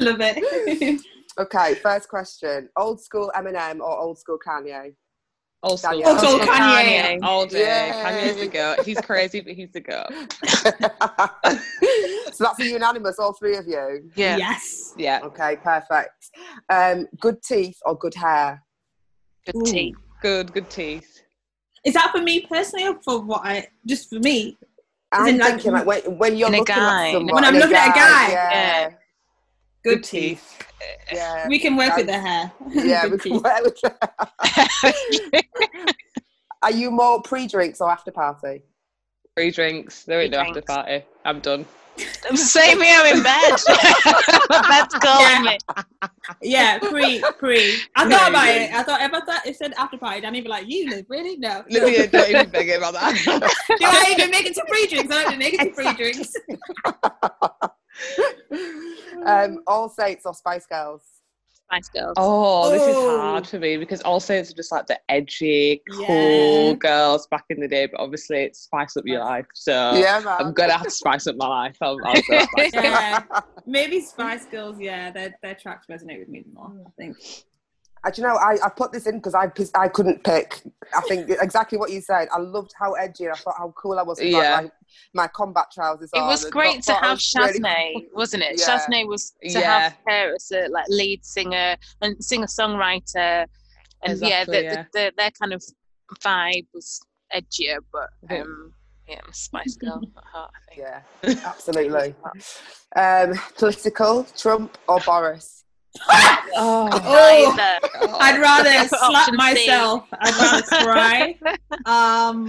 love 0.00 0.18
it. 0.20 1.00
okay, 1.38 1.74
first 1.76 2.10
question: 2.10 2.68
old 2.76 3.00
school 3.00 3.32
Eminem 3.34 3.80
or 3.80 3.98
old 3.98 4.18
school 4.18 4.38
Kanye? 4.46 4.94
Old 5.62 5.80
school. 5.80 6.06
Old 6.06 6.18
school 6.18 6.38
Kanye. 6.40 7.18
All 7.22 7.46
day. 7.46 7.60
Yay. 7.60 7.92
Kanye's 8.02 8.36
the 8.36 8.48
goat. 8.48 8.84
He's 8.84 9.00
crazy, 9.00 9.40
but 9.40 9.54
he's 9.54 9.72
the 9.72 9.80
goat. 9.80 10.12
so 12.34 12.44
that's 12.44 12.60
a 12.60 12.66
unanimous, 12.66 13.18
all 13.18 13.32
three 13.32 13.56
of 13.56 13.66
you. 13.66 14.10
Yeah. 14.16 14.36
Yes. 14.36 14.92
Yeah. 14.98 15.20
Okay, 15.24 15.56
perfect. 15.56 16.30
Um, 16.68 17.08
good 17.20 17.42
teeth 17.42 17.78
or 17.86 17.96
good 17.96 18.14
hair? 18.14 18.62
Good 19.46 19.64
tea. 19.64 19.94
Good, 20.20 20.52
good 20.52 20.68
teeth. 20.70 21.22
Is 21.84 21.94
that 21.94 22.10
for 22.10 22.20
me 22.20 22.40
personally 22.40 22.86
or 22.86 22.98
for 23.02 23.20
what 23.20 23.42
I 23.44 23.68
just 23.86 24.08
for 24.10 24.18
me? 24.18 24.56
I'm 25.12 25.26
in, 25.28 25.38
like, 25.38 25.52
thinking 25.54 25.72
like 25.72 25.86
when, 25.86 26.18
when 26.18 26.36
you're 26.36 26.48
in 26.48 26.54
a 26.54 26.58
looking 26.58 26.74
guy. 26.74 27.06
at 27.08 27.12
someone, 27.12 27.34
When 27.34 27.44
I'm 27.44 27.54
in 27.54 27.60
looking 27.60 27.76
at 27.76 27.88
a 27.88 27.92
guy. 27.98 28.30
yeah, 28.32 28.90
Good, 29.84 29.94
Good 29.94 30.04
teeth. 30.04 30.62
yeah, 31.12 31.48
We 31.48 31.58
can 31.58 31.76
work 31.76 31.96
with 31.96 32.06
the 32.06 32.18
hair. 32.18 32.52
yeah. 32.70 33.02
Good 33.08 33.12
we 33.12 33.18
can 33.30 33.42
work 33.42 33.62
with 33.64 33.80
that. 33.82 35.44
Are 36.62 36.72
you 36.72 36.90
more 36.90 37.22
pre-drinks 37.22 37.80
or 37.80 37.90
after 37.90 38.10
party? 38.10 38.62
Pre-drinks. 39.36 40.02
There 40.04 40.20
ain't 40.20 40.32
no 40.32 40.40
after 40.40 40.60
party. 40.60 41.04
I'm 41.24 41.38
done. 41.40 41.64
Same 42.34 42.80
here. 42.80 43.00
I'm 43.00 43.16
in 43.16 43.22
bed. 43.22 43.52
My 44.50 44.62
bed's 44.68 44.94
calling 44.94 45.42
me. 45.44 45.58
Yeah, 46.42 46.78
pre 46.78 47.22
pre. 47.38 47.78
I 47.96 48.04
No, 48.04 48.16
thought 48.16 48.30
about 48.30 48.44
you 48.46 48.52
it. 48.52 48.72
I 48.74 48.82
thought 48.82 49.00
if 49.00 49.12
I 49.14 49.20
thought 49.20 49.46
it 49.46 49.56
said 49.56 49.72
after 49.78 49.96
party, 49.98 50.24
I'd 50.26 50.34
even 50.36 50.50
like 50.50 50.68
you 50.68 50.88
live 50.90 51.06
really 51.08 51.36
no. 51.36 51.64
No, 51.70 51.86
yeah, 51.86 52.06
don't 52.06 52.28
even 52.28 52.50
think 52.50 52.70
about 52.70 52.94
that. 52.94 53.14
Do 53.68 53.86
I 53.86 54.14
even 54.16 54.30
make 54.30 54.46
it 54.46 54.54
to 54.54 54.64
pre 54.68 54.86
drinks? 54.86 55.14
I 55.14 55.22
don't 55.24 55.32
even 55.32 55.38
make 55.38 55.54
it 55.54 55.64
to 55.64 55.70
pre 55.70 55.92
drinks. 55.94 56.32
um, 59.26 59.62
All 59.66 59.88
Saints 59.88 60.24
or 60.26 60.34
Spice 60.34 60.66
Girls? 60.66 61.02
Spice 61.70 61.88
Girls. 61.90 62.14
Oh, 62.16 62.70
this 62.70 62.82
is 62.82 62.96
Oh. 62.96 63.18
hard 63.18 63.46
for 63.46 63.58
me 63.58 63.76
because 63.76 64.00
all 64.02 64.20
Saints 64.20 64.50
are 64.50 64.54
just 64.54 64.72
like 64.72 64.86
the 64.86 64.98
edgy, 65.10 65.82
cool 66.06 66.68
Yeah. 66.70 66.74
girls 66.74 67.26
back 67.26 67.44
in 67.50 67.60
the 67.60 67.68
day, 67.68 67.86
but 67.86 68.00
obviously 68.00 68.38
it's 68.38 68.60
spice 68.60 68.96
up 68.96 69.04
your 69.06 69.20
life. 69.20 69.44
So 69.54 69.94
yeah, 69.94 70.20
man. 70.24 70.36
I'm 70.46 70.52
gonna 70.54 70.72
have 70.72 70.84
to 70.84 70.90
spice 70.90 71.26
up 71.26 71.36
my 71.36 71.46
life. 71.46 71.76
I'll, 71.82 71.98
I'll 72.04 72.16
Spice 72.22 72.70
Yeah, 72.74 73.22
maybe 73.66 74.00
Spice 74.00 74.46
Girls. 74.46 74.80
Yeah, 74.80 75.10
their 75.10 75.34
their 75.42 75.54
tracks 75.54 75.86
resonate 75.90 76.20
with 76.20 76.28
me 76.28 76.44
more. 76.52 76.72
I 76.86 76.90
think. 76.96 77.16
Uh, 78.04 78.10
do 78.10 78.22
you 78.22 78.28
know, 78.28 78.36
I, 78.36 78.56
I 78.64 78.68
put 78.68 78.92
this 78.92 79.06
in 79.06 79.16
because 79.16 79.34
I 79.34 79.50
I 79.74 79.88
couldn't 79.88 80.22
pick. 80.24 80.62
I 80.96 81.00
think 81.02 81.28
exactly 81.40 81.78
what 81.78 81.90
you 81.90 82.00
said. 82.00 82.28
I 82.34 82.38
loved 82.38 82.72
how 82.78 82.92
edgy 82.94 83.24
and 83.24 83.32
I 83.34 83.36
thought 83.36 83.54
how 83.58 83.72
cool 83.76 83.98
I 83.98 84.02
was. 84.02 84.18
with, 84.18 84.28
Yeah. 84.28 84.62
my, 84.62 84.70
my 85.24 85.28
combat 85.28 85.66
trousers. 85.72 86.10
It 86.14 86.20
was 86.20 86.44
and 86.44 86.52
great 86.52 86.82
to 86.84 86.94
have 86.94 87.16
was 87.18 87.34
really 87.36 88.08
wasn't 88.14 88.42
it? 88.44 88.58
Yeah. 88.60 88.78
Shaznay 88.78 89.06
was 89.06 89.30
to 89.42 89.58
Yeah. 89.60 89.80
have 89.80 89.96
her 90.06 90.34
as 90.34 90.50
a 90.52 90.68
like 90.68 90.86
lead 90.88 91.24
singer 91.24 91.76
and 92.00 92.22
singer 92.24 92.46
songwriter, 92.46 93.46
and 94.04 94.20
yeah, 94.20 94.42
Exactly, 94.42 94.56
the, 94.58 94.62
yeah. 94.64 94.74
The, 94.74 94.86
the, 94.92 95.12
their 95.16 95.30
kind 95.32 95.52
of 95.52 95.62
vibe 96.22 96.66
was 96.72 97.00
edgier, 97.34 97.78
but 97.92 98.10
Yeah. 98.30 98.42
um, 98.42 98.72
yeah, 99.08 99.20
I'm 99.24 99.30
a 99.30 99.34
Spice 99.34 99.76
Girl 99.76 100.00
at 100.16 100.24
heart. 100.24 100.50
I 100.54 100.74
think. 100.74 100.86
Yeah, 100.86 101.40
absolutely. 101.48 102.14
Um, 102.94 103.34
political, 103.56 104.24
Trump 104.36 104.76
or 104.86 105.00
Boris? 105.00 105.57
Oh, 106.10 106.88
Oh, 106.92 107.54
Neither. 107.56 108.16
I'd 108.20 108.40
rather 108.40 108.88
slap 108.96 109.32
myself. 109.34 110.06
I'd 110.12 110.34
rather 110.34 110.62
cry. 110.84 111.38
Um, 111.86 112.46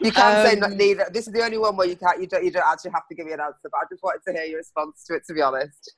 You 0.00 0.12
can't 0.12 0.46
say 0.48 0.54
Um, 0.54 0.60
that 0.60 0.72
neither. 0.72 1.06
This 1.12 1.26
is 1.26 1.32
the 1.32 1.42
only 1.42 1.58
one 1.58 1.76
where 1.76 1.86
you 1.86 1.96
can't. 1.96 2.20
You 2.20 2.26
don't. 2.26 2.44
You 2.44 2.50
don't 2.50 2.66
actually 2.66 2.92
have 2.92 3.06
to 3.08 3.14
give 3.14 3.26
me 3.26 3.32
an 3.32 3.40
answer. 3.40 3.58
But 3.64 3.78
I 3.78 3.84
just 3.90 4.02
wanted 4.02 4.20
to 4.26 4.32
hear 4.32 4.44
your 4.44 4.58
response 4.58 5.04
to 5.06 5.14
it. 5.14 5.22
To 5.26 5.34
be 5.34 5.42
honest, 5.42 5.94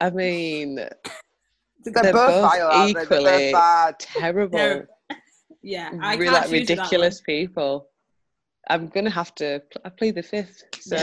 I 0.00 0.10
mean, 0.10 0.74
they're, 0.76 0.90
They're 1.84 2.12
both, 2.12 2.26
both 2.26 2.50
vile, 2.52 2.68
aren't 2.68 2.86
they? 2.88 2.92
They're 2.92 3.06
both 3.06 3.18
equally 3.20 3.52
bad. 3.52 3.98
terrible. 4.00 4.58
They're- 4.58 4.88
yeah, 5.64 5.90
I 6.00 6.14
really 6.16 6.24
can't 6.24 6.32
like 6.34 6.50
choose 6.50 6.68
that 6.68 6.76
ridiculous 6.76 7.20
people. 7.20 7.88
I'm 8.68 8.88
gonna 8.88 9.10
have 9.10 9.34
to. 9.36 9.62
I 9.84 9.88
plead 9.90 10.16
the 10.16 10.22
fifth. 10.22 10.62
So 10.80 10.96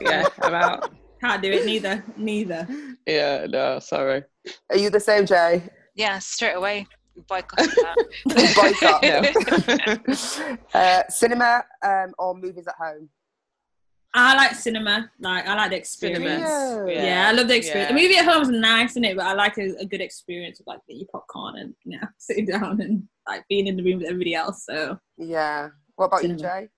yeah, 0.00 0.24
I'm 0.42 0.54
out. 0.54 0.90
One. 1.20 1.30
Can't 1.30 1.42
do 1.42 1.52
it. 1.52 1.66
Neither. 1.66 2.04
Neither. 2.16 2.68
Yeah, 3.06 3.46
no, 3.48 3.78
sorry. 3.78 4.24
Are 4.70 4.76
you 4.76 4.90
the 4.90 5.00
same, 5.00 5.26
Jay? 5.26 5.62
yeah, 5.94 6.18
straight 6.18 6.54
away 6.54 6.86
boycott 7.28 7.58
that. 7.58 7.96
Boycott. 10.44 10.58
uh, 10.74 11.02
cinema 11.08 11.64
um, 11.82 12.12
or 12.18 12.34
movies 12.34 12.66
at 12.66 12.74
home? 12.74 13.08
I 14.14 14.34
like 14.34 14.54
cinema. 14.54 15.10
Like 15.20 15.46
I 15.46 15.54
like 15.54 15.70
the 15.70 15.76
experience. 15.76 16.24
Yeah. 16.26 16.86
Yeah, 16.86 17.28
I 17.28 17.32
love 17.32 17.48
the 17.48 17.56
experience. 17.56 17.90
Yeah. 17.90 17.96
The 17.96 18.02
movie 18.02 18.16
at 18.16 18.24
home 18.24 18.42
is 18.42 18.48
nice, 18.48 18.90
isn't 18.92 19.04
it? 19.04 19.16
But 19.16 19.26
I 19.26 19.34
like 19.34 19.58
a, 19.58 19.76
a 19.78 19.84
good 19.84 20.00
experience 20.00 20.58
of 20.60 20.66
like 20.66 20.80
getting 20.86 21.00
your 21.00 21.08
popcorn 21.12 21.58
and 21.58 21.74
you 21.84 21.98
know 21.98 22.06
sitting 22.18 22.46
down 22.46 22.80
and 22.80 23.02
like 23.28 23.44
being 23.48 23.66
in 23.66 23.76
the 23.76 23.82
room 23.82 23.98
with 23.98 24.06
everybody 24.06 24.34
else. 24.34 24.64
So 24.64 24.98
Yeah. 25.18 25.68
What 25.96 26.06
about 26.06 26.22
you, 26.22 26.36
Cinema. 26.36 26.42
Jay? 26.42 26.68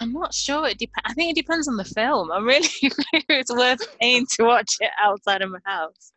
I'm 0.00 0.12
not 0.12 0.34
sure. 0.34 0.66
It 0.68 0.78
dep- 0.78 0.90
I 1.04 1.12
think 1.14 1.30
it 1.30 1.40
depends 1.40 1.68
on 1.68 1.76
the 1.76 1.84
film. 1.84 2.30
I'm 2.32 2.44
really, 2.44 2.68
it's 3.28 3.52
worth 3.54 3.80
paying 4.00 4.26
to 4.32 4.44
watch 4.44 4.76
it 4.80 4.90
outside 5.00 5.42
of 5.42 5.50
my 5.50 5.58
house. 5.64 6.12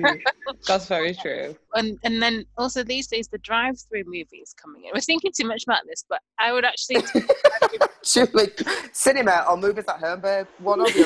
That's 0.68 0.88
very 0.88 1.14
true. 1.14 1.56
And 1.76 2.00
and 2.04 2.22
then 2.22 2.46
also 2.58 2.84
these 2.84 3.08
days 3.08 3.28
the 3.28 3.38
drive-through 3.40 4.06
movies 4.06 4.56
coming 4.60 4.86
in. 4.86 4.92
We're 4.94 5.02
thinking 5.02 5.32
too 5.36 5.48
much 5.48 5.64
about 5.64 5.82
this, 5.88 6.04
but 6.10 6.22
I 6.40 6.52
would 6.52 6.66
actually 6.66 7.04
Surely, 8.04 8.50
cinema 8.92 9.46
or 9.48 9.58
movies 9.58 9.86
at 9.88 10.00
home, 10.00 10.22
babe. 10.22 10.48
One 10.58 10.82
or 10.82 10.88
the 10.88 11.04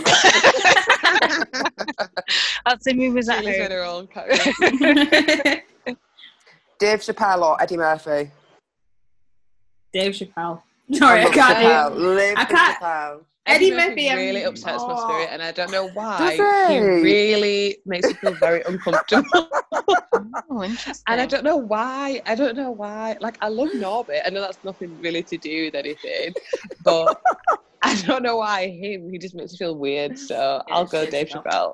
other. 1.51 2.41
I'd 2.65 2.82
say 2.82 2.93
movies 2.93 3.28
at 3.28 3.41
Julie's 3.43 3.57
home. 3.84 4.07
her. 4.13 4.28
Dave 6.80 6.99
Chappelle 6.99 7.41
or 7.41 7.61
Eddie 7.61 7.78
Murphy? 7.78 8.32
Dave 9.91 10.13
Chappelle. 10.13 10.61
Sorry, 10.93 11.21
I 11.21 11.29
can't. 11.29 11.97
Live 11.97 12.38
I 12.38 12.45
can't- 12.45 12.79
Chappelle. 12.81 13.25
Eddie 13.47 13.69
Murphy 13.71 14.09
Murphy, 14.09 14.15
really 14.15 14.43
upsets 14.43 14.81
my 14.81 14.95
oh. 14.97 15.07
spirit, 15.07 15.29
and 15.31 15.39
I 15.39 15.51
don't 15.51 15.69
know 15.71 15.88
why. 15.89 16.36
Does 16.36 16.67
He 16.67 16.73
he? 16.73 16.79
really 16.79 17.77
makes 17.86 18.07
me 18.07 18.13
feel 18.15 18.33
very 18.33 18.63
uncomfortable, 18.67 19.49
Oh, 20.49 20.63
interesting. 20.63 21.03
and 21.07 21.21
I 21.21 21.27
don't 21.27 21.43
know 21.43 21.55
why. 21.57 22.23
I 22.25 22.33
don't 22.33 22.55
know 22.55 22.71
why. 22.71 23.17
Like 23.21 23.38
I 23.41 23.49
love 23.49 23.69
Norbit. 23.69 24.21
I 24.25 24.31
know 24.31 24.41
that's 24.41 24.57
nothing 24.63 24.99
really 24.99 25.21
to 25.21 25.38
do 25.38 25.65
with 25.65 25.75
anything, 25.75 26.33
but 26.83 27.21
I 27.83 28.01
don't 28.01 28.23
know 28.23 28.38
why 28.38 28.67
him. 28.67 29.11
He 29.11 29.19
just 29.19 29.36
makes 29.36 29.51
me 29.51 29.57
feel 29.59 29.75
weird. 29.75 30.17
So 30.17 30.63
I'll 30.71 30.86
go 30.86 31.03
Dave 31.03 31.11
Dave 31.11 31.29
Chappelle. 31.29 31.73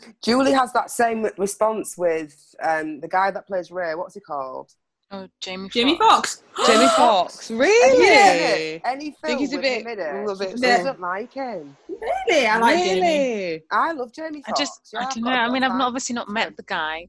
Chappelle. 0.00 0.14
Julie 0.22 0.52
has 0.52 0.72
that 0.72 0.90
same 0.90 1.26
response 1.36 1.98
with 1.98 2.54
um, 2.62 3.00
the 3.00 3.08
guy 3.08 3.32
that 3.32 3.48
plays 3.48 3.72
Ray. 3.72 3.96
What's 3.96 4.14
he 4.14 4.20
called? 4.20 4.70
Oh, 5.10 5.26
Jamie. 5.40 5.68
Jamie 5.70 5.96
Foxx. 5.96 6.42
Foxx. 6.54 6.68
Jamie 6.68 6.86
Foxx. 6.96 7.50
Really? 7.50 8.74
Any, 8.74 8.80
any 8.84 9.04
film 9.10 9.14
Think 9.24 9.40
he's 9.40 9.52
a 9.52 9.56
with 9.56 9.62
bit- 9.62 9.80
him 9.80 9.86
in 9.88 9.98
it, 9.98 10.14
a 10.14 10.20
little 10.20 10.34
she 10.36 10.38
bit 10.44 10.50
just 10.52 10.62
Yeah. 10.62 10.76
doesn't 10.78 11.00
like 11.00 11.32
him. 11.32 11.76
Really? 11.88 12.46
I 12.46 12.58
like 12.58 12.76
Jamie. 12.84 13.62
I 13.72 13.92
love 13.92 14.12
Jamie 14.12 14.42
I 14.46 14.52
just, 14.52 14.90
yeah, 14.92 15.00
I 15.00 15.02
don't 15.04 15.22
got 15.24 15.30
know. 15.30 15.36
a 15.36 15.38
I 15.40 15.44
bit 15.46 15.52
mean, 15.54 15.62
of 15.64 15.72
I've 15.72 15.78
not 15.78 15.86
obviously 15.86 16.14
not 16.14 16.28
met 16.28 16.56
the 16.56 16.62
guy, 16.64 17.08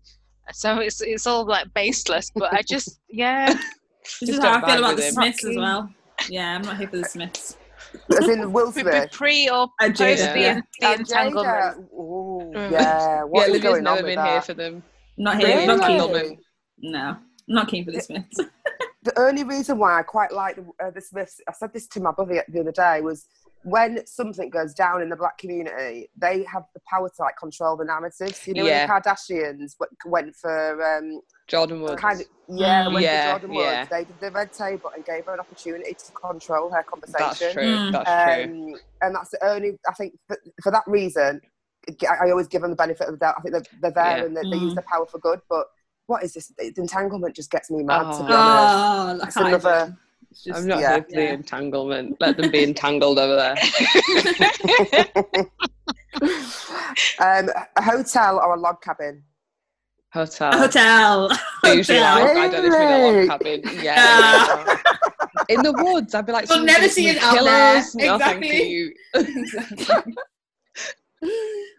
so 0.53 0.79
it's 0.79 1.01
it's 1.01 1.27
all 1.27 1.45
like 1.45 1.73
baseless. 1.73 2.31
But 2.33 2.53
I 2.53 2.61
just, 2.61 2.99
yeah, 3.09 3.47
This 3.53 3.63
Just 4.19 4.31
is 4.31 4.39
how 4.39 4.61
I 4.63 4.65
feel 4.65 4.79
about 4.79 4.95
with 4.95 4.97
the 5.03 5.07
him. 5.07 5.13
Smiths 5.13 5.45
as 5.45 5.55
well. 5.57 5.89
Yeah, 6.29 6.55
I'm 6.55 6.61
not 6.61 6.77
here 6.77 6.87
for 6.87 6.97
the 6.97 7.03
Smiths. 7.05 7.57
As 8.17 8.27
in 8.29 8.51
Will 8.53 8.71
Pre- 8.71 8.83
pre- 8.83 8.91
Smith. 8.93 9.11
pre 9.11 9.49
or 9.49 9.67
post 9.79 9.99
Jada, 10.01 10.33
the, 10.33 10.39
yeah. 10.39 10.61
the 10.79 10.87
And 10.87 10.99
entanglement. 11.01 11.77
Ooh, 11.93 12.51
Mm. 12.55 12.71
yeah. 12.71 13.23
What 13.25 13.49
yeah, 13.49 13.55
is 13.55 13.61
going 13.61 13.85
on 13.87 13.95
never 13.95 14.07
with 14.07 14.15
been 14.15 14.25
here 14.25 14.41
for 14.41 14.53
them. 14.53 14.83
Not 15.17 15.37
here. 15.37 15.65
Not 15.67 15.81
keen. 15.85 15.99
Entanglement. 15.99 16.39
No, 16.81 17.17
I'm 17.49 17.55
not 17.55 17.67
keen 17.67 17.85
for 17.85 17.91
the 17.91 18.01
Smiths. 18.01 18.39
the 19.03 19.19
only 19.19 19.43
reason 19.43 19.77
why 19.79 19.99
I 19.99 20.03
quite 20.03 20.31
like 20.31 20.55
the, 20.55 20.65
uh, 20.85 20.91
the 20.91 21.01
Smiths, 21.01 21.41
I 21.47 21.53
said 21.53 21.73
this 21.73 21.87
to 21.87 21.99
my 21.99 22.11
brother 22.11 22.43
the 22.47 22.59
other 22.59 22.71
day, 22.71 23.01
was 23.01 23.25
when 23.63 24.05
something 24.05 24.49
goes 24.49 24.73
down 24.73 25.01
in 25.01 25.09
the 25.09 25.15
black 25.17 25.37
community, 25.37 26.09
they 26.15 26.43
have 26.45 26.63
the 26.73 26.79
power 26.89 27.09
to 27.09 27.21
like 27.21 27.35
control 27.37 27.75
the 27.75 27.83
narratives. 27.85 28.47
You 28.47 28.53
know, 28.53 28.63
Yeah. 28.65 28.85
the 28.85 28.93
Kardashians 28.93 29.75
w- 29.77 29.95
went 30.05 30.35
for 30.35 30.97
um, 30.97 31.21
Jordyn 31.51 31.81
Woods. 31.81 31.99
kind 31.99 32.21
of 32.21 32.27
yeah, 32.47 32.85
Mm. 32.85 32.93
went 32.93 33.03
Yeah, 33.03 33.37
for 33.37 33.47
Jordyn 33.47 33.49
Woods. 33.55 33.65
yeah. 33.65 33.85
They 33.85 34.03
did 34.05 34.19
the 34.21 34.31
red 34.31 34.53
table 34.53 34.91
and 34.95 35.03
gave 35.03 35.25
her 35.25 35.33
an 35.33 35.39
opportunity 35.41 35.93
to 35.93 36.11
control 36.13 36.69
her 36.69 36.83
conversation. 36.83 37.17
That's 37.19 37.53
true. 37.53 37.63
Mm. 37.63 37.91
That's 37.91 38.35
true. 38.45 38.77
And 39.01 39.15
that's 39.15 39.29
the 39.31 39.45
only 39.45 39.77
I 39.89 39.93
think 39.93 40.13
for, 40.27 40.37
for 40.63 40.71
that 40.71 40.83
reason. 40.87 41.41
I 42.03 42.27
I 42.27 42.31
always 42.31 42.47
give 42.47 42.61
them 42.61 42.69
the 42.71 42.75
benefit 42.77 43.07
of 43.07 43.13
the 43.13 43.17
doubt. 43.17 43.35
I 43.39 43.41
think 43.41 43.53
they're, 43.53 43.63
they're 43.81 43.91
there 43.91 44.17
Yeah. 44.19 44.23
and 44.25 44.37
they, 44.37 44.41
they 44.43 44.57
Mm. 44.57 44.61
use 44.61 44.75
their 44.75 44.85
power 44.89 45.05
for 45.05 45.17
good. 45.19 45.41
But 45.49 45.65
what 46.09 46.23
is 46.23 46.33
this? 46.33 46.51
The 46.57 46.73
entanglement 46.77 47.35
just 47.35 47.51
gets 47.51 47.69
me 47.69 47.83
mad. 47.83 48.11
To 48.17 48.23
be 48.25 48.33
honest. 48.33 49.23
oh, 49.23 49.27
it's 49.27 49.35
another. 49.37 49.95
It's 50.31 50.43
just, 50.43 50.59
I'm 50.59 50.67
not 50.67 50.79
yeah. 50.79 50.93
here 50.95 51.03
for 51.03 51.11
the 51.15 51.23
Yeah. 51.23 51.33
entanglement. 51.33 52.17
Let 52.19 52.37
them 52.37 52.49
be 52.51 52.63
entangled 52.63 53.19
over 53.19 53.35
there. 53.35 53.55
um, 57.19 57.49
a 57.75 57.81
hotel 57.81 58.39
or 58.39 58.55
a 58.55 58.59
log 58.59 58.81
cabin? 58.81 59.23
Hotel. 60.11 60.51
A 60.51 60.57
hotel. 60.57 61.29
Usually, 61.65 61.99
Hotel. 61.99 62.25
like, 62.25 62.37
I 62.37 62.47
don't 62.49 62.63
live 62.69 62.73
in 62.73 62.81
a 62.81 63.19
log 63.19 63.27
cabin. 63.29 63.61
Yeah. 63.63 63.81
Yeah. 63.83 64.65
yeah. 64.67 64.75
In 65.49 65.61
the 65.61 65.73
woods, 65.73 66.15
I'd 66.15 66.25
be 66.25 66.31
like, 66.31 66.49
You'll 66.49 66.63
never 66.63 66.89
see 66.89 67.09
an 67.09 67.17
it 67.17 67.21
out 67.23 67.33
there. 67.33 67.81
pillows." 67.83 67.95
No, 67.95 68.17
thank 68.17 68.45
Exactly. 68.45 68.93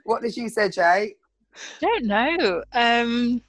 What 0.05 0.23
did 0.23 0.37
you 0.37 0.49
say, 0.49 0.69
Jay? 0.69 1.15
don't 1.81 2.05
know. 2.05 2.63
Um, 2.73 3.43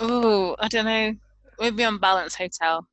oh, 0.00 0.56
I 0.58 0.68
don't 0.68 0.84
know. 0.84 1.14
Maybe 1.58 1.84
on 1.84 1.98
balance 1.98 2.34
hotel. 2.34 2.86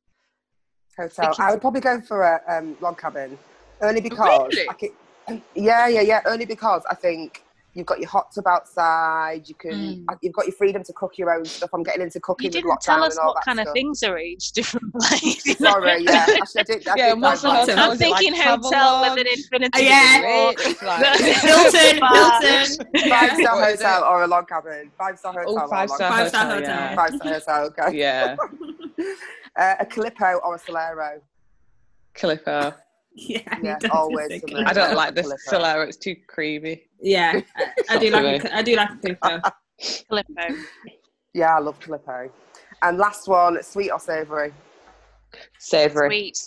Hotel. 0.96 1.08
Thinking 1.26 1.44
I 1.44 1.50
would 1.52 1.60
probably 1.60 1.80
go 1.80 2.00
for 2.00 2.22
a 2.22 2.40
um, 2.48 2.76
log 2.80 2.98
cabin, 2.98 3.38
only 3.82 4.00
because. 4.00 4.52
Really? 4.54 4.68
I 4.68 4.72
can, 4.74 5.42
yeah, 5.54 5.88
yeah, 5.88 6.00
yeah. 6.02 6.20
Only 6.26 6.46
because 6.46 6.82
I 6.88 6.94
think 6.94 7.42
you've 7.74 7.86
got 7.86 7.98
your 7.98 8.08
hot 8.08 8.28
tub 8.32 8.46
outside. 8.46 9.48
You 9.48 9.54
can. 9.56 9.72
Mm. 9.72 10.04
You've 10.22 10.32
got 10.32 10.46
your 10.46 10.54
freedom 10.54 10.84
to 10.84 10.92
cook 10.92 11.18
your 11.18 11.34
own 11.34 11.44
stuff. 11.44 11.70
I'm 11.74 11.82
getting 11.82 12.02
into 12.02 12.20
cooking 12.20 12.44
You 12.44 12.50
didn't 12.52 12.80
tell 12.80 13.02
us 13.02 13.18
what 13.20 13.34
that 13.34 13.44
kind 13.44 13.58
of 13.58 13.72
things 13.72 14.02
are 14.04 14.16
at 14.16 14.22
each 14.22 14.52
different 14.58 14.92
place. 14.94 15.58
Sorry, 15.58 16.04
yeah. 16.04 16.26
Actually, 16.28 16.60
I 16.60 16.62
did. 16.62 16.88
I 16.88 16.94
Yeah, 16.96 17.04
did 17.06 17.12
and 17.14 17.22
what's 17.22 17.42
the 17.42 17.48
like 17.48 17.58
hotel? 17.60 17.76
that. 17.76 17.84
I'm 17.86 17.92
Is 17.92 18.00
it 18.00 18.08
like 18.10 18.18
thinking 18.20 18.40
hotel 18.40 19.00
with 19.02 19.18
an 19.18 19.26
Travelodge? 19.26 19.36
infinity. 19.36 19.82
Yeah. 19.82 20.52
like- 20.54 20.80
Hilton. 21.44 21.96
Hilton. 22.12 23.10
Five 23.10 23.36
star 23.38 23.64
hotel 23.64 24.04
or 24.04 24.22
a 24.24 24.26
log 24.26 24.48
cabin. 24.48 24.90
Five 24.98 25.18
star 25.18 25.32
hotel. 25.32 25.58
Oh, 25.64 25.68
five 25.68 25.88
log 25.88 25.96
star 25.98 26.10
Five-star 26.10 26.44
hotel. 26.46 26.60
hotel. 26.60 26.74
Yeah. 26.74 26.94
Five 26.94 27.14
star 27.14 27.32
hotel. 27.32 27.64
Okay. 27.86 27.96
yeah. 27.98 28.36
Uh, 29.56 29.76
a 29.78 29.86
Calippo 29.86 30.40
or 30.44 30.56
a 30.56 30.58
Solero. 30.58 31.20
Calippo. 32.14 32.74
Yeah, 33.16 33.58
Yeah, 33.62 33.78
always 33.92 34.26
say 34.26 34.40
for 34.40 34.48
me. 34.48 34.54
Calippo. 34.54 34.66
I 34.66 34.72
don't 34.72 34.96
like 34.96 35.14
the 35.14 35.22
Calippo. 35.22 35.48
Solero. 35.48 35.86
It's 35.86 35.96
too 35.96 36.16
creamy. 36.26 36.82
Yeah, 37.00 37.40
I, 37.56 37.72
I 37.90 37.98
do 37.98 38.10
like. 38.10 38.44
A, 38.44 38.56
I 38.56 38.62
do 38.62 38.74
like 38.74 38.90
a 38.90 38.94
Calippo. 38.96 39.52
Calippo. 40.10 40.64
Yeah, 41.34 41.54
I 41.54 41.60
love 41.60 41.78
Calippo. 41.78 42.30
And 42.82 42.98
last 42.98 43.28
one, 43.28 43.62
sweet 43.62 43.92
or 43.92 44.00
savoury? 44.00 44.52
Savoury. 45.60 46.08
Sweet. 46.08 46.38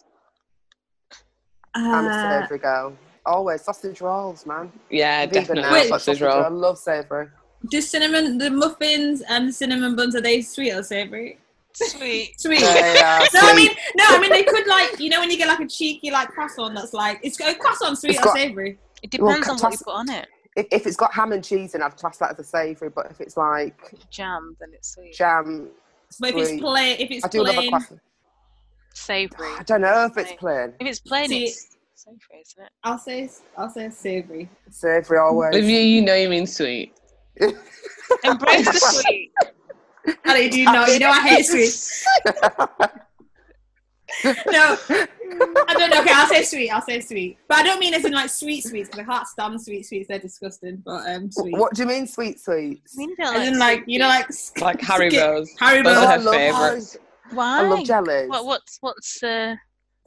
I'm 1.75 2.05
a 2.05 2.09
Uh, 2.09 2.41
savoury 2.41 2.59
girl. 2.59 2.93
Always 3.27 3.61
sausage 3.61 3.99
rolls, 4.01 4.45
man. 4.45 4.71
Yeah, 4.89 5.25
Vegan 5.25 5.33
definitely 5.41 5.61
now, 5.63 5.73
Wait. 5.73 5.89
but 5.89 6.01
sausage 6.01 6.21
roll. 6.21 6.43
I 6.43 6.47
love 6.47 6.77
savoury. 6.79 7.27
do 7.69 7.81
cinnamon 7.81 8.37
the 8.37 8.49
muffins 8.49 9.21
and 9.27 9.49
the 9.49 9.53
cinnamon 9.53 9.95
buns 9.95 10.15
are 10.15 10.21
they 10.21 10.41
sweet 10.41 10.71
or 10.71 10.81
savory? 10.83 11.37
Sweet. 11.73 12.33
Sweet. 12.39 12.59
They 12.61 12.99
are 12.99 13.19
No, 13.33 13.39
I 13.43 13.53
mean, 13.55 13.71
no, 13.95 14.05
I 14.07 14.19
mean 14.19 14.31
they 14.31 14.43
could 14.43 14.65
like 14.65 14.99
you 14.99 15.09
know 15.09 15.19
when 15.19 15.29
you 15.29 15.37
get 15.37 15.47
like 15.47 15.59
a 15.59 15.67
cheeky 15.67 16.09
like 16.09 16.29
croissant 16.29 16.73
that's 16.73 16.93
like 16.93 17.19
it's 17.21 17.39
a 17.39 17.53
croissant 17.53 17.97
sweet 17.99 18.11
It's 18.11 18.19
or 18.19 18.23
got- 18.23 18.35
savory. 18.37 18.79
It 19.03 19.21
Well, 19.21 19.33
depends 19.35 19.49
on 19.49 19.55
what 19.57 19.71
you 19.73 19.77
class- 19.77 19.83
put 19.83 19.93
on 19.93 20.09
it. 20.09 20.27
if, 20.55 20.65
if 20.71 20.87
it's 20.87 20.97
got 20.97 21.13
ham 21.13 21.33
and 21.33 21.43
cheese, 21.43 21.73
then 21.73 21.83
I'd 21.83 21.95
class 21.97 22.17
that 22.17 22.31
as 22.31 22.39
a 22.39 22.43
savoury. 22.43 22.89
But 22.89 23.11
if 23.11 23.21
it's 23.21 23.37
like 23.37 23.93
Jam, 24.09 24.55
then 24.59 24.69
it's 24.73 24.95
sweet. 24.95 25.13
jam, 25.13 25.69
But 26.19 26.29
if 26.31 26.35
it's 26.37 26.61
plain, 26.61 26.95
if 26.99 27.11
it's 27.11 27.25
I 27.25 27.27
do 27.27 27.43
love 27.43 27.51
a 27.53 27.57
plain, 27.57 27.69
croissant. 27.71 27.99
Savory. 28.95 29.49
I 29.59 29.63
don't 29.63 29.81
know 29.81 30.05
if 30.05 30.17
it's 30.17 30.33
plain. 30.33 30.73
If 30.79 30.87
it's 30.87 30.99
plain, 30.99 31.27
See- 31.29 31.43
it's 31.45 31.76
savory, 32.07 32.41
isn't 32.41 32.63
it? 32.63 32.69
I'll 32.83 32.97
say 32.97 33.29
I'll 33.57 33.69
say 33.69 33.89
savory. 33.89 34.49
Savoury 34.69 35.17
If 35.17 35.21
always. 35.23 35.55
you, 35.55 35.77
you 35.79 36.01
know 36.01 36.15
you 36.15 36.29
mean 36.29 36.47
sweet. 36.47 36.93
Embrace 38.23 38.65
the 38.65 39.03
sweet. 39.03 39.31
I 40.25 40.47
do 40.47 40.59
you 40.59 40.65
know. 40.71 40.85
You 40.85 40.99
know 40.99 41.09
I 41.09 41.19
hate 41.27 41.45
sweets. 41.45 42.05
No, 44.23 44.77
I 44.89 45.73
don't 45.73 45.89
know. 45.91 45.99
Okay, 46.01 46.11
I'll 46.13 46.27
say 46.27 46.41
sweet. 46.41 46.69
I'll 46.69 46.81
say 46.81 47.01
sweet, 47.01 47.37
but 47.49 47.57
I 47.57 47.63
don't 47.63 47.77
mean 47.79 47.93
as 47.93 48.05
in 48.05 48.13
like 48.13 48.29
sweet 48.29 48.61
sweets 48.63 48.87
because 48.89 49.03
I 49.03 49.03
can't 49.13 49.27
stand 49.27 49.61
sweet 49.61 49.85
sweets. 49.85 50.07
They're 50.07 50.17
disgusting. 50.17 50.81
But 50.83 51.07
um, 51.09 51.29
sweet. 51.29 51.51
what 51.57 51.73
do 51.73 51.81
you 51.83 51.87
mean, 51.89 52.07
sweet 52.07 52.39
sweets? 52.39 52.95
I 52.97 52.99
mean, 52.99 53.09
you 53.09 53.15
don't 53.17 53.35
As 53.35 53.47
in 53.49 53.59
like 53.59 53.83
you 53.85 53.99
know 53.99 54.07
like 54.07 54.27
Like 54.61 54.79
Haribo's. 54.79 55.53
Haribo. 55.59 55.83
Those 55.83 55.97
Oh, 55.97 56.05
are 56.05 56.07
I 56.07 56.17
her 56.17 56.23
love 56.23 56.35
favourites. 56.35 56.97
Why? 57.31 57.59
I 57.59 57.61
love 57.67 57.83
jellies. 57.85 58.29
What, 58.29 58.45
what's 58.45 58.77
what's 58.79 59.21
uh, 59.21 59.55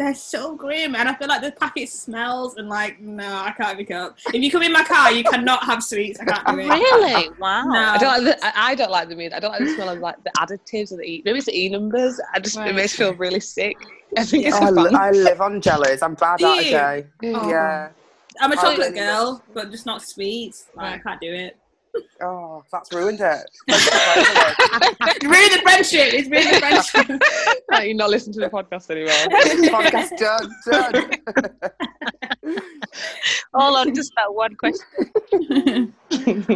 They're 0.00 0.14
so 0.14 0.54
grim, 0.56 0.96
and 0.96 1.10
I 1.10 1.14
feel 1.14 1.28
like 1.28 1.42
the 1.42 1.52
packet 1.52 1.90
smells 1.90 2.56
and 2.56 2.70
like 2.70 3.00
no, 3.02 3.22
I 3.36 3.50
can't 3.52 3.76
pick 3.76 3.90
up. 3.90 4.16
If 4.32 4.42
you 4.42 4.50
come 4.50 4.62
in 4.62 4.72
my 4.72 4.82
car, 4.82 5.12
you 5.12 5.22
cannot 5.22 5.62
have 5.64 5.84
sweets. 5.84 6.18
I 6.18 6.24
can't 6.24 6.46
do 6.46 6.58
it. 6.58 6.68
really? 6.68 7.28
Wow. 7.38 7.64
No. 7.64 7.78
I 7.78 7.98
don't 7.98 8.24
like 8.24 8.38
the, 8.40 8.46
I 8.46 8.52
I 8.70 8.74
don't 8.74 8.90
like 8.90 9.08
them 9.10 9.20
either. 9.20 9.36
I 9.36 9.40
don't 9.40 9.50
like 9.52 9.60
the 9.60 9.74
smell 9.74 9.90
of 9.90 9.98
like 9.98 10.16
the 10.24 10.30
additives 10.38 10.90
or 10.90 10.96
the 10.96 11.02
e. 11.04 11.22
Maybe 11.26 11.36
it's 11.36 11.46
the 11.48 11.54
e 11.58 11.68
numbers. 11.68 12.18
I 12.32 12.40
just 12.40 12.56
Right. 12.56 12.70
it 12.70 12.74
makes 12.76 12.98
me 12.98 13.04
feel 13.04 13.14
really 13.14 13.40
sick. 13.40 13.76
I 14.16 14.24
think 14.24 14.46
it's 14.46 14.56
Oh, 14.56 14.64
I, 14.64 14.70
li- 14.70 14.94
I 14.94 15.10
live 15.10 15.42
on 15.42 15.60
jellies. 15.60 16.00
I'm 16.00 16.14
bad 16.14 16.38
Do 16.38 16.46
at 16.50 16.58
a 16.60 16.70
day. 16.70 17.06
Oh. 17.34 17.50
Yeah. 17.50 17.90
I'm 18.40 18.52
a 18.52 18.54
Oh, 18.54 18.56
chocolate 18.62 18.78
really? 18.78 18.92
girl, 19.00 19.42
but 19.52 19.70
just 19.70 19.84
not 19.84 20.00
sweets. 20.00 20.64
Like, 20.74 20.94
I 20.94 20.98
can't 20.98 21.20
do 21.20 21.30
it. 21.30 21.58
Oh, 22.22 22.62
that's 22.70 22.92
ruined 22.92 23.20
it. 23.20 23.40
It's 23.68 25.24
ruined 25.24 25.52
the 25.52 25.60
friendship. 25.62 26.12
It's 26.14 26.28
ruined 26.28 26.50
the 26.54 26.58
friendship. 26.60 27.22
Like, 27.70 27.86
you're 27.86 27.96
not 27.96 28.10
listening 28.10 28.34
to 28.34 28.40
the 28.40 28.50
podcast 28.50 28.90
anymore. 28.90 29.12
Podcast 29.70 30.16
done. 30.18 30.50
Done. 30.66 31.10
All 33.54 33.76
on 33.76 33.94
just 33.94 34.12
that 34.16 34.32
one 34.34 34.54
question. 34.56 35.94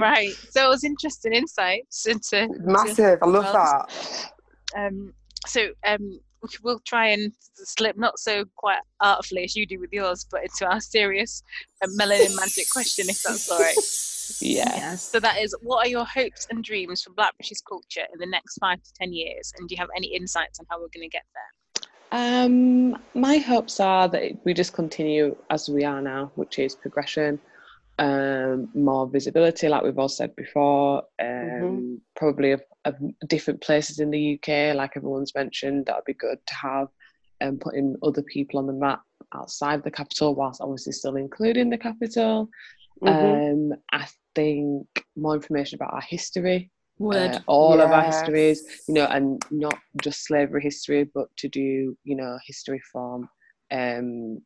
right. 0.00 0.32
So 0.50 0.66
it 0.66 0.68
was 0.68 0.82
interesting 0.84 1.32
insights 1.32 2.06
into 2.06 2.48
Massive. 2.64 3.18
I 3.22 3.26
love 3.26 3.44
Well, 3.44 3.52
that. 3.52 4.30
um 4.76 5.12
so 5.46 5.68
um 5.86 5.98
we- 6.00 6.20
we'll 6.62 6.80
try 6.80 7.08
and 7.08 7.32
slip 7.54 7.96
not 7.96 8.18
so 8.18 8.44
quite 8.56 8.80
artfully 9.00 9.44
as 9.44 9.56
you 9.56 9.66
do 9.66 9.78
with 9.78 9.92
yours 9.92 10.26
but 10.30 10.42
into 10.42 10.66
our 10.66 10.80
serious 10.80 11.42
uh, 11.82 11.88
melanin 11.98 12.34
magic 12.36 12.68
question 12.70 13.08
if 13.08 13.22
that's 13.22 13.50
all 13.50 13.58
right 13.58 13.76
Yes. 14.24 14.40
Yes. 14.40 14.74
Yes. 14.76 15.02
So 15.02 15.20
that 15.20 15.38
is, 15.40 15.54
what 15.62 15.86
are 15.86 15.88
your 15.88 16.04
hopes 16.04 16.46
and 16.50 16.64
dreams 16.64 17.02
for 17.02 17.12
Black 17.12 17.36
British 17.36 17.60
culture 17.68 18.06
in 18.12 18.18
the 18.18 18.26
next 18.26 18.58
five 18.58 18.82
to 18.82 18.92
ten 18.94 19.12
years? 19.12 19.52
And 19.58 19.68
do 19.68 19.74
you 19.74 19.78
have 19.78 19.90
any 19.96 20.08
insights 20.08 20.58
on 20.60 20.66
how 20.70 20.76
we're 20.76 20.88
going 20.94 21.08
to 21.08 21.08
get 21.08 21.24
there? 21.34 21.84
Um, 22.12 22.96
my 23.14 23.38
hopes 23.38 23.80
are 23.80 24.08
that 24.08 24.32
we 24.44 24.54
just 24.54 24.72
continue 24.72 25.36
as 25.50 25.68
we 25.68 25.84
are 25.84 26.00
now, 26.00 26.30
which 26.36 26.58
is 26.58 26.74
progression, 26.74 27.40
um, 27.98 28.68
more 28.74 29.08
visibility, 29.08 29.68
like 29.68 29.82
we've 29.82 29.98
all 29.98 30.08
said 30.08 30.34
before, 30.36 31.04
um, 31.20 31.26
Mhm. 31.28 32.00
probably 32.16 32.52
of, 32.52 32.62
of 32.84 32.96
different 33.28 33.60
places 33.60 34.00
in 34.00 34.10
the 34.10 34.34
UK, 34.38 34.74
like 34.74 34.96
everyone's 34.96 35.34
mentioned. 35.34 35.86
That 35.86 35.96
would 35.96 36.04
be 36.04 36.14
good 36.14 36.38
to 36.46 36.54
have, 36.54 36.88
and 37.40 37.60
putting 37.60 37.96
other 38.02 38.22
people 38.22 38.58
on 38.58 38.66
the 38.66 38.72
map 38.72 39.02
outside 39.34 39.82
the 39.82 39.90
capital, 39.90 40.34
whilst 40.34 40.60
obviously 40.60 40.92
still 40.92 41.16
including 41.16 41.70
the 41.70 41.78
capital. 41.78 42.48
Mhm. 43.02 43.72
Um, 43.72 43.78
I 43.92 44.08
think 44.34 44.86
more 45.16 45.34
information 45.34 45.76
about 45.76 45.94
our 45.94 46.00
history, 46.00 46.70
uh, 47.00 47.38
all 47.46 47.80
of 47.80 47.92
our 47.92 48.02
histories, 48.02 48.84
you 48.88 48.94
know, 48.94 49.06
and 49.06 49.42
not 49.50 49.78
just 50.02 50.24
slavery 50.24 50.62
history, 50.62 51.04
but 51.04 51.28
to 51.38 51.48
do, 51.48 51.96
you 52.04 52.16
know, 52.16 52.38
history 52.46 52.80
from 52.92 53.28
um, 53.70 54.40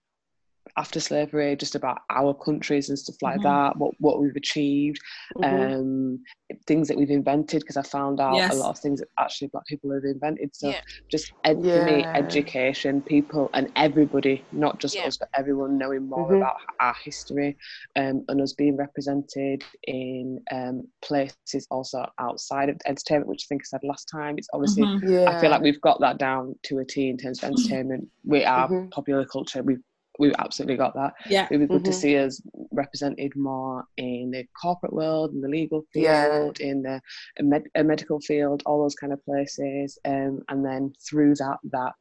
after 0.77 1.01
slavery, 1.01 1.57
just 1.57 1.75
about 1.75 1.99
our 2.11 2.35
countries 2.35 2.89
and 2.89 2.99
stuff 2.99 3.17
like 3.23 3.41
Mhm. 3.41 3.43
that, 3.45 3.77
what 3.77 3.95
what 4.01 4.21
we've 4.21 4.37
achieved, 4.37 4.99
Mhm. 5.39 5.79
um, 5.79 6.25
things 6.67 6.89
that 6.89 6.97
we've 6.97 7.11
invented. 7.11 7.61
Because 7.61 7.77
I 7.77 7.83
found 7.83 8.21
out 8.21 8.35
Yes. 8.37 8.53
a 8.55 8.57
lot 8.57 8.71
of 8.71 8.79
things 8.79 9.01
that 9.01 9.09
actually 9.19 9.49
Black 9.49 9.67
people 9.67 9.93
have 9.93 10.05
invented. 10.05 10.55
So 10.55 10.69
Yeah. 10.69 10.81
just 11.11 11.33
ed- 11.45 11.57
for 11.63 11.83
me, 11.85 12.07
education, 12.15 13.03
people, 13.03 13.51
and 13.55 13.71
everybody, 13.77 14.45
not 14.53 14.79
just 14.81 14.95
Yeah. 14.95 15.07
us, 15.07 15.17
but 15.17 15.29
everyone 15.35 15.79
knowing 15.79 16.09
more 16.09 16.29
Mhm. 16.33 16.37
about 16.39 16.57
our 16.81 16.95
history 17.05 17.57
um, 17.97 18.25
and 18.29 18.41
us 18.41 18.53
being 18.53 18.77
represented 18.77 19.63
in 19.87 20.41
um, 20.53 20.87
places 21.03 21.67
also 21.71 22.07
outside 22.19 22.69
of 22.69 22.77
entertainment, 22.87 23.29
which 23.29 23.45
I 23.47 23.49
think 23.49 23.63
I 23.63 23.65
said 23.65 23.81
last 23.85 24.09
time. 24.09 24.37
It's 24.39 24.49
obviously, 24.53 24.85
Mhm. 24.85 25.11
Yeah. 25.11 25.31
I 25.31 25.41
feel 25.41 25.51
like 25.51 25.63
we've 25.63 25.81
got 25.81 26.01
that 26.01 26.19
down 26.19 26.55
to 26.65 26.79
a 26.79 26.85
T 26.85 27.09
in 27.09 27.17
terms 27.17 27.43
of 27.43 27.51
entertainment. 27.51 28.09
We 28.25 28.45
are 28.45 28.69
Mhm. 28.69 28.91
popular 28.91 29.25
culture. 29.25 29.63
We've 29.63 29.83
we've 30.19 30.35
absolutely 30.39 30.77
got 30.77 30.95
that. 30.95 31.15
Yeah. 31.29 31.47
It 31.51 31.59
would 31.59 31.69
be 31.69 31.75
good 31.75 31.85
to 31.87 31.91
Mhm. 31.91 31.95
see 31.95 32.17
us 32.19 32.41
represented 32.73 33.35
more 33.37 33.85
in 33.97 34.31
the 34.33 34.45
corporate 34.61 34.93
world, 34.93 35.33
in 35.33 35.41
the 35.41 35.49
legal 35.49 35.83
field, 35.93 36.59
Yeah. 36.61 36.67
in 36.67 36.83
the 36.83 37.01
med- 37.41 37.69
a 37.77 37.85
medical 37.85 38.21
field, 38.21 38.63
all 38.67 38.83
those 38.83 38.95
kind 38.97 39.13
of 39.13 39.25
places. 39.25 39.99
Um, 40.05 40.43
and 40.49 40.65
then 40.65 40.93
through 41.09 41.37
that, 41.37 41.59
that 41.71 41.93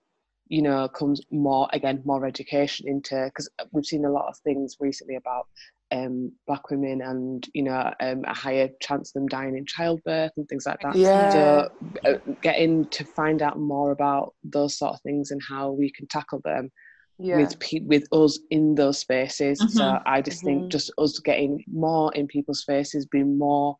you 0.49 0.61
know 0.61 0.87
comes 0.87 1.21
more 1.29 1.67
again 1.73 2.01
more 2.05 2.25
education 2.25 2.87
into 2.87 3.25
because 3.25 3.49
we've 3.73 3.85
seen 3.85 4.05
a 4.05 4.09
lot 4.09 4.27
of 4.29 4.37
things 4.45 4.77
recently 4.79 5.15
about 5.15 5.45
um, 5.91 6.31
black 6.47 6.69
women 6.69 7.01
and 7.01 7.47
you 7.53 7.63
know 7.63 7.93
um, 7.99 8.23
a 8.25 8.33
higher 8.33 8.69
chance 8.81 9.09
of 9.09 9.13
them 9.13 9.27
dying 9.27 9.57
in 9.57 9.65
childbirth 9.65 10.31
and 10.37 10.47
things 10.47 10.65
like 10.65 10.79
that. 10.81 10.95
Yeah. 10.95 11.31
So 11.31 11.71
uh, 12.05 12.17
getting 12.41 12.85
to 12.87 13.03
find 13.03 13.41
out 13.41 13.59
more 13.59 13.91
about 13.91 14.35
those 14.43 14.77
sort 14.77 14.93
of 14.93 15.01
things 15.01 15.31
and 15.31 15.41
how 15.47 15.71
we 15.71 15.91
can 15.91 16.07
tackle 16.07 16.41
them 16.43 16.71
yeah. 17.19 17.37
with 17.37 17.59
pe- 17.59 17.79
with 17.81 18.07
us 18.11 18.39
in 18.51 18.75
those 18.75 18.99
spaces. 18.99 19.59
So 19.69 19.83
Mhm. 19.83 20.03
I 20.05 20.21
just 20.21 20.41
Mhm. 20.41 20.45
think 20.45 20.71
just 20.71 20.91
us 20.97 21.19
getting 21.19 21.63
more 21.67 22.13
in 22.13 22.27
people's 22.27 22.63
faces, 22.63 23.05
being 23.05 23.37
more 23.37 23.77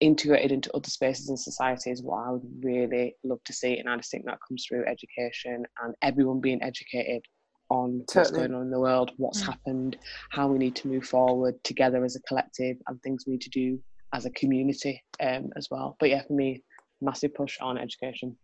integrated 0.00 0.52
into 0.52 0.72
other 0.76 0.88
spaces 0.88 1.28
in 1.28 1.36
society 1.36 1.90
is 1.90 2.02
what 2.02 2.18
I 2.26 2.30
would 2.30 2.64
really 2.64 3.16
love 3.24 3.42
to 3.44 3.52
see. 3.52 3.78
And 3.78 3.88
I 3.88 3.96
just 3.96 4.10
think 4.10 4.24
that 4.26 4.38
comes 4.46 4.64
through 4.64 4.86
education 4.86 5.66
and 5.82 5.94
everyone 6.02 6.40
being 6.40 6.62
educated 6.62 7.24
on 7.70 7.98
what's 7.98 8.30
going 8.30 8.54
on 8.54 8.62
in 8.62 8.70
the 8.70 8.78
world, 8.80 9.12
what's 9.16 9.42
Mm. 9.42 9.46
happened, 9.46 9.98
how 10.30 10.48
we 10.48 10.58
need 10.58 10.76
to 10.76 10.88
move 10.88 11.04
forward 11.04 11.62
together 11.64 12.04
as 12.04 12.16
a 12.16 12.20
collective, 12.22 12.76
and 12.86 13.02
things 13.02 13.24
we 13.26 13.32
need 13.32 13.42
to 13.42 13.50
do 13.50 13.82
as 14.14 14.24
a 14.24 14.30
community 14.30 15.02
um, 15.20 15.50
as 15.56 15.68
well. 15.70 15.96
But 16.00 16.08
yeah, 16.10 16.22
for 16.22 16.32
me, 16.32 16.62
massive 17.00 17.34
push 17.34 17.58
on 17.60 17.76
education. 17.76 18.38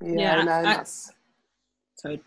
Yeah, 0.00 0.36
Yeah, 0.36 0.44
no, 0.44 0.52
I- 0.52 0.62
that's 0.62 1.12
Sorry. 1.96 2.20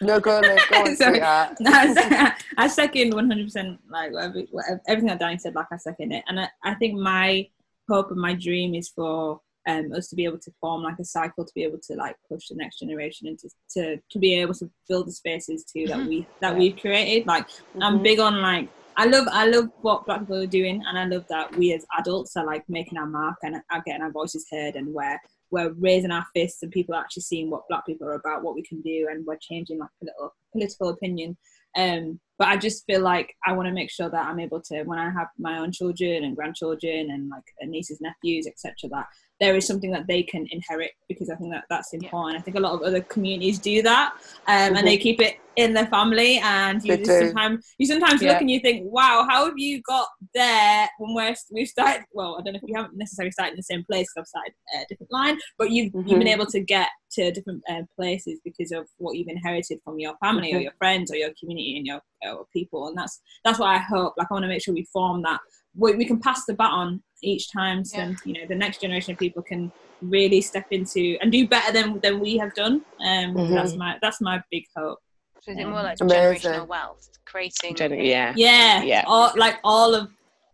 No 0.00 0.18
go 0.20 0.40
Liv, 0.40 0.60
go 0.70 0.76
on, 0.82 0.96
Sorry. 0.96 1.14
sweetheart. 1.14 1.56
No, 1.60 1.70
I 1.72 2.34
I 2.56 2.66
second 2.68 3.12
100% 3.12 3.78
like 3.90 4.12
whatever, 4.12 4.40
whatever, 4.50 4.80
everything 4.88 5.08
that 5.08 5.18
Danny 5.18 5.38
said, 5.38 5.54
like 5.54 5.66
I 5.72 5.76
second 5.76 6.12
it. 6.12 6.24
And 6.28 6.40
I, 6.40 6.48
I 6.64 6.74
think 6.74 6.98
my 6.98 7.46
hope 7.88 8.10
and 8.10 8.20
my 8.20 8.34
dream 8.34 8.74
is 8.74 8.88
for 8.88 9.40
um, 9.68 9.92
us 9.92 10.08
to 10.08 10.16
be 10.16 10.24
able 10.24 10.38
to 10.38 10.50
form 10.60 10.82
like 10.82 10.98
a 10.98 11.04
cycle 11.04 11.44
to 11.44 11.52
be 11.54 11.62
able 11.64 11.78
to 11.86 11.94
like 11.94 12.16
push 12.30 12.48
the 12.48 12.54
next 12.56 12.78
generation 12.78 13.26
into 13.26 13.48
to, 13.74 13.98
to 14.10 14.18
be 14.18 14.40
able 14.40 14.54
to 14.54 14.70
build 14.88 15.06
the 15.06 15.12
spaces 15.12 15.64
too 15.64 15.86
that 15.86 15.98
we 16.06 16.26
that 16.40 16.52
Yeah. 16.52 16.58
we've 16.58 16.76
created. 16.78 17.26
Like 17.26 17.46
I'm 17.82 17.98
Mhm. 17.98 18.02
big 18.02 18.20
on 18.20 18.40
like 18.40 18.68
I 18.96 19.04
love 19.06 19.26
I 19.30 19.46
love 19.46 19.68
what 19.82 20.06
black 20.06 20.20
people 20.20 20.36
are 20.42 20.46
doing 20.46 20.82
and 20.86 20.98
I 20.98 21.04
love 21.04 21.26
that 21.28 21.54
we 21.56 21.72
as 21.74 21.84
adults 21.98 22.36
are 22.36 22.44
like 22.46 22.64
making 22.68 22.96
our 22.98 23.06
mark 23.06 23.36
and 23.42 23.56
are 23.70 23.82
getting 23.84 24.02
our 24.02 24.10
voices 24.10 24.46
heard 24.50 24.76
and 24.76 24.88
we're 24.94 25.18
we're 25.50 25.72
raising 25.72 26.10
our 26.10 26.26
fists 26.34 26.62
and 26.62 26.70
people 26.70 26.94
are 26.94 27.00
actually 27.00 27.22
seeing 27.22 27.50
what 27.50 27.68
black 27.68 27.84
people 27.86 28.06
are 28.06 28.14
about, 28.14 28.42
what 28.42 28.54
we 28.54 28.62
can 28.62 28.80
do 28.80 29.08
and 29.10 29.26
we're 29.26 29.38
changing 29.40 29.78
like 29.78 29.90
political 29.98 30.34
political 30.52 30.88
opinion. 30.90 31.36
Um 31.76 32.20
but 32.38 32.48
I 32.48 32.56
just 32.56 32.86
feel 32.86 33.02
like 33.02 33.34
I 33.46 33.52
want 33.52 33.68
to 33.68 33.74
make 33.74 33.90
sure 33.90 34.08
that 34.08 34.26
I'm 34.26 34.40
able 34.40 34.62
to 34.62 34.82
when 34.84 34.98
I 34.98 35.10
have 35.10 35.28
my 35.38 35.58
own 35.58 35.72
children 35.72 36.24
and 36.24 36.34
grandchildren 36.34 37.10
and 37.10 37.28
like 37.28 37.44
nieces, 37.64 38.00
nephews, 38.00 38.46
etc. 38.46 38.88
that 38.90 39.06
there 39.40 39.56
is 39.56 39.66
something 39.66 39.90
that 39.90 40.06
they 40.06 40.22
can 40.22 40.46
inherit 40.50 40.92
because 41.08 41.30
I 41.30 41.36
think 41.36 41.50
that 41.52 41.64
that's 41.70 41.92
Yeah. 41.92 42.00
important. 42.02 42.38
I 42.38 42.42
think 42.42 42.56
a 42.58 42.60
lot 42.60 42.74
of 42.74 42.82
other 42.82 43.00
communities 43.00 43.58
do 43.58 43.80
that, 43.82 44.12
um, 44.46 44.76
and 44.76 44.86
they 44.86 44.98
keep 44.98 45.20
it 45.20 45.38
in 45.56 45.72
their 45.72 45.86
family. 45.86 46.38
And 46.38 46.82
you 46.84 46.96
just 46.98 47.18
sometimes 47.18 47.64
you 47.78 47.86
sometimes 47.86 48.22
Yeah. 48.22 48.32
look 48.32 48.40
and 48.42 48.50
you 48.50 48.60
think, 48.60 48.84
"Wow, 48.92 49.26
how 49.28 49.46
have 49.46 49.58
you 49.58 49.80
got 49.82 50.08
there?" 50.34 50.88
When 50.98 51.14
we're 51.14 51.34
we've 51.50 51.68
started. 51.68 52.04
Well, 52.12 52.36
I 52.38 52.42
don't 52.42 52.52
know 52.52 52.60
if 52.62 52.68
you 52.68 52.76
haven't 52.76 52.96
necessarily 52.96 53.32
started 53.32 53.52
in 53.52 53.56
the 53.56 53.62
same 53.62 53.84
place. 53.84 54.08
I've 54.16 54.26
started 54.26 54.52
a 54.74 54.84
different 54.88 55.10
line, 55.12 55.38
but 55.58 55.70
you've 55.70 55.92
you've 55.94 56.18
been 56.18 56.28
Mhm. 56.28 56.32
able 56.38 56.46
to 56.46 56.60
get 56.60 56.88
to 57.12 57.32
different 57.32 57.62
uh, 57.68 57.82
places 57.96 58.38
because 58.44 58.70
of 58.72 58.86
what 58.98 59.16
you've 59.16 59.28
inherited 59.28 59.80
from 59.84 59.98
your 59.98 60.16
family 60.18 60.52
or 60.52 60.58
Mhm. 60.58 60.62
your 60.64 60.74
friends 60.78 61.10
or 61.10 61.16
your 61.16 61.32
community 61.40 61.76
and 61.76 61.86
your, 61.86 62.00
your 62.22 62.46
people. 62.52 62.88
And 62.88 62.96
that's 62.96 63.20
that's 63.44 63.58
what 63.58 63.70
I 63.70 63.78
hope. 63.78 64.14
Like 64.18 64.28
I 64.30 64.34
want 64.34 64.44
to 64.44 64.48
make 64.48 64.62
sure 64.62 64.74
we 64.74 64.84
form 64.92 65.22
that. 65.22 65.40
We, 65.74 65.94
we 65.94 66.04
can 66.04 66.20
pass 66.20 66.44
the 66.46 66.54
baton 66.54 67.02
each 67.22 67.50
time, 67.52 67.84
so 67.84 67.98
Yeah. 67.98 68.14
you 68.24 68.32
know 68.34 68.46
the 68.48 68.54
next 68.54 68.80
generation 68.80 69.12
of 69.12 69.18
people 69.18 69.42
can 69.42 69.72
really 70.02 70.40
step 70.40 70.66
into 70.70 71.18
and 71.20 71.30
do 71.30 71.46
better 71.46 71.72
than 71.72 72.00
than 72.00 72.20
we 72.20 72.36
have 72.38 72.54
done. 72.54 72.84
Um, 73.00 73.34
Mhm. 73.34 73.54
That's 73.54 73.74
my 73.74 73.98
that's 74.02 74.20
my 74.20 74.42
big 74.50 74.64
hope. 74.76 74.98
So 75.42 75.52
is 75.52 75.58
it 75.58 75.64
more 75.66 75.82
like 75.82 75.98
Amazing. 76.00 76.50
generational 76.52 76.66
wealth, 76.68 77.08
creating? 77.24 77.74
Gen- 77.74 77.92
yeah. 78.04 78.34
Yeah, 78.36 78.82
Yeah. 78.82 79.04
All, 79.06 79.32
like 79.36 79.58
all 79.64 79.94
of 79.94 80.10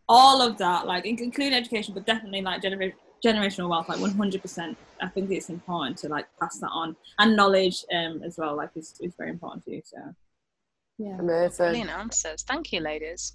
all 0.08 0.40
of 0.40 0.56
that, 0.58 0.86
like 0.86 1.04
including 1.06 1.52
education, 1.54 1.92
but 1.94 2.06
definitely 2.06 2.40
like 2.42 2.62
genera- 2.62 2.92
generational 3.24 3.68
wealth, 3.68 3.88
like 3.88 4.00
one 4.00 4.12
hundred 4.12 4.42
percent. 4.42 4.76
I 5.00 5.08
think 5.08 5.30
it's 5.30 5.50
important 5.50 5.98
to 5.98 6.08
like 6.08 6.26
pass 6.40 6.58
that 6.60 6.70
on 6.70 6.96
and 7.18 7.34
knowledge 7.36 7.84
um 7.92 8.22
as 8.22 8.36
well. 8.38 8.54
Like 8.56 8.70
is 8.76 8.94
is 9.00 9.14
very 9.16 9.30
important 9.30 9.64
to 9.64 9.72
you 9.72 9.82
So 9.84 9.98
yeah. 10.98 11.18
Amazing. 11.18 11.56
Brilliant 11.66 11.90
answers. 11.90 12.42
Thank 12.44 12.72
you, 12.72 12.80
ladies. 12.80 13.34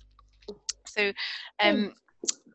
So, 0.87 1.13
um, 1.59 1.93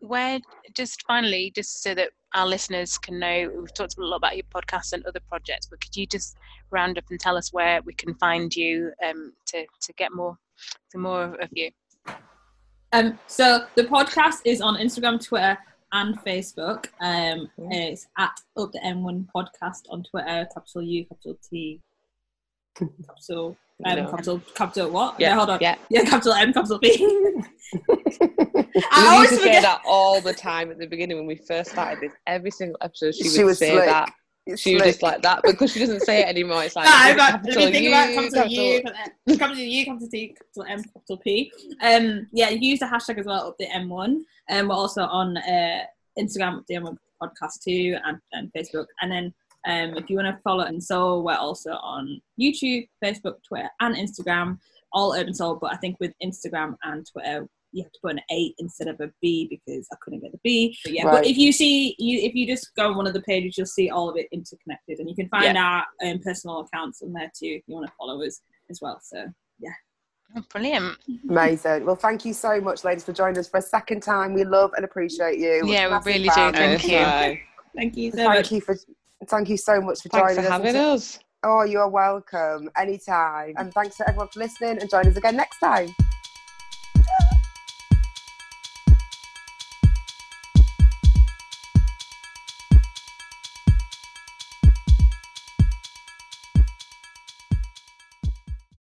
where 0.06 0.40
just 0.74 1.02
finally, 1.06 1.52
just 1.54 1.82
so 1.82 1.94
that 1.94 2.10
our 2.34 2.46
listeners 2.46 2.98
can 2.98 3.18
know, 3.18 3.50
we've 3.56 3.74
talked 3.74 3.96
a 3.98 4.04
lot 4.04 4.16
about 4.16 4.36
your 4.36 4.46
podcast 4.54 4.92
and 4.92 5.04
other 5.06 5.20
projects, 5.28 5.66
but 5.66 5.80
could 5.80 5.96
you 5.96 6.06
just 6.06 6.36
round 6.70 6.98
up 6.98 7.04
and 7.10 7.18
tell 7.18 7.36
us 7.36 7.52
where 7.52 7.80
we 7.82 7.94
can 7.94 8.14
find 8.14 8.54
you 8.54 8.92
um, 9.06 9.32
to 9.46 9.64
to 9.80 9.92
get 9.94 10.12
more 10.12 10.36
to 10.90 10.98
more 10.98 11.34
of, 11.40 11.48
you? 11.52 11.70
Um, 12.92 13.18
so 13.26 13.66
the 13.74 13.84
podcast 13.84 14.40
is 14.44 14.60
on 14.60 14.76
Instagram, 14.76 15.24
Twitter, 15.24 15.58
and 15.92 16.18
Facebook. 16.20 16.86
Um, 17.00 17.50
it's 17.70 18.06
at 18.18 18.38
Up 18.56 18.72
the 18.72 18.80
M1 18.80 19.26
Podcast 19.34 19.82
on 19.90 20.02
Twitter, 20.04 20.46
capital 20.52 20.82
U, 20.82 21.04
capital 21.06 21.38
T, 21.48 21.80
capital 22.76 23.56
M, 23.84 23.96
No. 24.04 24.10
capital 24.10 24.40
capital 24.54 24.90
what? 24.90 25.20
Yeah, 25.20 25.34
hold 25.34 25.50
on. 25.50 25.58
yeah. 25.60 25.76
Yeah, 25.90 26.04
capital 26.04 26.32
M, 26.32 26.52
capital 26.52 26.78
P. 26.78 26.96
We 26.98 28.82
always 28.92 29.30
used 29.30 29.30
to 29.30 29.36
say 29.36 29.56
forget. 29.56 29.62
that 29.62 29.80
all 29.86 30.20
the 30.20 30.32
time 30.32 30.70
at 30.70 30.78
the 30.78 30.86
beginning 30.86 31.16
when 31.18 31.26
we 31.26 31.36
first 31.36 31.70
started 31.72 32.00
this. 32.00 32.12
Every 32.26 32.50
single 32.50 32.78
episode, 32.82 33.14
she, 33.14 33.28
She 33.28 33.38
would 33.44 33.50
was 33.50 33.58
say 33.58 33.72
slick. 33.72 33.84
that. 33.86 34.12
It's 34.46 34.62
She 34.62 34.74
was 34.74 34.82
slick. 34.82 34.92
just 34.94 35.02
like 35.02 35.22
that 35.22 35.40
because 35.44 35.72
she 35.72 35.80
doesn't 35.80 36.00
say 36.00 36.20
it 36.22 36.28
anymore. 36.28 36.62
It's 36.64 36.76
like 36.76 36.86
No, 36.86 36.92
with 37.08 37.14
a 37.14 37.16
but 37.18 37.30
capital 37.32 37.62
let 37.62 37.72
me 37.72 37.78
think 37.78 37.88
about 37.88 38.08
U, 38.10 38.14
capital 38.30 38.46
U, 38.52 38.82
capital- 38.82 39.38
capital 39.38 39.62
U, 39.64 39.84
capital 39.84 40.08
T, 40.08 40.28
capital 40.36 40.64
M, 40.72 40.84
capital 40.84 41.16
P. 41.18 41.52
Um, 41.82 42.26
yeah, 42.32 42.48
use 42.50 42.78
the 42.78 42.86
hashtag 42.86 43.18
as 43.18 43.26
well, 43.26 43.48
up 43.48 43.56
the 43.58 43.66
M1. 43.66 44.20
And 44.48 44.68
we're 44.68 44.74
also 44.74 45.02
on 45.02 45.36
uh, 45.36 45.80
Instagram, 46.18 46.64
the 46.68 46.74
M1 46.76 46.96
podcast 47.22 47.62
too, 47.64 47.96
and, 48.04 48.18
and 48.32 48.50
Facebook. 48.56 48.86
And 49.02 49.10
then 49.10 49.34
um, 49.66 49.96
if 49.96 50.08
you 50.10 50.16
want 50.16 50.28
to 50.34 50.40
follow 50.42 50.64
Urban 50.64 50.80
Soul, 50.80 51.22
we're 51.24 51.34
also 51.34 51.72
on 51.72 52.20
YouTube, 52.40 52.88
Facebook, 53.02 53.36
Twitter, 53.46 53.68
and 53.80 53.94
Instagram, 53.96 54.58
all 54.92 55.14
Urban 55.14 55.34
Soul. 55.34 55.56
But 55.60 55.72
I 55.72 55.76
think 55.76 55.96
with 56.00 56.12
Instagram 56.22 56.76
and 56.84 57.06
Twitter, 57.10 57.48
you 57.72 57.82
have 57.82 57.92
to 57.92 57.98
put 58.00 58.12
an 58.12 58.20
eight 58.30 58.54
instead 58.58 58.88
of 58.88 59.00
a 59.00 59.10
B 59.20 59.46
because 59.50 59.86
I 59.92 59.96
couldn't 60.00 60.20
get 60.20 60.32
the 60.32 60.38
B. 60.42 60.76
But 60.84 60.92
yeah, 60.92 61.04
Right. 61.04 61.12
but 61.12 61.26
if 61.26 61.36
you 61.36 61.52
see 61.52 61.94
you 61.98 62.20
if 62.20 62.34
you 62.34 62.46
just 62.46 62.74
go 62.76 62.88
on 62.88 62.96
one 62.96 63.06
of 63.06 63.12
the 63.12 63.22
pages, 63.22 63.56
you'll 63.58 63.66
see 63.66 63.90
all 63.90 64.08
of 64.08 64.16
it 64.16 64.28
interconnected, 64.32 64.98
and 64.98 65.08
you 65.10 65.14
can 65.16 65.28
find 65.28 65.58
our 65.58 65.84
um, 66.04 66.18
personal 66.20 66.60
accounts 66.60 67.02
on 67.02 67.12
there 67.12 67.30
too 67.36 67.58
if 67.58 67.62
you 67.66 67.74
want 67.74 67.86
to 67.86 67.92
follow 67.98 68.22
us 68.22 68.40
as 68.70 68.80
well. 68.80 68.98
So 69.02 69.26
Oh, 70.36 70.42
brilliant. 70.50 70.96
Amazing. 71.30 71.86
Well, 71.86 71.94
thank 71.96 72.24
you 72.24 72.32
so 72.34 72.60
much, 72.60 72.84
ladies, 72.84 73.04
for 73.04 73.12
joining 73.12 73.38
us 73.38 73.48
for 73.48 73.58
a 73.58 73.62
second 73.62 74.02
time. 74.02 74.34
We 74.34 74.44
love 74.44 74.72
and 74.76 74.84
appreciate 74.84 75.38
you. 75.38 75.62
Yeah, 75.64 75.86
we 75.86 75.90
Massive 75.92 76.06
really 76.06 76.28
do. 76.28 76.34
fans. 76.34 76.56
Thank 76.56 76.84
you. 76.84 76.98
Bye. 76.98 77.40
Thank 77.76 77.96
you 77.96 78.10
so 78.10 78.16
Thank 78.16 78.28
much. 78.34 78.52
you 78.52 78.60
for 78.60 78.76
thank 79.28 79.48
you 79.48 79.56
so 79.56 79.80
much 79.80 80.02
for 80.02 80.08
Thanks 80.08 80.34
joining 80.34 80.44
for 80.44 80.52
us. 80.52 80.62
having 80.64 80.76
us. 80.76 81.18
Oh, 81.42 81.62
you 81.62 81.78
are 81.78 81.88
welcome 81.88 82.70
anytime. 82.76 83.54
And 83.56 83.72
thanks 83.72 83.96
to 83.98 84.08
everyone 84.08 84.28
for 84.28 84.40
listening 84.40 84.78
and 84.80 84.90
join 84.90 85.06
us 85.06 85.16
again 85.16 85.36
next 85.36 85.58
time. 85.58 85.88